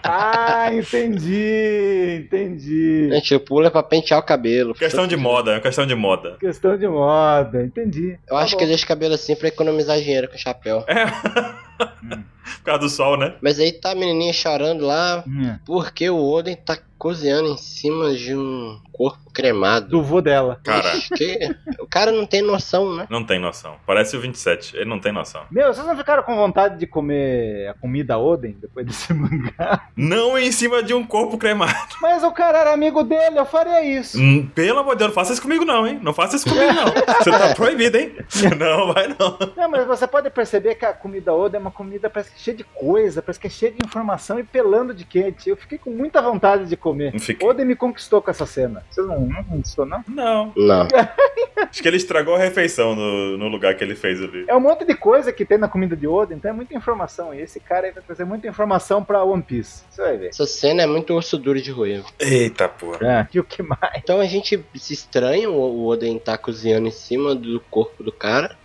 Ah, 0.03 0.73
entendi, 0.73 2.23
entendi. 2.25 3.09
Gente, 3.11 3.35
o 3.35 3.39
pulo 3.39 3.67
é 3.67 3.69
pra 3.69 3.83
pentear 3.83 4.19
o 4.19 4.23
cabelo. 4.23 4.73
Questão 4.73 5.05
de 5.05 5.15
moda, 5.15 5.55
é 5.55 5.59
questão 5.59 5.85
de 5.85 5.95
moda. 5.95 6.35
Questão 6.39 6.75
de 6.77 6.87
moda, 6.87 7.63
entendi. 7.63 8.17
Eu 8.27 8.37
acho 8.37 8.57
que 8.57 8.63
ele 8.63 8.71
deixa 8.71 8.85
o 8.85 8.87
cabelo 8.87 9.13
assim 9.13 9.35
pra 9.35 9.47
economizar 9.47 9.97
dinheiro 9.99 10.27
com 10.27 10.35
o 10.35 10.39
chapéu. 10.39 10.83
Por 12.57 12.63
causa 12.65 12.79
do 12.81 12.89
sol, 12.89 13.17
né? 13.17 13.35
Mas 13.41 13.57
aí 13.59 13.71
tá 13.71 13.91
a 13.91 13.95
menininha 13.95 14.33
chorando 14.33 14.85
lá 14.85 15.23
Hum, 15.25 15.57
porque 15.65 16.09
o 16.09 16.17
Oden 16.21 16.55
tá 16.57 16.77
cozinhando 16.97 17.49
em 17.49 17.57
cima 17.57 18.13
de 18.13 18.33
um 18.35 18.79
corpo 18.93 19.29
cremado. 19.33 19.87
Do 19.89 20.01
vô 20.01 20.21
dela. 20.21 20.59
Cara, 20.63 20.91
que- 21.17 21.39
O 21.79 21.87
cara 21.87 22.11
não 22.11 22.25
tem 22.25 22.41
noção, 22.41 22.95
né? 22.95 23.07
não 23.09 23.25
tem 23.25 23.39
noção. 23.39 23.75
Parece 23.85 24.15
o 24.15 24.21
27, 24.21 24.75
ele 24.77 24.85
não 24.89 24.99
tem 24.99 25.11
noção. 25.11 25.43
Meu, 25.51 25.73
vocês 25.73 25.85
não 25.85 25.97
ficaram 25.97 26.23
com 26.23 26.35
vontade 26.35 26.77
de 26.77 26.85
comer 26.87 27.67
a 27.69 27.73
comida 27.73 28.17
Oden 28.17 28.55
depois 28.61 28.85
desse 28.85 29.11
mangá? 29.15 29.87
Não 29.97 30.37
em 30.37 30.51
cima 30.51 30.81
de 30.83 30.93
um 30.93 31.05
corpo 31.05 31.37
cremado. 31.37 31.95
Mas 32.01 32.23
o 32.23 32.31
cara 32.31 32.59
era 32.59 32.73
amigo 32.73 33.03
dele, 33.03 33.37
eu 33.39 33.45
faria 33.45 33.83
isso. 33.83 34.17
Hum, 34.19 34.49
Pelo 34.53 34.79
amor 34.79 34.93
de 34.93 34.99
Deus, 34.99 35.09
não 35.09 35.15
faça 35.15 35.33
isso 35.33 35.41
comigo 35.41 35.65
não, 35.65 35.85
hein? 35.87 35.99
Não 36.01 36.13
faça 36.13 36.35
isso 36.37 36.47
comigo 36.47 36.71
não. 36.73 36.85
Você 37.17 37.31
tá 37.31 37.53
proibido, 37.55 37.97
hein? 37.97 38.15
Não, 38.57 38.93
vai 38.93 39.07
não. 39.07 39.37
Não, 39.57 39.69
mas 39.69 39.85
você 39.87 40.07
pode 40.07 40.29
perceber 40.29 40.75
que 40.75 40.85
a 40.85 40.93
comida 40.93 41.33
Oda 41.33 41.57
é 41.57 41.59
uma 41.59 41.71
comida 41.73 42.09
parece 42.09 42.31
que 42.31 42.39
cheia 42.39 42.55
de 42.55 42.63
coisa, 42.63 43.21
parece 43.21 43.39
que 43.39 43.47
é 43.47 43.49
cheia 43.49 43.71
de 43.71 43.85
informação 43.85 44.39
e 44.39 44.43
pelando 44.43 44.93
de 44.93 45.03
quente. 45.03 45.49
Eu 45.49 45.57
fiquei 45.57 45.77
com 45.77 45.89
muita 45.89 46.21
vontade 46.21 46.65
de 46.65 46.77
comer. 46.77 47.19
Fiquei. 47.19 47.47
Oda 47.47 47.65
me 47.65 47.75
conquistou 47.75 48.21
com 48.21 48.31
essa 48.31 48.45
cena. 48.45 48.85
Você 48.89 49.01
não, 49.01 49.19
não 49.21 49.43
conquistou, 49.43 49.85
não? 49.85 50.03
Não. 50.07 50.53
Não. 50.55 50.87
Acho 51.69 51.81
que 51.81 51.87
ele 51.87 51.97
estragou 51.97 52.35
a 52.35 52.39
refeição 52.39 52.95
no, 52.95 53.37
no 53.37 53.47
lugar 53.47 53.75
que 53.75 53.83
ele 53.83 53.95
fez 53.95 54.21
ali. 54.21 54.45
É 54.47 54.55
um 54.55 54.59
monte 54.59 54.85
de 54.85 54.95
coisa 54.95 55.33
que 55.33 55.43
tem 55.43 55.57
na 55.57 55.67
comida 55.67 55.95
de 55.95 56.07
Oda, 56.07 56.33
então 56.33 56.51
é 56.51 56.53
muita 56.53 56.73
informação. 56.75 57.33
E 57.33 57.41
esse 57.41 57.59
cara 57.59 57.87
aí 57.87 57.91
vai 57.91 58.03
trazer 58.03 58.25
muita 58.25 58.47
informação 58.47 59.03
pra 59.03 59.23
One 59.23 59.41
Piece. 59.41 59.83
Você 59.89 60.01
vai 60.01 60.17
ver. 60.17 60.27
Essa 60.27 60.45
cena 60.45 60.83
é 60.83 60.87
muito 60.87 61.13
osso 61.13 61.37
duro 61.37 61.61
de 61.61 61.71
roer. 61.71 62.03
Eita 62.19 62.69
porra. 62.69 62.99
É. 63.01 63.27
E 63.33 63.39
o 63.39 63.43
que 63.43 63.61
mais? 63.61 63.93
Então 63.97 64.19
a 64.19 64.25
gente 64.25 64.63
se 64.75 64.93
estranha 64.93 65.49
o 65.49 65.73
o 65.73 65.87
Oden 65.87 66.19
tá 66.19 66.37
cozinhando 66.37 66.87
em 66.87 66.91
cima 66.91 67.33
do 67.35 67.59
corpo 67.59 68.03
do 68.03 68.11
cara. 68.11 68.55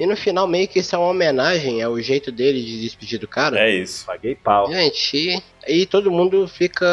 E 0.00 0.06
no 0.06 0.16
final 0.16 0.46
meio 0.46 0.66
que 0.66 0.78
isso 0.78 0.96
é 0.96 0.98
uma 0.98 1.08
homenagem 1.08 1.82
ao 1.82 2.00
jeito 2.00 2.32
dele 2.32 2.62
de 2.62 2.80
despedir 2.80 3.18
do 3.18 3.28
cara. 3.28 3.60
É 3.60 3.68
isso. 3.68 4.06
Paguei 4.06 4.34
pau. 4.34 4.72
Gente, 4.72 5.42
e, 5.66 5.86
todo 5.86 6.10
mundo 6.10 6.46
fica. 6.48 6.86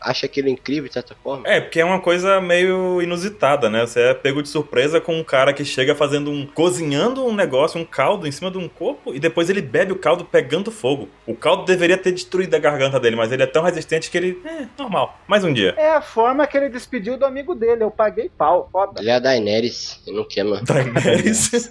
acha 0.00 0.26
aquilo 0.26 0.48
incrível 0.48 0.88
de 0.88 0.94
certa 0.94 1.14
forma. 1.22 1.46
É, 1.48 1.60
porque 1.60 1.80
é 1.80 1.84
uma 1.84 2.00
coisa 2.00 2.40
meio 2.40 3.00
inusitada, 3.02 3.68
né? 3.68 3.86
Você 3.86 4.00
é 4.00 4.14
pego 4.14 4.42
de 4.42 4.48
surpresa 4.48 5.00
com 5.00 5.18
um 5.18 5.24
cara 5.24 5.52
que 5.52 5.64
chega 5.64 5.94
fazendo 5.94 6.30
um. 6.30 6.46
cozinhando 6.46 7.24
um 7.24 7.34
negócio, 7.34 7.80
um 7.80 7.84
caldo 7.84 8.26
em 8.26 8.32
cima 8.32 8.50
de 8.50 8.58
um 8.58 8.68
corpo 8.68 9.14
e 9.14 9.18
depois 9.18 9.50
ele 9.50 9.62
bebe 9.62 9.92
o 9.92 9.96
caldo 9.96 10.24
pegando 10.24 10.70
fogo. 10.70 11.08
O 11.26 11.34
caldo 11.34 11.64
deveria 11.64 11.98
ter 11.98 12.12
destruído 12.12 12.54
a 12.54 12.58
garganta 12.58 13.00
dele, 13.00 13.16
mas 13.16 13.32
ele 13.32 13.42
é 13.42 13.46
tão 13.46 13.62
resistente 13.62 14.10
que 14.10 14.16
ele. 14.16 14.40
É, 14.44 14.66
normal. 14.78 15.18
Mais 15.26 15.44
um 15.44 15.52
dia. 15.52 15.74
É 15.76 15.90
a 15.90 16.00
forma 16.00 16.46
que 16.46 16.56
ele 16.56 16.68
despediu 16.68 17.16
do 17.16 17.24
amigo 17.24 17.54
dele. 17.54 17.84
Eu 17.84 17.90
paguei 17.90 18.28
pau. 18.28 18.68
Foda. 18.70 19.00
Ele 19.00 19.10
é 19.10 19.14
a 19.14 19.18
Daenerys 19.18 20.00
e 20.06 20.12
não 20.12 20.24
queima. 20.24 20.62
Daenerys. 20.62 21.50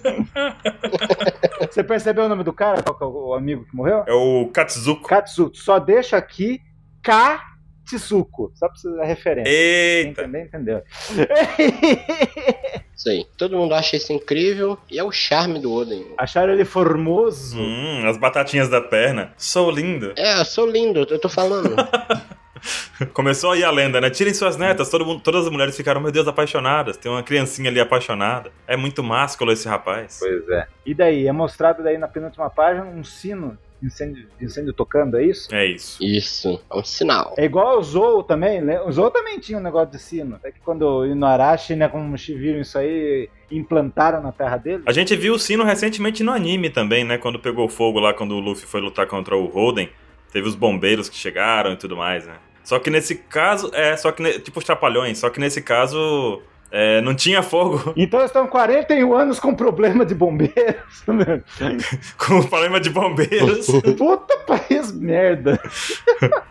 Você 1.70 1.82
percebeu 1.82 2.24
o 2.24 2.28
nome 2.28 2.44
do 2.44 2.52
cara? 2.52 2.82
Qual 2.82 2.96
que 2.96 3.04
é 3.04 3.06
o 3.06 3.34
amigo 3.34 3.64
que 3.64 3.76
morreu? 3.76 4.04
é 4.06 4.12
o 4.12 4.48
Katsuko. 4.52 5.08
Katsuto. 5.08 5.58
Só 5.58 5.78
deixa 5.78 6.20
aqui 6.26 6.60
Katsuko. 7.02 8.52
Só 8.54 8.68
pra 8.68 8.76
você 8.76 8.96
dar 8.96 9.04
referência. 9.04 9.50
Quem 9.50 9.54
Eita. 9.54 10.22
entender, 10.22 10.44
entendeu. 10.44 10.82
Isso 12.94 13.08
aí. 13.08 13.26
Todo 13.36 13.56
mundo 13.56 13.74
acha 13.74 13.94
isso 13.96 14.10
incrível 14.12 14.78
e 14.90 14.98
é 14.98 15.04
o 15.04 15.12
charme 15.12 15.60
do 15.60 15.70
Oden. 15.72 16.06
Acharam 16.16 16.54
ele 16.54 16.64
formoso. 16.64 17.60
Hum, 17.60 18.08
as 18.08 18.16
batatinhas 18.16 18.70
da 18.70 18.80
perna. 18.80 19.34
Sou 19.36 19.70
lindo. 19.70 20.14
É, 20.16 20.40
eu 20.40 20.44
sou 20.46 20.66
lindo, 20.66 21.00
eu 21.00 21.18
tô 21.18 21.28
falando. 21.28 21.76
Começou 23.12 23.52
aí 23.52 23.62
a 23.62 23.70
lenda, 23.70 24.00
né? 24.00 24.08
Tirem 24.08 24.32
suas 24.32 24.56
netas. 24.56 24.88
Todo 24.88 25.04
mundo, 25.04 25.20
todas 25.20 25.44
as 25.44 25.52
mulheres 25.52 25.76
ficaram, 25.76 26.00
meu 26.00 26.10
Deus, 26.10 26.26
apaixonadas. 26.26 26.96
Tem 26.96 27.12
uma 27.12 27.22
criancinha 27.22 27.68
ali 27.70 27.78
apaixonada. 27.78 28.50
É 28.66 28.76
muito 28.76 29.02
másculo 29.02 29.52
esse 29.52 29.68
rapaz. 29.68 30.18
Pois 30.18 30.48
é. 30.48 30.66
E 30.84 30.94
daí? 30.94 31.26
É 31.28 31.32
mostrado 31.32 31.82
daí 31.82 31.98
na 31.98 32.08
penúltima 32.08 32.48
página 32.48 32.86
um 32.86 33.04
sino 33.04 33.58
incêndio, 33.82 34.26
de 34.38 34.44
incêndio 34.44 34.72
tocando, 34.72 35.16
é 35.18 35.24
isso? 35.24 35.54
É 35.54 35.66
isso. 35.66 36.02
Isso, 36.02 36.60
é 36.70 36.76
um 36.76 36.84
sinal. 36.84 37.34
É 37.36 37.44
igual 37.44 37.78
o 37.78 37.82
Zou 37.82 38.22
também, 38.22 38.60
né? 38.60 38.80
O 38.82 38.90
Zou 38.90 39.10
também 39.10 39.38
tinha 39.38 39.58
um 39.58 39.62
negócio 39.62 39.90
de 39.90 39.98
sino. 39.98 40.38
É 40.42 40.50
que 40.50 40.60
quando 40.60 40.82
o 40.82 41.06
Inuarashi, 41.06 41.76
né, 41.76 41.88
como 41.88 42.16
viram 42.16 42.60
isso 42.60 42.78
aí, 42.78 43.28
implantaram 43.50 44.22
na 44.22 44.32
terra 44.32 44.56
dele. 44.56 44.82
A 44.86 44.92
gente 44.92 45.14
viu 45.16 45.34
o 45.34 45.38
sino 45.38 45.64
recentemente 45.64 46.22
no 46.22 46.32
anime 46.32 46.70
também, 46.70 47.04
né? 47.04 47.18
Quando 47.18 47.38
pegou 47.38 47.68
fogo 47.68 48.00
lá, 48.00 48.12
quando 48.12 48.32
o 48.32 48.40
Luffy 48.40 48.66
foi 48.66 48.80
lutar 48.80 49.06
contra 49.06 49.36
o 49.36 49.46
Holden. 49.46 49.88
Teve 50.32 50.48
os 50.48 50.54
bombeiros 50.54 51.08
que 51.08 51.16
chegaram 51.16 51.72
e 51.72 51.76
tudo 51.76 51.96
mais, 51.96 52.26
né? 52.26 52.34
Só 52.64 52.78
que 52.80 52.90
nesse 52.90 53.14
caso, 53.14 53.70
é, 53.72 53.96
só 53.96 54.10
que, 54.10 54.40
tipo 54.40 54.58
os 54.58 54.64
trapalhões, 54.64 55.18
só 55.18 55.30
que 55.30 55.38
nesse 55.38 55.62
caso 55.62 56.42
É, 56.70 57.00
não 57.00 57.14
tinha 57.14 57.42
fogo. 57.42 57.94
Então 58.06 58.20
eles 58.20 58.30
estão 58.30 58.46
41 58.46 59.14
anos 59.14 59.40
com 59.40 59.54
problema 59.54 60.04
de 60.04 60.14
bombeiros. 60.14 61.02
com 62.16 62.42
problema 62.42 62.78
de 62.78 62.90
bombeiros. 62.90 63.66
Puta 63.96 64.36
país 64.38 64.92
merda. 64.92 65.60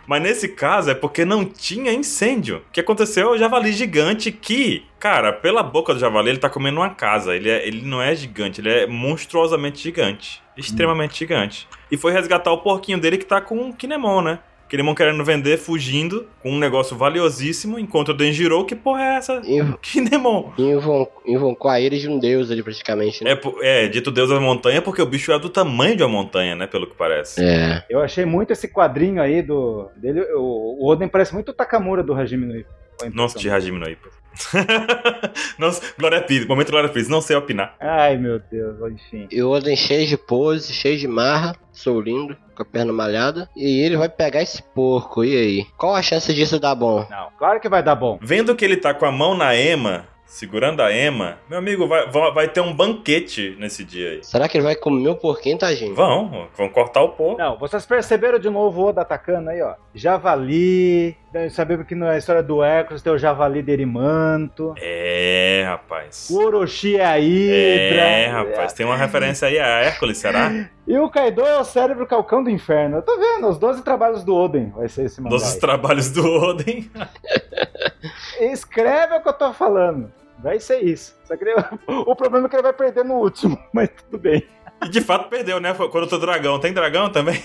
Mas 0.06 0.22
nesse 0.22 0.50
caso 0.50 0.90
é 0.90 0.96
porque 0.96 1.24
não 1.24 1.46
tinha 1.46 1.94
incêndio. 1.94 2.58
O 2.58 2.72
que 2.72 2.80
aconteceu 2.80 3.30
é 3.30 3.32
o 3.32 3.38
javali 3.38 3.72
gigante 3.72 4.32
que, 4.32 4.86
cara, 5.00 5.32
pela 5.32 5.64
boca 5.64 5.94
do 5.94 6.00
javali 6.00 6.30
ele 6.30 6.40
tá 6.40 6.50
comendo 6.50 6.80
uma 6.80 6.90
casa. 6.90 7.36
Ele, 7.36 7.50
é, 7.50 7.66
ele 7.66 7.86
não 7.86 8.02
é 8.02 8.14
gigante, 8.16 8.60
ele 8.60 8.70
é 8.70 8.88
monstruosamente 8.88 9.82
gigante. 9.82 10.42
Extremamente 10.58 11.12
hum. 11.12 11.18
gigante. 11.18 11.68
E 11.90 11.98
foi 11.98 12.12
resgatar 12.12 12.52
o 12.52 12.58
porquinho 12.60 13.00
dele 13.00 13.18
que 13.18 13.26
tá 13.26 13.40
com 13.40 13.70
o 13.70 13.74
Kinemon, 13.74 14.22
né? 14.22 14.40
Kinemon 14.76 14.94
querendo 14.94 15.24
vender, 15.24 15.58
fugindo, 15.58 16.28
com 16.42 16.52
um 16.52 16.60
negócio 16.60 16.98
valiosíssimo, 16.98 17.80
enquanto 17.80 18.10
o 18.10 18.14
Denjiro, 18.14 18.66
que 18.66 18.76
porra 18.76 19.04
é 19.04 19.16
essa? 19.16 19.42
Inv 19.46 19.76
Kinemon. 19.82 20.52
Invocou 21.26 21.72
a 21.72 21.80
ele 21.80 21.98
de 21.98 22.10
um 22.10 22.20
deus 22.20 22.52
ali, 22.52 22.62
praticamente. 22.62 23.24
Né? 23.24 23.32
É, 23.62 23.86
é, 23.86 23.88
dito 23.88 24.12
deus 24.12 24.30
da 24.30 24.40
montanha, 24.40 24.82
porque 24.82 25.02
o 25.02 25.06
bicho 25.06 25.32
é 25.32 25.40
do 25.40 25.50
tamanho 25.50 25.96
de 25.96 26.04
uma 26.04 26.10
montanha, 26.10 26.56
né? 26.56 26.68
Pelo 26.68 26.88
que 26.88 26.96
parece. 26.96 27.44
É. 27.44 27.86
Eu 27.90 28.02
achei 28.02 28.26
muito 28.26 28.52
esse 28.52 28.68
quadrinho 28.68 29.22
aí 29.22 29.42
do. 29.42 29.90
dele. 29.96 30.22
O, 30.34 30.86
o 30.86 30.92
Oden 30.92 31.08
parece 31.08 31.34
muito 31.34 31.50
o 31.50 31.54
Takamura 31.54 32.04
do 32.04 32.14
Hajime 32.14 32.46
no 32.46 32.58
Ippo. 32.58 32.70
Nossa, 33.14 33.38
de 33.40 33.50
Hajime 33.50 33.80
no 33.80 33.90
Ippo. 33.90 34.10
não, 35.58 35.70
Glória 35.98 36.22
Pires, 36.22 36.48
momento 36.48 36.72
Glória 36.72 36.90
Pires, 36.90 37.08
não 37.08 37.22
sei 37.22 37.36
opinar. 37.36 37.76
Ai, 37.80 38.18
meu 38.18 38.40
Deus, 38.40 38.78
enfim. 38.92 39.28
E 39.32 39.42
o 39.42 39.50
Oden 39.50 39.76
cheio 39.76 40.08
de 40.08 40.18
pose, 40.18 40.74
cheio 40.74 40.98
de 40.98 41.08
marra, 41.08 41.56
sou 41.72 42.00
lindo, 42.02 42.36
com 42.56 42.64
a 42.64 42.66
perna 42.66 42.94
malhada. 42.94 43.50
E 43.56 43.82
ele 43.82 43.98
vai 43.98 44.10
pegar 44.10 44.42
esse 44.42 44.62
porco, 44.62 45.24
e 45.24 45.36
aí? 45.36 45.68
Qual 45.78 45.96
a 45.96 46.02
chance 46.02 46.34
disso 46.34 46.60
dar 46.60 46.76
bom? 46.76 47.06
Não, 47.10 47.30
claro 47.38 47.60
que 47.60 47.70
vai 47.70 47.84
dar 47.84 47.96
bom. 47.96 48.20
Vendo 48.22 48.56
que 48.56 48.66
ele 48.66 48.78
tá 48.78 48.94
com 48.94 49.06
a 49.06 49.12
mão 49.12 49.36
na 49.36 49.56
ema, 49.56 50.08
segurando 50.26 50.82
a 50.82 50.92
Ema, 50.92 51.38
meu 51.50 51.60
amigo, 51.60 51.88
vai, 51.88 52.10
vai 52.10 52.48
ter 52.48 52.62
um 52.62 52.74
banquete 52.74 53.56
nesse 53.60 53.84
dia 53.84 54.12
aí. 54.12 54.24
Será 54.24 54.48
que 54.50 54.58
ele 54.58 54.66
vai 54.66 54.76
comer 54.76 55.10
o 55.10 55.16
porquinho, 55.16 55.58
tá, 55.58 55.74
gente? 55.74 55.94
Vão, 55.94 56.48
vão 56.58 56.70
cortar 56.70 57.02
o 57.02 57.10
porco. 57.10 57.38
Não, 57.38 57.58
vocês 57.58 57.86
perceberam 57.86 58.40
de 58.40 58.50
novo 58.50 58.82
o 58.82 58.86
Oda 58.88 59.02
atacando 59.02 59.50
aí, 59.50 59.62
ó. 59.62 59.76
Javali, 59.94 61.16
sabemos 61.52 61.88
que 61.88 61.96
na 61.96 62.18
história 62.18 62.44
do 62.44 62.64
Hércules 62.64 63.02
tem 63.02 63.14
o 63.14 63.18
Javali 63.18 63.62
derimanto. 63.62 64.74
É, 64.78 65.64
rapaz. 65.66 66.30
O 66.30 66.44
Orochi 66.44 66.98
é 66.98 67.06
a 67.06 67.20
Hidra. 67.20 68.02
É, 68.02 68.28
rapaz, 68.28 68.74
tem 68.74 68.86
uma 68.86 68.98
referência 68.98 69.48
aí 69.48 69.60
a 69.60 69.68
Hércules, 69.82 70.18
será? 70.18 70.52
E 70.88 70.96
o 71.00 71.10
Kaido 71.10 71.42
é 71.42 71.58
o 71.58 71.64
cérebro 71.64 72.06
calcão 72.06 72.44
do 72.44 72.50
inferno. 72.52 72.98
Eu 72.98 73.02
tô 73.02 73.18
vendo, 73.18 73.50
os 73.50 73.58
12 73.58 73.82
trabalhos 73.82 74.24
do 74.24 74.36
Oden 74.36 74.70
vai 74.70 74.88
ser 74.88 75.06
esse 75.06 75.20
mangá. 75.20 75.36
12 75.36 75.60
trabalhos 75.60 76.12
do 76.12 76.24
Oden. 76.24 76.88
Escreve 78.40 79.16
o 79.16 79.22
que 79.22 79.30
eu 79.30 79.34
tô 79.34 79.54
falando. 79.54 80.12
Vai 80.40 80.60
ser 80.60 80.84
isso. 80.84 81.18
Só 81.24 81.36
que 81.36 81.44
ele... 81.44 81.56
o 81.88 82.16
problema 82.16 82.48
é 82.48 82.50
que 82.50 82.56
ele 82.56 82.64
vai 82.64 82.74
perder 82.74 83.06
no 83.06 83.16
último, 83.16 83.58
mas 83.74 83.90
tudo 83.90 84.18
bem. 84.18 84.48
E 84.84 84.90
de 84.90 85.02
fato 85.02 85.30
perdeu, 85.30 85.60
né? 85.60 85.74
Quando 85.74 86.12
o 86.12 86.20
dragão. 86.20 86.60
Tem 86.60 86.74
dragão 86.74 87.10
também? 87.10 87.42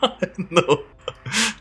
no, 0.50 0.84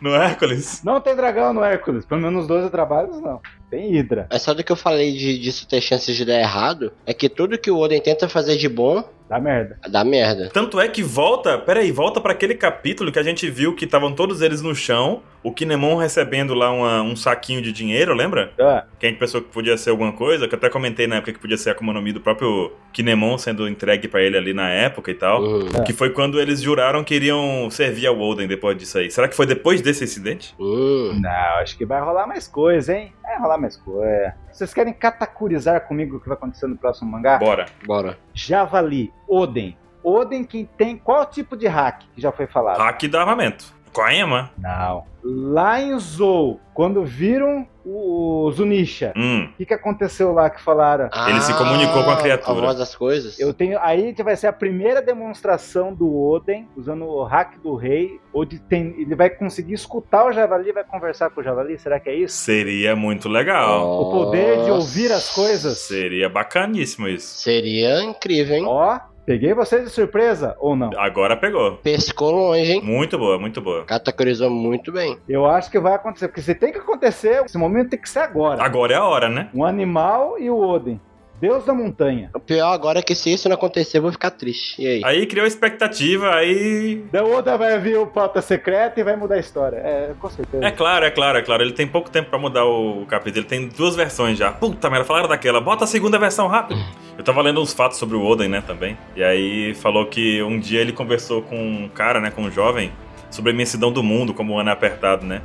no 0.01 0.15
Hércules? 0.15 0.83
Não 0.83 0.99
tem 0.99 1.15
dragão 1.15 1.53
no 1.53 1.63
Hércules. 1.63 2.05
Pelo 2.05 2.21
menos 2.21 2.41
nos 2.41 2.47
12 2.47 2.69
trabalhos, 2.69 3.21
não. 3.21 3.41
Tem 3.69 3.91
Hydra. 3.91 4.27
Mas 4.29 4.41
só 4.41 4.53
do 4.53 4.63
que 4.63 4.71
eu 4.71 4.75
falei 4.75 5.13
de, 5.13 5.39
disso 5.39 5.67
ter 5.67 5.81
chances 5.81 6.15
de 6.15 6.25
dar 6.25 6.39
errado, 6.39 6.91
é 7.05 7.13
que 7.13 7.27
tudo 7.27 7.57
que 7.57 7.71
o 7.71 7.77
Oden 7.77 8.01
tenta 8.01 8.29
fazer 8.29 8.57
de 8.57 8.69
bom, 8.69 9.03
Dá 9.33 9.39
merda. 9.39 9.79
Dá 9.89 10.03
merda. 10.03 10.49
Tanto 10.53 10.79
é 10.79 10.87
que 10.87 11.01
volta, 11.01 11.57
peraí, 11.57 11.91
volta 11.91 12.21
para 12.21 12.33
aquele 12.33 12.53
capítulo 12.53 13.11
que 13.11 13.17
a 13.17 13.23
gente 13.23 13.49
viu 13.49 13.73
que 13.73 13.85
estavam 13.85 14.13
todos 14.13 14.41
eles 14.41 14.61
no 14.61 14.75
chão, 14.75 15.23
o 15.41 15.51
Kinemon 15.51 15.95
recebendo 15.95 16.53
lá 16.53 16.71
uma, 16.71 17.01
um 17.01 17.15
saquinho 17.15 17.61
de 17.61 17.71
dinheiro, 17.71 18.13
lembra? 18.13 18.51
É. 18.57 18.83
Que 18.99 19.07
a 19.07 19.09
gente 19.09 19.19
pensou 19.19 19.41
que 19.41 19.49
podia 19.49 19.75
ser 19.75 19.89
alguma 19.89 20.13
coisa, 20.13 20.47
que 20.47 20.53
eu 20.53 20.57
até 20.57 20.69
comentei 20.69 21.07
na 21.07 21.15
época 21.15 21.33
que 21.33 21.39
podia 21.39 21.57
ser 21.57 21.69
a 21.69 21.71
Akuma 21.73 21.93
do 22.13 22.21
próprio 22.21 22.71
Kinemon 22.93 23.37
sendo 23.37 23.67
entregue 23.67 24.07
para 24.07 24.21
ele 24.21 24.37
ali 24.37 24.53
na 24.53 24.69
época 24.69 25.09
e 25.09 25.15
tal. 25.15 25.41
Uhum. 25.41 25.83
Que 25.83 25.93
foi 25.93 26.11
quando 26.11 26.39
eles 26.39 26.61
juraram 26.61 27.03
que 27.03 27.15
iriam 27.15 27.69
servir 27.71 28.07
ao 28.07 28.19
Oden 28.19 28.47
depois 28.47 28.77
disso 28.77 28.99
aí. 28.99 29.09
Será 29.09 29.27
que 29.27 29.35
foi 29.35 29.45
depois 29.45 29.81
desse 29.81 30.03
incidente? 30.03 30.53
Uhum. 30.59 31.19
Não, 31.19 31.57
acho 31.59 31.77
que 31.77 31.85
vai 31.85 31.99
rolar 31.99 32.27
mais 32.27 32.47
coisa, 32.47 32.95
hein? 32.95 33.11
Vai 33.23 33.39
rolar 33.39 33.57
mais 33.57 33.77
coisa. 33.77 34.35
Vocês 34.51 34.73
querem 34.73 34.93
catacurizar 34.93 35.87
comigo 35.87 36.17
o 36.17 36.19
que 36.19 36.27
vai 36.27 36.37
acontecer 36.37 36.67
no 36.67 36.77
próximo 36.77 37.09
mangá? 37.09 37.39
Bora. 37.39 37.65
Bora. 37.85 38.19
Javali, 38.33 39.11
Oden, 39.27 39.77
Oden 40.03 40.43
que 40.43 40.69
tem 40.77 40.97
qual 40.97 41.25
tipo 41.25 41.55
de 41.55 41.65
hack 41.67 42.03
que 42.13 42.21
já 42.21 42.31
foi 42.31 42.45
falado? 42.45 42.77
Hack 42.77 43.03
do 43.07 43.17
armamento. 43.17 43.73
Com 43.93 44.01
a 44.01 44.13
Ema? 44.13 44.51
Não. 44.57 45.05
Lá 45.23 45.79
em 45.79 45.97
Zou, 45.99 46.59
quando 46.73 47.05
viram 47.05 47.65
o 47.85 48.51
Zunisha, 48.51 49.13
hum. 49.15 49.21
o 49.21 49.43
hum. 49.43 49.49
que, 49.55 49.65
que 49.65 49.73
aconteceu 49.73 50.33
lá 50.33 50.49
que 50.49 50.61
falaram? 50.61 51.09
Ah, 51.13 51.29
Ele 51.29 51.39
se 51.41 51.53
comunicou 51.53 52.03
com 52.03 52.09
a 52.09 52.17
criatura. 52.17 52.57
A 52.57 52.61
voz 52.61 52.77
das 52.77 52.95
coisas. 52.95 53.39
Eu 53.39 53.53
tenho, 53.53 53.77
aí 53.79 54.13
vai 54.13 54.35
ser 54.35 54.47
a 54.47 54.53
primeira 54.53 55.01
demonstração 55.01 55.93
do 55.93 56.13
Oden 56.13 56.67
usando 56.75 57.05
o 57.05 57.23
hack 57.23 57.59
do 57.61 57.75
rei, 57.75 58.19
onde 58.33 58.59
tem, 58.59 58.95
ele 58.97 59.15
vai 59.15 59.29
conseguir 59.29 59.75
escutar 59.75 60.25
o 60.25 60.31
javali, 60.33 60.71
vai 60.71 60.83
conversar 60.83 61.29
com 61.29 61.41
o 61.41 61.43
javali. 61.43 61.77
Será 61.77 61.99
que 61.99 62.09
é 62.09 62.15
isso? 62.15 62.37
Seria 62.37 62.95
muito 62.95 63.29
legal. 63.29 63.79
Nossa. 63.79 64.01
O 64.01 64.11
poder 64.11 64.63
de 64.63 64.71
ouvir 64.71 65.11
as 65.11 65.29
coisas. 65.29 65.77
Seria 65.77 66.27
bacaníssimo 66.27 67.07
isso. 67.07 67.37
Seria 67.37 68.01
incrível, 68.01 68.55
hein? 68.55 68.65
Ó, 68.65 68.99
Peguei 69.25 69.53
vocês 69.53 69.85
de 69.85 69.89
surpresa 69.89 70.53
ou 70.59 70.75
não? 70.75 70.91
Agora 70.97 71.37
pegou. 71.37 71.77
Pescou 71.77 72.31
longe, 72.31 72.73
hein? 72.73 72.81
Muito 72.83 73.17
boa, 73.17 73.39
muito 73.39 73.61
boa. 73.61 73.85
Categorizou 73.85 74.49
muito 74.49 74.91
bem. 74.91 75.17
Eu 75.29 75.45
acho 75.45 75.71
que 75.71 75.79
vai 75.79 75.93
acontecer, 75.93 76.27
porque 76.27 76.41
se 76.41 76.53
tem 76.53 76.73
que 76.73 76.79
acontecer, 76.79 77.41
esse 77.45 77.57
momento 77.57 77.91
tem 77.91 77.99
que 77.99 78.09
ser 78.09 78.19
agora. 78.19 78.61
Agora 78.61 78.93
é 78.93 78.97
a 78.97 79.05
hora, 79.05 79.29
né? 79.29 79.49
Um 79.53 79.63
animal 79.63 80.37
e 80.37 80.49
o 80.49 80.57
Odin. 80.57 80.99
Deus 81.39 81.65
da 81.65 81.73
montanha. 81.73 82.29
O 82.33 82.39
pior 82.39 82.71
agora 82.71 82.99
é 82.99 83.01
que 83.01 83.13
se 83.15 83.33
isso 83.33 83.49
não 83.49 83.55
acontecer, 83.55 83.97
eu 83.97 84.01
vou 84.01 84.11
ficar 84.11 84.31
triste. 84.31 84.81
E 84.81 84.87
aí? 84.87 85.01
Aí 85.03 85.25
criou 85.25 85.45
expectativa, 85.45 86.33
aí. 86.33 87.03
Da 87.11 87.23
Oda 87.23 87.57
vai 87.57 87.77
vir 87.79 87.97
o 87.97 88.07
pauta 88.07 88.41
secreta 88.41 88.99
e 88.99 89.03
vai 89.03 89.15
mudar 89.15 89.35
a 89.35 89.39
história. 89.39 89.77
É, 89.77 90.11
com 90.19 90.29
certeza. 90.29 90.65
É 90.65 90.71
claro, 90.71 91.05
é 91.05 91.11
claro, 91.11 91.37
é 91.37 91.41
claro. 91.41 91.63
Ele 91.63 91.73
tem 91.73 91.87
pouco 91.87 92.09
tempo 92.09 92.29
pra 92.29 92.39
mudar 92.39 92.65
o 92.65 93.05
capítulo. 93.07 93.41
Ele 93.41 93.49
tem 93.49 93.67
duas 93.67 93.95
versões 93.95 94.37
já. 94.37 94.51
Puta 94.51 94.89
merda, 94.89 95.05
falaram 95.05 95.27
daquela. 95.27 95.59
Bota 95.59 95.83
a 95.83 95.87
segunda 95.87 96.17
versão 96.17 96.47
rápido. 96.47 96.79
Eu 97.17 97.23
tava 97.23 97.41
lendo 97.41 97.61
uns 97.61 97.73
fatos 97.73 97.97
sobre 97.97 98.15
o 98.15 98.23
Oden, 98.25 98.49
né, 98.49 98.63
também. 98.65 98.97
E 99.15 99.23
aí 99.23 99.75
falou 99.75 100.05
que 100.05 100.41
um 100.41 100.59
dia 100.59 100.81
ele 100.81 100.91
conversou 100.91 101.41
com 101.41 101.55
um 101.55 101.89
cara, 101.89 102.19
né, 102.19 102.31
com 102.31 102.43
um 102.43 102.51
jovem, 102.51 102.91
sobre 103.29 103.51
a 103.51 103.53
imensidão 103.53 103.91
do 103.91 104.01
mundo, 104.01 104.33
como 104.33 104.53
o 104.53 104.59
ano 104.59 104.69
é 104.69 104.73
apertado, 104.73 105.25
né? 105.25 105.41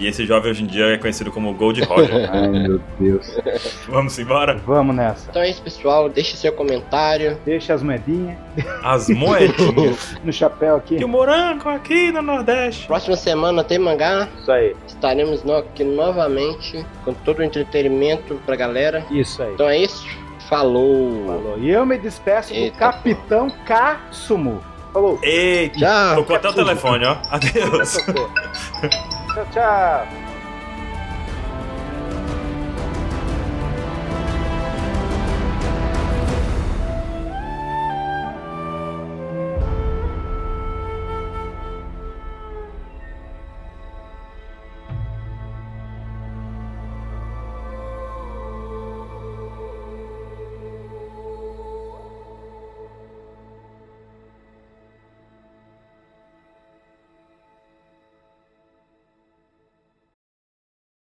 E 0.00 0.06
esse 0.06 0.24
jovem 0.24 0.50
hoje 0.50 0.62
em 0.62 0.66
dia 0.66 0.86
é 0.86 0.96
conhecido 0.96 1.30
como 1.30 1.52
Gold 1.52 1.82
Roger. 1.84 2.26
Ai, 2.32 2.48
meu 2.48 2.80
Deus. 2.98 3.38
Vamos 3.86 4.18
embora? 4.18 4.56
Vamos 4.66 4.96
nessa. 4.96 5.28
Então 5.28 5.42
é 5.42 5.50
isso, 5.50 5.60
pessoal. 5.60 6.08
Deixe 6.08 6.38
seu 6.38 6.54
comentário. 6.54 7.38
Deixa 7.44 7.74
as 7.74 7.82
moedinhas. 7.82 8.38
As 8.82 9.08
moedinhas? 9.12 10.16
no 10.24 10.32
chapéu 10.32 10.76
aqui. 10.76 10.96
E 10.96 11.04
o 11.04 11.08
morango 11.08 11.68
aqui 11.68 12.10
no 12.10 12.22
Nordeste. 12.22 12.86
Próxima 12.86 13.14
semana 13.14 13.62
tem 13.62 13.78
mangá. 13.78 14.26
Isso 14.40 14.50
aí. 14.50 14.74
Estaremos 14.88 15.42
aqui 15.50 15.84
novamente 15.84 16.82
com 17.04 17.12
todo 17.12 17.40
o 17.40 17.42
entretenimento 17.42 18.40
pra 18.46 18.56
galera. 18.56 19.04
Isso 19.10 19.42
aí. 19.42 19.52
Então 19.52 19.68
é 19.68 19.76
isso. 19.76 20.06
Falou. 20.48 21.26
Falou. 21.26 21.58
E 21.58 21.68
eu 21.68 21.84
me 21.84 21.98
despeço 21.98 22.54
Eita. 22.54 22.72
do 22.74 22.78
Capitão 22.78 23.50
Kasumu. 23.66 24.62
Falou. 24.94 25.18
Eita. 25.22 26.14
Tocou 26.14 26.36
até 26.36 26.48
o 26.48 26.54
telefone, 26.54 27.04
ó. 27.04 27.18
Adeus. 27.30 27.98
tchau, 29.34 29.44
tchau. 29.52 30.29